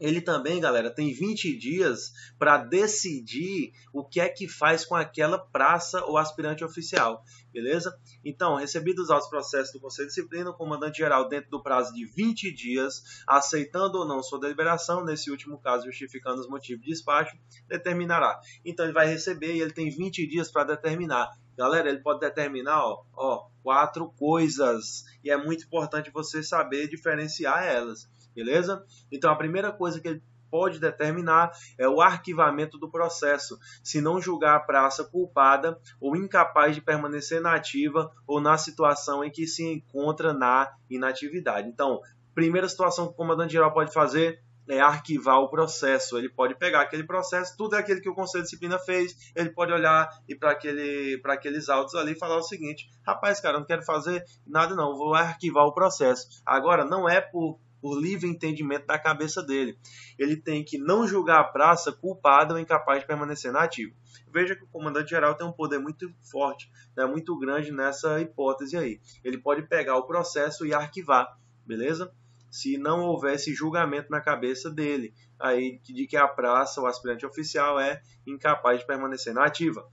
Ele 0.00 0.22
também, 0.22 0.60
galera, 0.60 0.90
tem 0.90 1.12
20 1.12 1.54
dias 1.56 2.12
para 2.38 2.56
decidir 2.56 3.72
o 3.92 4.02
que 4.02 4.18
é 4.18 4.28
que 4.28 4.48
faz 4.48 4.84
com 4.84 4.94
aquela 4.94 5.38
praça 5.38 6.02
ou 6.06 6.16
aspirante 6.16 6.64
oficial, 6.64 7.22
beleza? 7.52 7.94
Então, 8.24 8.56
recebidos 8.56 9.04
os 9.04 9.10
autos 9.10 9.28
processos 9.28 9.72
do 9.72 9.80
Conselho 9.80 10.08
de 10.08 10.14
Disciplina, 10.14 10.50
o 10.50 10.56
comandante-geral, 10.56 11.28
dentro 11.28 11.50
do 11.50 11.62
prazo 11.62 11.92
de 11.92 12.06
20 12.06 12.50
dias, 12.50 13.22
aceitando 13.26 13.98
ou 13.98 14.06
não 14.06 14.22
sua 14.22 14.40
deliberação, 14.40 15.04
nesse 15.04 15.30
último 15.30 15.60
caso, 15.60 15.84
justificando 15.84 16.40
os 16.40 16.48
motivos 16.48 16.82
de 16.82 16.90
despacho, 16.90 17.36
determinará. 17.68 18.40
Então, 18.64 18.86
ele 18.86 18.94
vai 18.94 19.06
receber 19.06 19.54
e 19.54 19.60
ele 19.60 19.72
tem 19.72 19.90
20 19.90 20.26
dias 20.26 20.50
para 20.50 20.64
determinar. 20.64 21.30
Galera, 21.58 21.90
ele 21.90 22.00
pode 22.00 22.20
determinar, 22.20 22.86
ó, 22.86 23.04
ó, 23.14 23.48
quatro 23.62 24.10
coisas, 24.12 25.04
e 25.22 25.30
é 25.30 25.36
muito 25.36 25.66
importante 25.66 26.10
você 26.10 26.42
saber 26.42 26.88
diferenciar 26.88 27.64
elas 27.64 28.08
beleza? 28.34 28.84
Então 29.10 29.30
a 29.30 29.36
primeira 29.36 29.72
coisa 29.72 30.00
que 30.00 30.08
ele 30.08 30.22
pode 30.50 30.80
determinar 30.80 31.52
é 31.78 31.88
o 31.88 32.00
arquivamento 32.00 32.76
do 32.76 32.90
processo, 32.90 33.58
se 33.84 34.00
não 34.00 34.20
julgar 34.20 34.56
a 34.56 34.60
praça 34.60 35.04
culpada 35.04 35.78
ou 36.00 36.16
incapaz 36.16 36.74
de 36.74 36.80
permanecer 36.80 37.40
na 37.40 37.54
ativa 37.54 38.10
ou 38.26 38.40
na 38.40 38.58
situação 38.58 39.24
em 39.24 39.30
que 39.30 39.46
se 39.46 39.64
encontra 39.64 40.34
na 40.34 40.68
inatividade. 40.90 41.68
Então, 41.68 42.00
primeira 42.34 42.68
situação 42.68 43.06
que 43.06 43.12
o 43.12 43.16
comandante 43.16 43.52
geral 43.52 43.72
pode 43.72 43.92
fazer 43.92 44.42
é 44.68 44.80
arquivar 44.80 45.40
o 45.40 45.48
processo. 45.48 46.16
Ele 46.16 46.28
pode 46.28 46.54
pegar 46.54 46.82
aquele 46.82 47.04
processo, 47.04 47.56
tudo 47.56 47.74
é 47.74 47.78
aquele 47.78 48.00
que 48.00 48.08
o 48.08 48.14
Conselho 48.14 48.44
de 48.44 48.50
Disciplina 48.50 48.78
fez, 48.78 49.32
ele 49.34 49.50
pode 49.50 49.72
olhar 49.72 50.08
e 50.28 50.34
para 50.34 50.52
aquele, 50.52 51.20
aqueles 51.24 51.68
autos 51.68 51.94
ali 51.94 52.14
falar 52.14 52.36
o 52.36 52.42
seguinte: 52.42 52.88
rapaz, 53.04 53.40
cara, 53.40 53.58
não 53.58 53.66
quero 53.66 53.82
fazer 53.82 54.24
nada, 54.46 54.74
não, 54.74 54.96
vou 54.96 55.14
arquivar 55.14 55.64
o 55.64 55.74
processo. 55.74 56.28
Agora, 56.46 56.84
não 56.84 57.08
é 57.08 57.20
por 57.20 57.58
por 57.80 58.00
livre 58.00 58.28
entendimento 58.28 58.86
da 58.86 58.98
cabeça 58.98 59.42
dele. 59.42 59.78
Ele 60.18 60.36
tem 60.36 60.64
que 60.64 60.78
não 60.78 61.06
julgar 61.06 61.40
a 61.40 61.44
praça 61.44 61.92
culpada 61.92 62.54
ou 62.54 62.60
incapaz 62.60 63.00
de 63.00 63.06
permanecer 63.06 63.52
na 63.52 63.62
ativa. 63.62 63.94
Veja 64.32 64.54
que 64.54 64.64
o 64.64 64.68
comandante-geral 64.68 65.34
tem 65.34 65.46
um 65.46 65.52
poder 65.52 65.78
muito 65.78 66.12
forte, 66.30 66.70
né, 66.96 67.04
muito 67.04 67.36
grande 67.38 67.72
nessa 67.72 68.20
hipótese 68.20 68.76
aí. 68.76 69.00
Ele 69.24 69.38
pode 69.38 69.62
pegar 69.62 69.96
o 69.96 70.06
processo 70.06 70.64
e 70.66 70.74
arquivar, 70.74 71.36
beleza? 71.66 72.12
Se 72.50 72.76
não 72.76 73.00
houvesse 73.00 73.54
julgamento 73.54 74.10
na 74.10 74.20
cabeça 74.20 74.70
dele, 74.70 75.14
aí 75.38 75.80
de 75.82 76.06
que 76.06 76.16
a 76.16 76.26
praça, 76.26 76.80
o 76.80 76.86
aspirante 76.86 77.24
oficial, 77.24 77.78
é 77.78 78.02
incapaz 78.26 78.80
de 78.80 78.86
permanecer 78.86 79.32
na 79.32 79.44
ativa. 79.44 79.88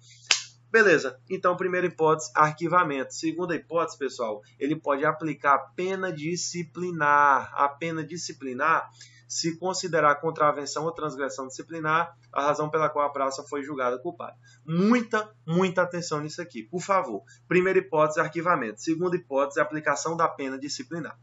Beleza, 0.71 1.17
então 1.29 1.55
primeira 1.55 1.87
hipótese, 1.87 2.31
arquivamento. 2.35 3.13
Segunda 3.13 3.55
hipótese, 3.55 3.97
pessoal, 3.97 4.41
ele 4.59 4.75
pode 4.75 5.05
aplicar 5.05 5.57
pena 5.75 6.11
disciplinar. 6.11 7.51
A 7.53 7.69
pena 7.69 8.03
disciplinar 8.03 8.89
se 9.27 9.57
considerar 9.57 10.15
contravenção 10.15 10.85
ou 10.85 10.91
transgressão 10.91 11.47
disciplinar 11.47 12.15
a 12.31 12.41
razão 12.41 12.69
pela 12.69 12.89
qual 12.89 13.05
a 13.05 13.11
praça 13.11 13.43
foi 13.43 13.63
julgada 13.63 13.99
culpada. 13.99 14.35
Muita, 14.65 15.29
muita 15.45 15.81
atenção 15.81 16.21
nisso 16.21 16.41
aqui, 16.41 16.63
por 16.63 16.81
favor. 16.81 17.23
Primeira 17.47 17.79
hipótese, 17.79 18.19
arquivamento. 18.19 18.81
Segunda 18.81 19.15
hipótese, 19.15 19.59
aplicação 19.59 20.15
da 20.15 20.27
pena 20.27 20.57
disciplinar. 20.57 21.17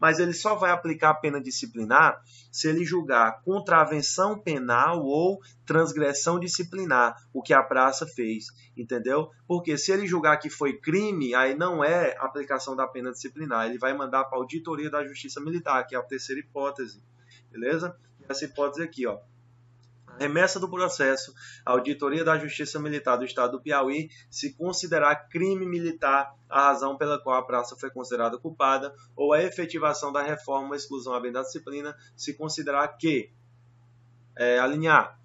Mas 0.00 0.18
ele 0.18 0.32
só 0.32 0.54
vai 0.54 0.70
aplicar 0.70 1.10
a 1.10 1.14
pena 1.14 1.40
disciplinar 1.40 2.20
se 2.50 2.68
ele 2.68 2.84
julgar 2.84 3.42
contravenção 3.42 4.40
penal 4.40 5.04
ou 5.04 5.38
transgressão 5.66 6.40
disciplinar, 6.40 7.14
o 7.32 7.42
que 7.42 7.52
a 7.52 7.62
praça 7.62 8.06
fez, 8.06 8.46
entendeu? 8.76 9.28
Porque 9.46 9.76
se 9.78 9.92
ele 9.92 10.06
julgar 10.06 10.38
que 10.38 10.50
foi 10.50 10.78
crime, 10.78 11.34
aí 11.34 11.54
não 11.54 11.84
é 11.84 12.16
aplicação 12.18 12.74
da 12.74 12.88
pena 12.88 13.12
disciplinar, 13.12 13.66
ele 13.66 13.78
vai 13.78 13.96
mandar 13.96 14.24
para 14.24 14.38
a 14.38 14.40
auditoria 14.40 14.90
da 14.90 15.06
Justiça 15.06 15.40
Militar, 15.40 15.86
que 15.86 15.94
é 15.94 15.98
a 15.98 16.02
terceira 16.02 16.40
hipótese 16.40 17.00
beleza? 17.50 17.96
Essa 18.28 18.44
hipótese 18.44 18.82
aqui, 18.82 19.06
ó. 19.06 19.18
Remessa 20.18 20.60
do 20.60 20.68
processo, 20.68 21.34
a 21.64 21.72
Auditoria 21.72 22.22
da 22.22 22.38
Justiça 22.38 22.78
Militar 22.78 23.16
do 23.16 23.24
Estado 23.24 23.52
do 23.52 23.62
Piauí, 23.62 24.10
se 24.30 24.52
considerar 24.52 25.28
crime 25.28 25.64
militar 25.64 26.34
a 26.48 26.66
razão 26.66 26.96
pela 26.96 27.18
qual 27.18 27.38
a 27.38 27.42
praça 27.42 27.74
foi 27.74 27.90
considerada 27.90 28.36
culpada, 28.36 28.94
ou 29.16 29.32
a 29.32 29.42
efetivação 29.42 30.12
da 30.12 30.22
reforma 30.22 30.68
ou 30.68 30.74
exclusão 30.74 31.14
à 31.14 31.20
bem 31.20 31.32
da 31.32 31.42
disciplina, 31.42 31.96
se 32.14 32.34
considerar 32.34 32.86
que, 32.98 33.30
é, 34.36 34.58
alinhar, 34.58 35.18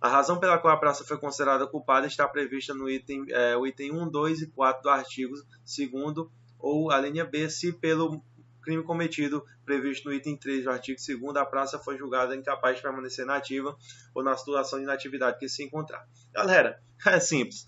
a 0.00 0.08
razão 0.08 0.38
pela 0.38 0.58
qual 0.58 0.72
a 0.72 0.78
praça 0.78 1.04
foi 1.04 1.18
considerada 1.18 1.66
culpada 1.66 2.06
está 2.06 2.28
prevista 2.28 2.72
no 2.72 2.88
item, 2.88 3.26
é, 3.30 3.54
item 3.66 3.92
1, 3.92 4.08
2 4.08 4.42
e 4.42 4.46
4 4.46 4.82
do 4.82 4.90
artigo 4.90 5.34
2 5.34 6.28
ou 6.60 6.90
a 6.92 7.00
linha 7.00 7.24
B, 7.24 7.50
se 7.50 7.72
pelo 7.72 8.22
crime 8.68 8.82
cometido 8.82 9.42
previsto 9.64 10.10
no 10.10 10.14
item 10.14 10.36
3 10.36 10.64
do 10.64 10.70
artigo 10.70 10.98
2 10.98 11.36
a 11.36 11.46
praça 11.46 11.78
foi 11.78 11.96
julgada 11.96 12.36
incapaz 12.36 12.76
de 12.76 12.82
permanecer 12.82 13.24
nativa 13.24 13.74
ou 14.14 14.22
na 14.22 14.36
situação 14.36 14.78
de 14.78 14.84
inatividade 14.84 15.38
que 15.38 15.48
se 15.48 15.64
encontrar. 15.64 16.06
Galera, 16.34 16.78
é 17.06 17.18
simples. 17.18 17.66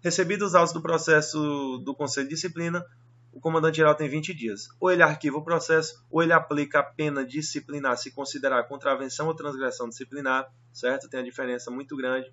Recebidos 0.00 0.50
os 0.50 0.54
autos 0.54 0.72
do 0.72 0.80
processo 0.80 1.78
do 1.84 1.96
Conselho 1.96 2.28
de 2.28 2.34
Disciplina, 2.36 2.86
o 3.32 3.40
comandante-geral 3.40 3.96
tem 3.96 4.08
20 4.08 4.32
dias. 4.34 4.68
Ou 4.78 4.88
ele 4.88 5.02
arquiva 5.02 5.36
o 5.36 5.44
processo, 5.44 6.04
ou 6.08 6.22
ele 6.22 6.32
aplica 6.32 6.78
a 6.78 6.84
pena 6.84 7.26
disciplinar 7.26 7.98
se 7.98 8.12
considerar 8.12 8.68
contravenção 8.68 9.26
ou 9.26 9.34
transgressão 9.34 9.88
disciplinar, 9.88 10.48
certo? 10.72 11.08
Tem 11.08 11.18
a 11.18 11.24
diferença 11.24 11.72
muito 11.72 11.96
grande. 11.96 12.32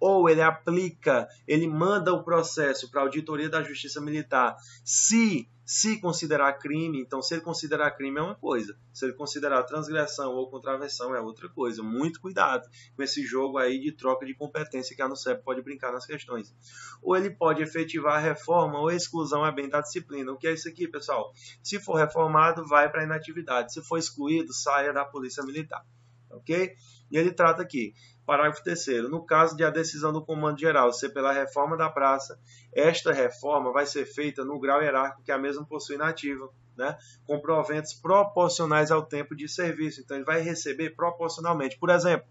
Ou 0.00 0.28
ele 0.28 0.42
aplica, 0.42 1.28
ele 1.46 1.66
manda 1.66 2.12
o 2.12 2.22
processo 2.22 2.90
para 2.90 3.00
a 3.00 3.04
auditoria 3.04 3.48
da 3.48 3.62
Justiça 3.62 4.00
Militar, 4.00 4.56
se 4.84 5.48
se 5.68 6.00
considerar 6.00 6.54
crime, 6.54 6.98
então 6.98 7.20
se 7.20 7.34
ele 7.34 7.42
considerar 7.42 7.90
crime 7.90 8.18
é 8.18 8.22
uma 8.22 8.34
coisa, 8.34 8.74
se 8.90 9.04
ele 9.04 9.12
considerar 9.12 9.62
transgressão 9.64 10.32
ou 10.32 10.48
contravenção 10.48 11.14
é 11.14 11.20
outra 11.20 11.46
coisa. 11.50 11.82
Muito 11.82 12.22
cuidado 12.22 12.66
com 12.96 13.02
esse 13.02 13.22
jogo 13.26 13.58
aí 13.58 13.78
de 13.78 13.92
troca 13.92 14.24
de 14.24 14.32
competência 14.32 14.96
que 14.96 15.02
a 15.02 15.08
NUCEP 15.08 15.44
pode 15.44 15.60
brincar 15.60 15.92
nas 15.92 16.06
questões. 16.06 16.56
Ou 17.02 17.14
ele 17.14 17.28
pode 17.28 17.62
efetivar 17.62 18.14
a 18.14 18.18
reforma 18.18 18.80
ou 18.80 18.88
a 18.88 18.94
exclusão 18.94 19.44
é 19.44 19.52
bem 19.52 19.68
da 19.68 19.82
disciplina. 19.82 20.32
O 20.32 20.38
que 20.38 20.48
é 20.48 20.54
isso 20.54 20.70
aqui, 20.70 20.88
pessoal? 20.88 21.34
Se 21.62 21.78
for 21.78 21.96
reformado, 21.96 22.66
vai 22.66 22.90
para 22.90 23.04
inatividade. 23.04 23.74
Se 23.74 23.82
for 23.82 23.98
excluído, 23.98 24.54
saia 24.54 24.90
da 24.90 25.04
Polícia 25.04 25.44
Militar. 25.44 25.84
Ok? 26.30 26.76
E 27.10 27.18
ele 27.18 27.30
trata 27.30 27.60
aqui 27.60 27.92
Parágrafo 28.28 28.62
3 28.62 29.08
No 29.08 29.24
caso 29.24 29.56
de 29.56 29.64
a 29.64 29.70
decisão 29.70 30.12
do 30.12 30.22
Comando 30.22 30.60
Geral 30.60 30.92
ser 30.92 31.08
pela 31.14 31.32
reforma 31.32 31.78
da 31.78 31.88
praça, 31.88 32.38
esta 32.74 33.10
reforma 33.10 33.72
vai 33.72 33.86
ser 33.86 34.04
feita 34.04 34.44
no 34.44 34.60
grau 34.60 34.82
hierárquico 34.82 35.22
que 35.24 35.32
a 35.32 35.38
mesma 35.38 35.64
possui 35.64 35.96
na 35.96 36.10
ativa, 36.10 36.46
né? 36.76 36.98
com 37.24 37.40
proventos 37.40 37.94
proporcionais 37.94 38.90
ao 38.90 39.02
tempo 39.02 39.34
de 39.34 39.48
serviço. 39.48 40.02
Então, 40.02 40.14
ele 40.14 40.26
vai 40.26 40.42
receber 40.42 40.90
proporcionalmente. 40.90 41.78
Por 41.78 41.88
exemplo, 41.88 42.28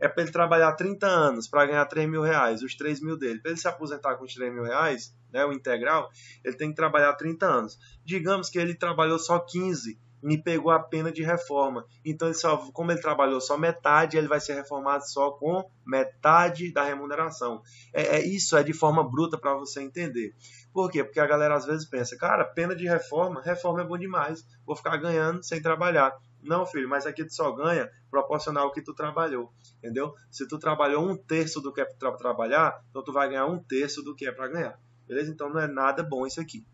é 0.00 0.08
para 0.08 0.22
ele 0.22 0.32
trabalhar 0.32 0.72
30 0.72 1.06
anos 1.06 1.46
para 1.46 1.66
ganhar 1.66 1.84
3 1.84 2.08
mil 2.08 2.22
reais, 2.22 2.62
os 2.62 2.74
3 2.74 3.02
mil 3.02 3.18
dele. 3.18 3.38
Para 3.38 3.50
ele 3.50 3.60
se 3.60 3.68
aposentar 3.68 4.16
com 4.16 4.24
os 4.24 4.32
3 4.32 4.50
mil 4.50 4.64
reais, 4.64 5.14
né, 5.30 5.44
o 5.44 5.52
integral, 5.52 6.08
ele 6.42 6.56
tem 6.56 6.70
que 6.70 6.76
trabalhar 6.76 7.12
30 7.12 7.44
anos. 7.44 7.78
Digamos 8.02 8.48
que 8.48 8.58
ele 8.58 8.74
trabalhou 8.74 9.18
só 9.18 9.38
15 9.38 10.00
me 10.24 10.42
pegou 10.42 10.72
a 10.72 10.80
pena 10.80 11.12
de 11.12 11.22
reforma. 11.22 11.86
Então, 12.02 12.28
ele 12.28 12.34
só, 12.34 12.56
como 12.72 12.90
ele 12.90 13.00
trabalhou 13.00 13.42
só 13.42 13.58
metade, 13.58 14.16
ele 14.16 14.26
vai 14.26 14.40
ser 14.40 14.54
reformado 14.54 15.06
só 15.06 15.30
com 15.32 15.68
metade 15.86 16.72
da 16.72 16.82
remuneração. 16.82 17.60
É, 17.92 18.16
é 18.16 18.26
Isso 18.26 18.56
é 18.56 18.62
de 18.62 18.72
forma 18.72 19.08
bruta 19.08 19.38
para 19.38 19.54
você 19.54 19.82
entender. 19.82 20.34
Por 20.72 20.90
quê? 20.90 21.04
Porque 21.04 21.20
a 21.20 21.26
galera 21.26 21.54
às 21.54 21.66
vezes 21.66 21.86
pensa, 21.86 22.16
cara, 22.16 22.42
pena 22.42 22.74
de 22.74 22.88
reforma, 22.88 23.42
reforma 23.42 23.82
é 23.82 23.84
bom 23.84 23.98
demais, 23.98 24.42
vou 24.66 24.74
ficar 24.74 24.96
ganhando 24.96 25.44
sem 25.44 25.60
trabalhar. 25.60 26.10
Não, 26.42 26.64
filho, 26.64 26.88
mas 26.88 27.06
aqui 27.06 27.22
tu 27.24 27.34
só 27.34 27.52
ganha 27.52 27.88
proporcional 28.10 28.64
ao 28.64 28.72
que 28.72 28.82
tu 28.82 28.94
trabalhou, 28.94 29.52
entendeu? 29.78 30.14
Se 30.30 30.48
tu 30.48 30.58
trabalhou 30.58 31.06
um 31.06 31.16
terço 31.16 31.60
do 31.60 31.72
que 31.72 31.82
é 31.82 31.84
para 31.84 32.12
trabalhar, 32.12 32.82
então 32.88 33.04
tu 33.04 33.12
vai 33.12 33.28
ganhar 33.28 33.46
um 33.46 33.62
terço 33.62 34.02
do 34.02 34.14
que 34.14 34.26
é 34.26 34.32
para 34.32 34.48
ganhar, 34.48 34.78
beleza? 35.06 35.30
Então 35.30 35.50
não 35.50 35.60
é 35.60 35.66
nada 35.66 36.02
bom 36.02 36.26
isso 36.26 36.40
aqui. 36.40 36.66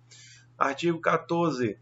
Artigo 0.57 1.01
14 1.01 1.79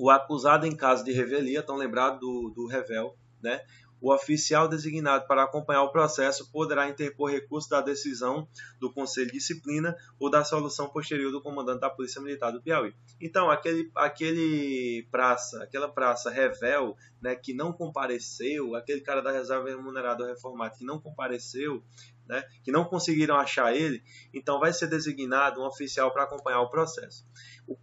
o 0.00 0.08
acusado 0.08 0.66
em 0.66 0.74
caso 0.74 1.04
de 1.04 1.12
revelia, 1.12 1.60
estão 1.60 1.76
lembrados 1.76 2.18
do, 2.20 2.50
do 2.56 2.66
revel, 2.66 3.14
né? 3.42 3.60
O 4.00 4.14
oficial 4.14 4.66
designado 4.66 5.26
para 5.26 5.42
acompanhar 5.42 5.82
o 5.82 5.92
processo 5.92 6.50
poderá 6.50 6.88
interpor 6.88 7.30
recurso 7.30 7.68
da 7.68 7.82
decisão 7.82 8.48
do 8.80 8.90
Conselho 8.90 9.26
de 9.26 9.34
Disciplina 9.34 9.94
ou 10.18 10.30
da 10.30 10.42
solução 10.42 10.88
posterior 10.88 11.30
do 11.30 11.42
comandante 11.42 11.80
da 11.80 11.90
Polícia 11.90 12.18
Militar 12.22 12.50
do 12.50 12.62
Piauí. 12.62 12.94
Então, 13.20 13.50
aquele, 13.50 13.90
aquele 13.94 15.06
praça, 15.10 15.62
aquela 15.62 15.86
praça 15.86 16.30
revel, 16.30 16.96
né, 17.20 17.34
que 17.34 17.52
não 17.52 17.74
compareceu, 17.74 18.74
aquele 18.74 19.02
cara 19.02 19.20
da 19.20 19.30
reserva 19.30 19.68
remunerada 19.68 20.26
reformado 20.26 20.78
que 20.78 20.84
não 20.84 20.98
compareceu, 20.98 21.84
né, 22.30 22.44
que 22.62 22.70
não 22.70 22.84
conseguiram 22.84 23.36
achar 23.36 23.74
ele, 23.74 24.02
então 24.32 24.60
vai 24.60 24.72
ser 24.72 24.86
designado 24.86 25.60
um 25.60 25.66
oficial 25.66 26.12
para 26.12 26.22
acompanhar 26.22 26.60
o 26.60 26.70
processo. 26.70 27.26
O, 27.66 27.76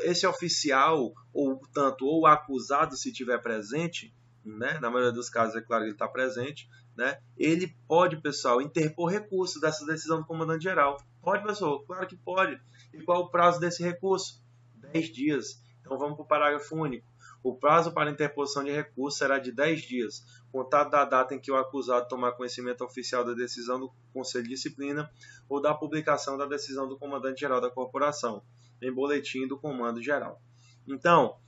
esse 0.00 0.26
oficial, 0.26 1.12
ou 1.32 1.60
tanto 1.74 2.06
ou 2.06 2.26
acusado, 2.26 2.96
se 2.96 3.12
tiver 3.12 3.36
presente, 3.42 4.12
né, 4.42 4.78
na 4.80 4.90
maioria 4.90 5.12
dos 5.12 5.28
casos 5.28 5.54
é 5.54 5.60
claro 5.60 5.82
que 5.82 5.90
ele 5.90 5.94
está 5.94 6.08
presente, 6.08 6.70
né, 6.96 7.20
ele 7.36 7.76
pode, 7.86 8.16
pessoal, 8.22 8.62
interpor 8.62 9.10
recurso 9.10 9.60
dessa 9.60 9.84
decisão 9.84 10.20
do 10.20 10.26
comandante 10.26 10.62
geral. 10.62 10.96
Pode, 11.20 11.44
pessoal? 11.44 11.84
Claro 11.84 12.06
que 12.06 12.16
pode. 12.16 12.58
E 12.94 13.02
qual 13.02 13.20
o 13.20 13.30
prazo 13.30 13.60
desse 13.60 13.82
recurso? 13.82 14.42
10 14.74 15.12
dias. 15.12 15.62
Então 15.80 15.98
vamos 15.98 16.16
para 16.16 16.24
o 16.24 16.28
parágrafo 16.28 16.74
único. 16.74 17.06
O 17.42 17.54
prazo 17.54 17.92
para 17.92 18.10
interposição 18.10 18.64
de 18.64 18.70
recurso 18.70 19.18
será 19.18 19.38
de 19.38 19.52
10 19.52 19.82
dias, 19.82 20.22
contado 20.52 20.90
da 20.90 21.04
data 21.04 21.34
em 21.34 21.40
que 21.40 21.50
o 21.50 21.56
acusado 21.56 22.06
tomar 22.06 22.32
conhecimento 22.32 22.84
oficial 22.84 23.24
da 23.24 23.32
decisão 23.32 23.80
do 23.80 23.90
Conselho 24.12 24.44
de 24.44 24.50
Disciplina 24.50 25.10
ou 25.48 25.60
da 25.60 25.72
publicação 25.72 26.36
da 26.36 26.44
decisão 26.44 26.86
do 26.86 26.98
comandante-geral 26.98 27.60
da 27.60 27.70
corporação, 27.70 28.42
em 28.80 28.92
boletim 28.92 29.48
do 29.48 29.58
Comando 29.58 30.02
Geral. 30.02 30.40
Então, 30.86 31.38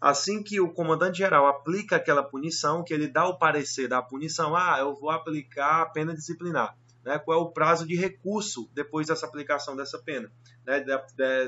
assim 0.00 0.42
que 0.42 0.60
o 0.60 0.72
comandante-geral 0.72 1.46
aplica 1.46 1.96
aquela 1.96 2.22
punição, 2.22 2.82
que 2.82 2.94
ele 2.94 3.06
dá 3.06 3.28
o 3.28 3.38
parecer 3.38 3.86
da 3.86 4.00
punição, 4.00 4.56
ah, 4.56 4.78
eu 4.78 4.94
vou 4.94 5.10
aplicar 5.10 5.82
a 5.82 5.86
pena 5.86 6.14
disciplinar 6.14 6.74
né, 7.04 7.18
qual 7.18 7.38
é 7.38 7.42
o 7.42 7.50
prazo 7.50 7.86
de 7.86 7.94
recurso 7.94 8.70
depois 8.72 9.06
dessa 9.06 9.26
aplicação 9.26 9.76
dessa 9.76 9.98
pena, 9.98 10.32
né, 10.64 10.82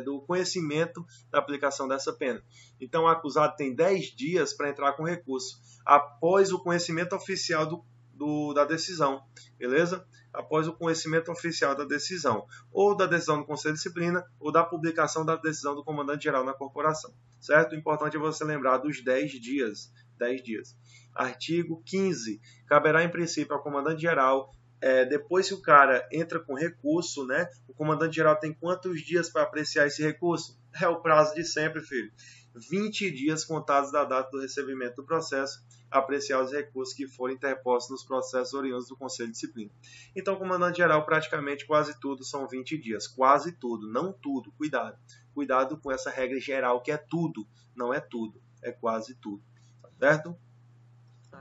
do 0.04 0.20
conhecimento 0.20 1.04
da 1.30 1.38
aplicação 1.38 1.88
dessa 1.88 2.12
pena. 2.12 2.42
Então, 2.80 3.04
o 3.04 3.08
acusado 3.08 3.56
tem 3.56 3.74
10 3.74 4.14
dias 4.14 4.52
para 4.52 4.68
entrar 4.68 4.92
com 4.92 5.02
recurso, 5.02 5.60
após 5.84 6.52
o 6.52 6.62
conhecimento 6.62 7.14
oficial 7.16 7.66
do, 7.66 7.84
do, 8.12 8.52
da 8.52 8.64
decisão, 8.64 9.22
beleza? 9.58 10.06
Após 10.32 10.68
o 10.68 10.74
conhecimento 10.74 11.32
oficial 11.32 11.74
da 11.74 11.84
decisão, 11.84 12.46
ou 12.70 12.94
da 12.94 13.06
decisão 13.06 13.38
do 13.38 13.46
Conselho 13.46 13.72
de 13.72 13.78
Disciplina, 13.78 14.22
ou 14.38 14.52
da 14.52 14.62
publicação 14.62 15.24
da 15.24 15.36
decisão 15.36 15.74
do 15.74 15.82
comandante-geral 15.82 16.44
na 16.44 16.52
corporação, 16.52 17.14
certo? 17.40 17.72
O 17.72 17.78
importante 17.78 18.16
é 18.16 18.20
você 18.20 18.44
lembrar 18.44 18.76
dos 18.78 19.02
10 19.02 19.32
dias. 19.40 19.90
10 20.18 20.42
dias. 20.42 20.76
Artigo 21.14 21.82
15. 21.86 22.40
Caberá, 22.66 23.02
em 23.02 23.10
princípio, 23.10 23.54
ao 23.54 23.62
comandante-geral 23.62 24.50
é, 24.80 25.04
depois 25.04 25.48
que 25.48 25.54
o 25.54 25.62
cara 25.62 26.06
entra 26.12 26.38
com 26.38 26.54
recurso, 26.54 27.26
né? 27.26 27.48
O 27.68 27.74
comandante 27.74 28.16
geral 28.16 28.36
tem 28.36 28.52
quantos 28.52 29.00
dias 29.00 29.30
para 29.30 29.42
apreciar 29.42 29.86
esse 29.86 30.02
recurso? 30.02 30.58
É 30.78 30.86
o 30.86 31.00
prazo 31.00 31.34
de 31.34 31.42
sempre, 31.42 31.80
filho. 31.80 32.12
20 32.54 33.10
dias 33.10 33.44
contados 33.44 33.92
da 33.92 34.04
data 34.04 34.30
do 34.30 34.40
recebimento 34.40 34.96
do 34.96 35.04
processo, 35.04 35.60
apreciar 35.90 36.42
os 36.42 36.52
recursos 36.52 36.94
que 36.94 37.06
forem 37.06 37.36
interpostos 37.36 37.90
nos 37.90 38.04
processos 38.04 38.54
oriundos 38.54 38.88
do 38.88 38.96
Conselho 38.96 39.28
de 39.28 39.34
Disciplina. 39.34 39.70
Então, 40.14 40.36
comandante 40.36 40.78
geral, 40.78 41.04
praticamente 41.04 41.66
quase 41.66 41.98
tudo 42.00 42.24
são 42.24 42.46
20 42.46 42.78
dias. 42.78 43.06
Quase 43.06 43.52
tudo, 43.52 43.90
não 43.90 44.12
tudo. 44.12 44.52
Cuidado. 44.52 44.98
Cuidado 45.34 45.78
com 45.78 45.92
essa 45.92 46.10
regra 46.10 46.40
geral 46.40 46.82
que 46.82 46.90
é 46.90 46.96
tudo. 46.96 47.46
Não 47.74 47.92
é 47.92 48.00
tudo, 48.00 48.40
é 48.62 48.72
quase 48.72 49.14
tudo. 49.16 49.42
Tá 49.82 49.90
certo? 49.98 50.36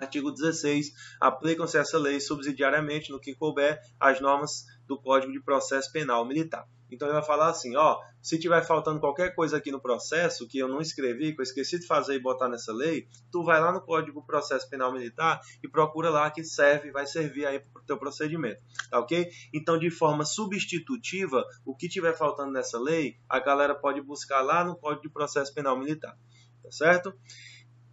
Artigo 0.02 0.32
16. 0.32 0.92
Aplicam-se 1.20 1.78
essa 1.78 1.98
lei 1.98 2.20
subsidiariamente, 2.20 3.12
no 3.12 3.20
que 3.20 3.36
couber, 3.36 3.80
as 4.00 4.20
normas 4.20 4.66
do 4.88 5.00
Código 5.00 5.32
de 5.32 5.42
Processo 5.42 5.92
Penal 5.92 6.26
Militar. 6.26 6.68
Então 6.92 7.08
ele 7.08 7.16
vai 7.16 7.24
falar 7.24 7.50
assim, 7.50 7.76
ó, 7.76 8.00
se 8.22 8.40
tiver 8.40 8.64
faltando 8.64 9.00
qualquer 9.00 9.34
coisa 9.34 9.58
aqui 9.58 9.72
no 9.72 9.82
processo 9.82 10.48
que 10.48 10.58
eu 10.58 10.68
não 10.68 10.80
escrevi, 10.80 11.34
que 11.34 11.42
eu 11.42 11.44
esqueci 11.44 11.80
de 11.80 11.88
fazer 11.88 12.16
e 12.16 12.20
botar 12.20 12.48
nessa 12.48 12.72
lei, 12.72 13.08
tu 13.32 13.44
vai 13.44 13.60
lá 13.60 13.72
no 13.72 13.82
Código 13.82 14.22
de 14.22 14.28
Processo 14.28 14.70
Penal 14.70 14.94
Militar 14.94 15.42
e 15.64 15.68
procura 15.68 16.10
lá 16.10 16.30
que 16.30 16.44
serve, 16.44 16.92
vai 16.92 17.08
servir 17.08 17.46
aí 17.46 17.60
para 17.60 17.82
o 17.82 17.86
teu 17.86 17.98
procedimento, 17.98 18.62
tá 18.90 19.00
ok? 19.00 19.30
Então 19.54 19.78
de 19.78 19.90
forma 19.90 20.26
substitutiva, 20.26 21.44
o 21.66 21.76
que 21.76 21.90
tiver 21.90 22.16
faltando 22.16 22.52
nessa 22.52 22.80
lei, 22.80 23.18
a 23.28 23.40
galera 23.40 23.76
pode 23.76 24.02
buscar 24.02 24.42
lá 24.42 24.64
no 24.64 24.76
Código 24.76 25.04
de 25.04 25.10
Processo 25.10 25.54
Penal 25.54 25.78
Militar, 25.78 26.18
tá 26.62 26.72
certo? 26.72 27.14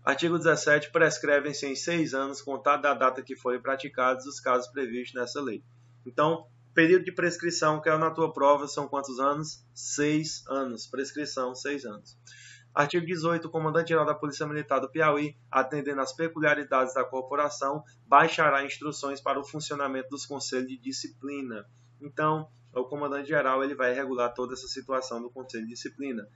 Artigo 0.05 0.37
17. 0.37 0.91
Prescrevem-se 0.91 1.65
em 1.65 1.77
seis 1.77 2.13
anos, 2.13 2.43
contado 2.43 2.83
da 2.83 2.93
data 2.93 3.23
que 3.23 3.37
forem 3.37 3.63
praticados 3.63 4.27
os 4.27 4.41
casos 4.41 4.67
previstos 4.69 5.15
nessa 5.15 5.41
lei. 5.41 5.63
Então, 6.05 6.49
período 6.75 7.05
de 7.05 7.13
prescrição, 7.13 7.81
que 7.81 7.89
é 7.89 7.97
na 7.97 8.11
tua 8.11 8.33
prova, 8.33 8.67
são 8.67 8.89
quantos 8.89 9.21
anos? 9.21 9.65
Seis 9.73 10.45
anos. 10.49 10.89
Prescrição, 10.89 11.55
seis 11.55 11.85
anos. 11.85 12.19
Artigo 12.75 13.07
18. 13.07 13.47
O 13.47 13.51
comandante-geral 13.51 14.05
da 14.05 14.15
Polícia 14.15 14.45
Militar 14.45 14.81
do 14.81 14.91
Piauí, 14.91 15.37
atendendo 15.49 16.01
às 16.01 16.13
peculiaridades 16.13 16.95
da 16.95 17.05
corporação, 17.05 17.85
baixará 18.05 18.65
instruções 18.65 19.21
para 19.21 19.39
o 19.39 19.45
funcionamento 19.45 20.09
dos 20.11 20.27
conselhos 20.27 20.67
de 20.67 20.79
disciplina. 20.79 21.65
Então, 22.01 22.49
o 22.75 22.85
comandante-geral 22.85 23.63
ele 23.63 23.77
vai 23.77 23.95
regular 23.95 24.35
toda 24.35 24.55
essa 24.55 24.67
situação 24.67 25.23
do 25.23 25.31
conselho 25.31 25.65
de 25.65 25.75
disciplina. 25.75 26.27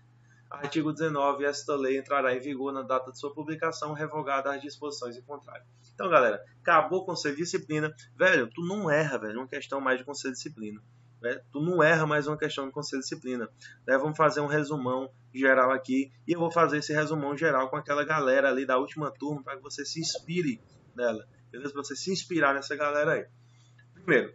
Artigo 0.63 0.93
19. 0.93 1.45
Esta 1.45 1.77
lei 1.77 1.99
entrará 1.99 2.35
em 2.35 2.41
vigor 2.41 2.73
na 2.73 2.83
data 2.83 3.13
de 3.13 3.19
sua 3.19 3.33
publicação, 3.33 3.93
revogada 3.93 4.53
as 4.53 4.61
disposições 4.61 5.17
em 5.17 5.23
contrário. 5.23 5.65
Então, 5.95 6.09
galera, 6.09 6.43
acabou 6.61 7.01
o 7.01 7.05
conselho 7.05 7.37
de 7.37 7.43
disciplina. 7.43 7.95
Velho, 8.17 8.51
tu 8.53 8.63
não 8.65 8.91
erra, 8.91 9.19
velho, 9.19 9.39
uma 9.39 9.49
questão 9.49 9.81
mais 9.81 9.99
de 9.99 10.05
conselho 10.05 10.33
de 10.33 10.39
disciplina. 10.39 10.83
Né? 11.21 11.41
Tu 11.53 11.61
não 11.61 11.83
erra 11.83 12.07
mais 12.07 12.27
uma 12.27 12.37
questão 12.37 12.67
de 12.67 12.73
conselho 12.73 13.03
de 13.03 13.09
disciplina. 13.09 13.49
Né? 13.87 13.99
Vamos 13.99 14.17
fazer 14.17 14.41
um 14.41 14.47
resumão 14.47 15.11
geral 15.35 15.71
aqui. 15.73 16.13
E 16.27 16.33
eu 16.33 16.41
vou 16.41 16.51
fazer 16.51 16.79
esse 16.79 16.93
resumão 16.93 17.37
geral 17.37 17.69
com 17.71 17.77
aquela 17.77 18.05
galera 18.05 18.49
ali 18.49 18.67
da 18.67 18.79
última 18.79 19.11
turma 19.11 19.43
para 19.43 19.57
que 19.57 19.63
você 19.63 19.85
se 19.85 20.01
inspire 20.01 20.61
nela. 20.95 21.27
Beleza? 21.51 21.73
Pra 21.73 21.83
você 21.83 21.97
se 21.97 22.13
inspirar 22.13 22.55
nessa 22.55 22.77
galera 22.77 23.13
aí. 23.13 23.27
Primeiro, 23.95 24.35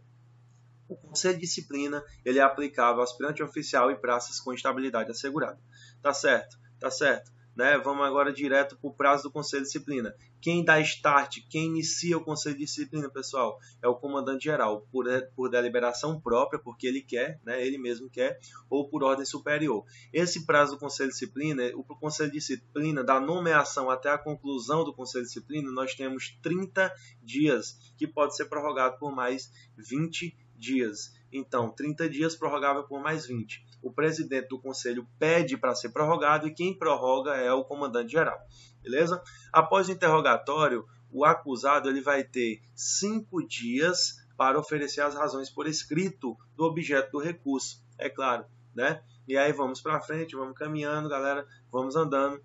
o 0.91 0.95
conselho 0.95 1.35
de 1.35 1.41
disciplina 1.41 2.03
ele 2.25 2.39
é 2.39 2.41
aplicável 2.41 2.97
ao 2.97 3.03
aspirante 3.03 3.41
oficial 3.41 3.89
e 3.89 3.95
praças 3.95 4.39
com 4.39 4.53
estabilidade 4.53 5.09
assegurada. 5.09 5.57
Tá 6.01 6.13
certo, 6.13 6.57
tá 6.79 6.89
certo. 6.89 7.31
né? 7.55 7.77
Vamos 7.77 8.05
agora 8.05 8.33
direto 8.33 8.75
para 8.77 8.89
o 8.89 8.93
prazo 8.93 9.23
do 9.23 9.31
Conselho 9.31 9.61
de 9.61 9.67
Disciplina. 9.67 10.15
Quem 10.41 10.63
dá 10.63 10.79
start, 10.79 11.37
quem 11.47 11.65
inicia 11.65 12.17
o 12.17 12.23
Conselho 12.23 12.55
de 12.55 12.65
Disciplina, 12.65 13.07
pessoal, 13.07 13.59
é 13.83 13.87
o 13.87 13.95
comandante 13.95 14.45
geral, 14.45 14.87
por, 14.91 15.05
por 15.35 15.49
deliberação 15.49 16.19
própria, 16.19 16.59
porque 16.59 16.87
ele 16.87 17.01
quer, 17.01 17.39
né? 17.45 17.63
ele 17.63 17.77
mesmo 17.77 18.09
quer, 18.09 18.39
ou 18.67 18.89
por 18.89 19.03
ordem 19.03 19.25
superior. 19.25 19.85
Esse 20.11 20.43
prazo 20.43 20.71
do 20.71 20.79
Conselho 20.79 21.09
de 21.09 21.13
Disciplina, 21.13 21.63
o 21.75 21.83
Conselho 21.83 22.31
de 22.31 22.39
Disciplina, 22.39 23.03
da 23.03 23.19
nomeação 23.19 23.91
até 23.91 24.09
a 24.09 24.17
conclusão 24.17 24.83
do 24.83 24.93
Conselho 24.93 25.23
de 25.23 25.27
Disciplina, 25.27 25.71
nós 25.71 25.93
temos 25.93 26.35
30 26.41 26.91
dias, 27.21 27.93
que 27.95 28.07
pode 28.07 28.35
ser 28.35 28.45
prorrogado 28.45 28.97
por 28.97 29.13
mais 29.13 29.51
20 29.77 30.35
dias. 30.57 31.13
Então, 31.31 31.69
30 31.69 32.09
dias 32.09 32.35
prorrogável 32.35 32.83
por 32.85 32.99
mais 32.99 33.27
20 33.27 33.70
o 33.81 33.91
presidente 33.91 34.49
do 34.49 34.59
conselho 34.59 35.07
pede 35.17 35.57
para 35.57 35.75
ser 35.75 35.89
prorrogado 35.89 36.47
e 36.47 36.53
quem 36.53 36.77
prorroga 36.77 37.35
é 37.35 37.51
o 37.51 37.63
comandante 37.63 38.11
geral. 38.11 38.39
Beleza? 38.81 39.21
Após 39.51 39.87
o 39.87 39.91
interrogatório, 39.91 40.85
o 41.11 41.25
acusado 41.25 41.89
ele 41.89 42.01
vai 42.01 42.23
ter 42.23 42.61
cinco 42.75 43.45
dias 43.45 44.21
para 44.37 44.59
oferecer 44.59 45.01
as 45.01 45.15
razões 45.15 45.49
por 45.49 45.67
escrito 45.67 46.37
do 46.55 46.63
objeto 46.63 47.11
do 47.11 47.19
recurso. 47.19 47.83
É 47.97 48.09
claro, 48.09 48.45
né? 48.73 49.03
E 49.27 49.37
aí 49.37 49.51
vamos 49.51 49.81
para 49.81 50.01
frente, 50.01 50.35
vamos 50.35 50.57
caminhando, 50.57 51.09
galera, 51.09 51.45
vamos 51.71 51.95
andando. 51.95 52.41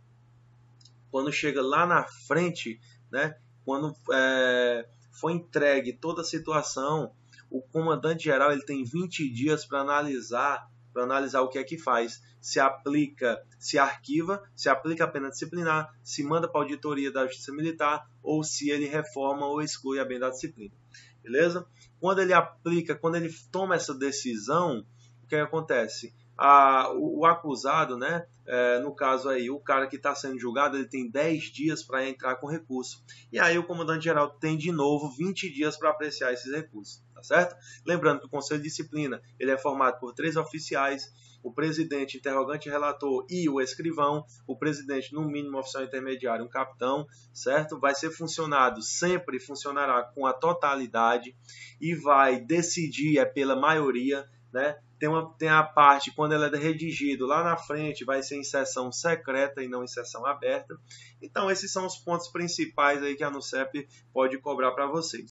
Quando 1.10 1.32
chega 1.32 1.62
lá 1.62 1.86
na 1.86 2.04
frente, 2.04 2.80
né? 3.10 3.36
Quando 3.64 3.94
é, 4.12 4.88
foi 5.10 5.32
entregue 5.32 5.92
toda 5.92 6.20
a 6.20 6.24
situação, 6.24 7.12
o 7.50 7.62
comandante 7.62 8.24
geral 8.24 8.52
ele 8.52 8.64
tem 8.64 8.84
20 8.84 9.28
dias 9.30 9.64
para 9.64 9.80
analisar 9.80 10.68
para 10.96 11.04
analisar 11.04 11.42
o 11.42 11.48
que 11.50 11.58
é 11.58 11.62
que 11.62 11.76
faz. 11.76 12.22
Se 12.40 12.58
aplica, 12.58 13.38
se 13.58 13.78
arquiva, 13.78 14.42
se 14.54 14.70
aplica 14.70 15.04
a 15.04 15.06
pena 15.06 15.28
disciplinar, 15.28 15.94
se 16.02 16.24
manda 16.24 16.48
para 16.48 16.62
a 16.62 16.64
auditoria 16.64 17.12
da 17.12 17.26
Justiça 17.26 17.52
Militar 17.52 18.08
ou 18.22 18.42
se 18.42 18.70
ele 18.70 18.86
reforma 18.86 19.46
ou 19.46 19.60
exclui 19.60 20.00
a 20.00 20.06
bem 20.06 20.18
da 20.18 20.30
disciplina. 20.30 20.74
Beleza? 21.22 21.66
Quando 22.00 22.22
ele 22.22 22.32
aplica, 22.32 22.94
quando 22.94 23.16
ele 23.16 23.30
toma 23.52 23.74
essa 23.74 23.92
decisão, 23.92 24.86
o 25.22 25.26
que, 25.26 25.36
é 25.36 25.42
acontece? 25.42 26.14
A, 26.38 26.90
o, 26.94 27.18
o, 27.18 27.26
acusado, 27.26 27.98
né, 27.98 28.26
é, 28.46 28.78
no 28.78 28.94
caso 28.94 29.28
aí, 29.28 29.50
o 29.50 29.60
cara 29.60 29.86
que 29.88 29.96
está 29.96 30.14
sendo 30.14 30.38
julgado, 30.38 30.78
ele 30.78 30.88
tem 30.88 31.10
10 31.10 31.44
dias 31.52 31.82
para 31.82 32.08
entrar 32.08 32.36
com 32.36 32.46
recurso. 32.46 33.04
E 33.30 33.38
aí 33.38 33.58
o 33.58 33.66
comandante 33.66 34.04
geral 34.04 34.30
tem 34.30 34.56
de 34.56 34.72
novo 34.72 35.10
20 35.10 35.52
dias 35.52 35.76
para 35.76 35.90
apreciar 35.90 36.32
esses 36.32 36.50
recursos 36.50 37.04
tá 37.16 37.22
certo? 37.22 37.56
Lembrando 37.86 38.20
que 38.20 38.26
o 38.26 38.30
Conselho 38.30 38.60
de 38.60 38.68
Disciplina 38.68 39.22
ele 39.40 39.50
é 39.50 39.56
formado 39.56 39.98
por 39.98 40.12
três 40.12 40.36
oficiais, 40.36 41.10
o 41.42 41.52
presidente, 41.52 42.18
interrogante 42.18 42.68
relator 42.68 43.24
e 43.30 43.48
o 43.48 43.60
escrivão, 43.60 44.24
o 44.46 44.56
presidente, 44.56 45.14
no 45.14 45.24
mínimo, 45.24 45.58
oficial 45.58 45.84
intermediário, 45.84 46.44
um 46.44 46.48
capitão, 46.48 47.06
certo? 47.32 47.78
Vai 47.78 47.94
ser 47.94 48.10
funcionado, 48.10 48.82
sempre 48.82 49.40
funcionará 49.40 50.02
com 50.02 50.26
a 50.26 50.32
totalidade 50.32 51.34
e 51.80 51.94
vai 51.94 52.38
decidir, 52.38 53.18
é 53.18 53.24
pela 53.24 53.56
maioria, 53.56 54.28
né? 54.52 54.78
Tem, 54.98 55.08
uma, 55.08 55.30
tem 55.34 55.48
a 55.48 55.62
parte, 55.62 56.10
quando 56.10 56.32
ela 56.32 56.46
é 56.46 56.56
redigido 56.56 57.26
lá 57.26 57.44
na 57.44 57.56
frente, 57.56 58.04
vai 58.04 58.22
ser 58.22 58.36
em 58.36 58.42
sessão 58.42 58.90
secreta 58.90 59.62
e 59.62 59.68
não 59.68 59.84
em 59.84 59.86
sessão 59.86 60.24
aberta. 60.24 60.74
Então, 61.20 61.50
esses 61.50 61.70
são 61.70 61.86
os 61.86 61.96
pontos 61.98 62.28
principais 62.28 63.02
aí 63.02 63.14
que 63.14 63.22
a 63.22 63.30
NUCEP 63.30 63.86
pode 64.12 64.38
cobrar 64.38 64.72
para 64.72 64.86
vocês. 64.86 65.22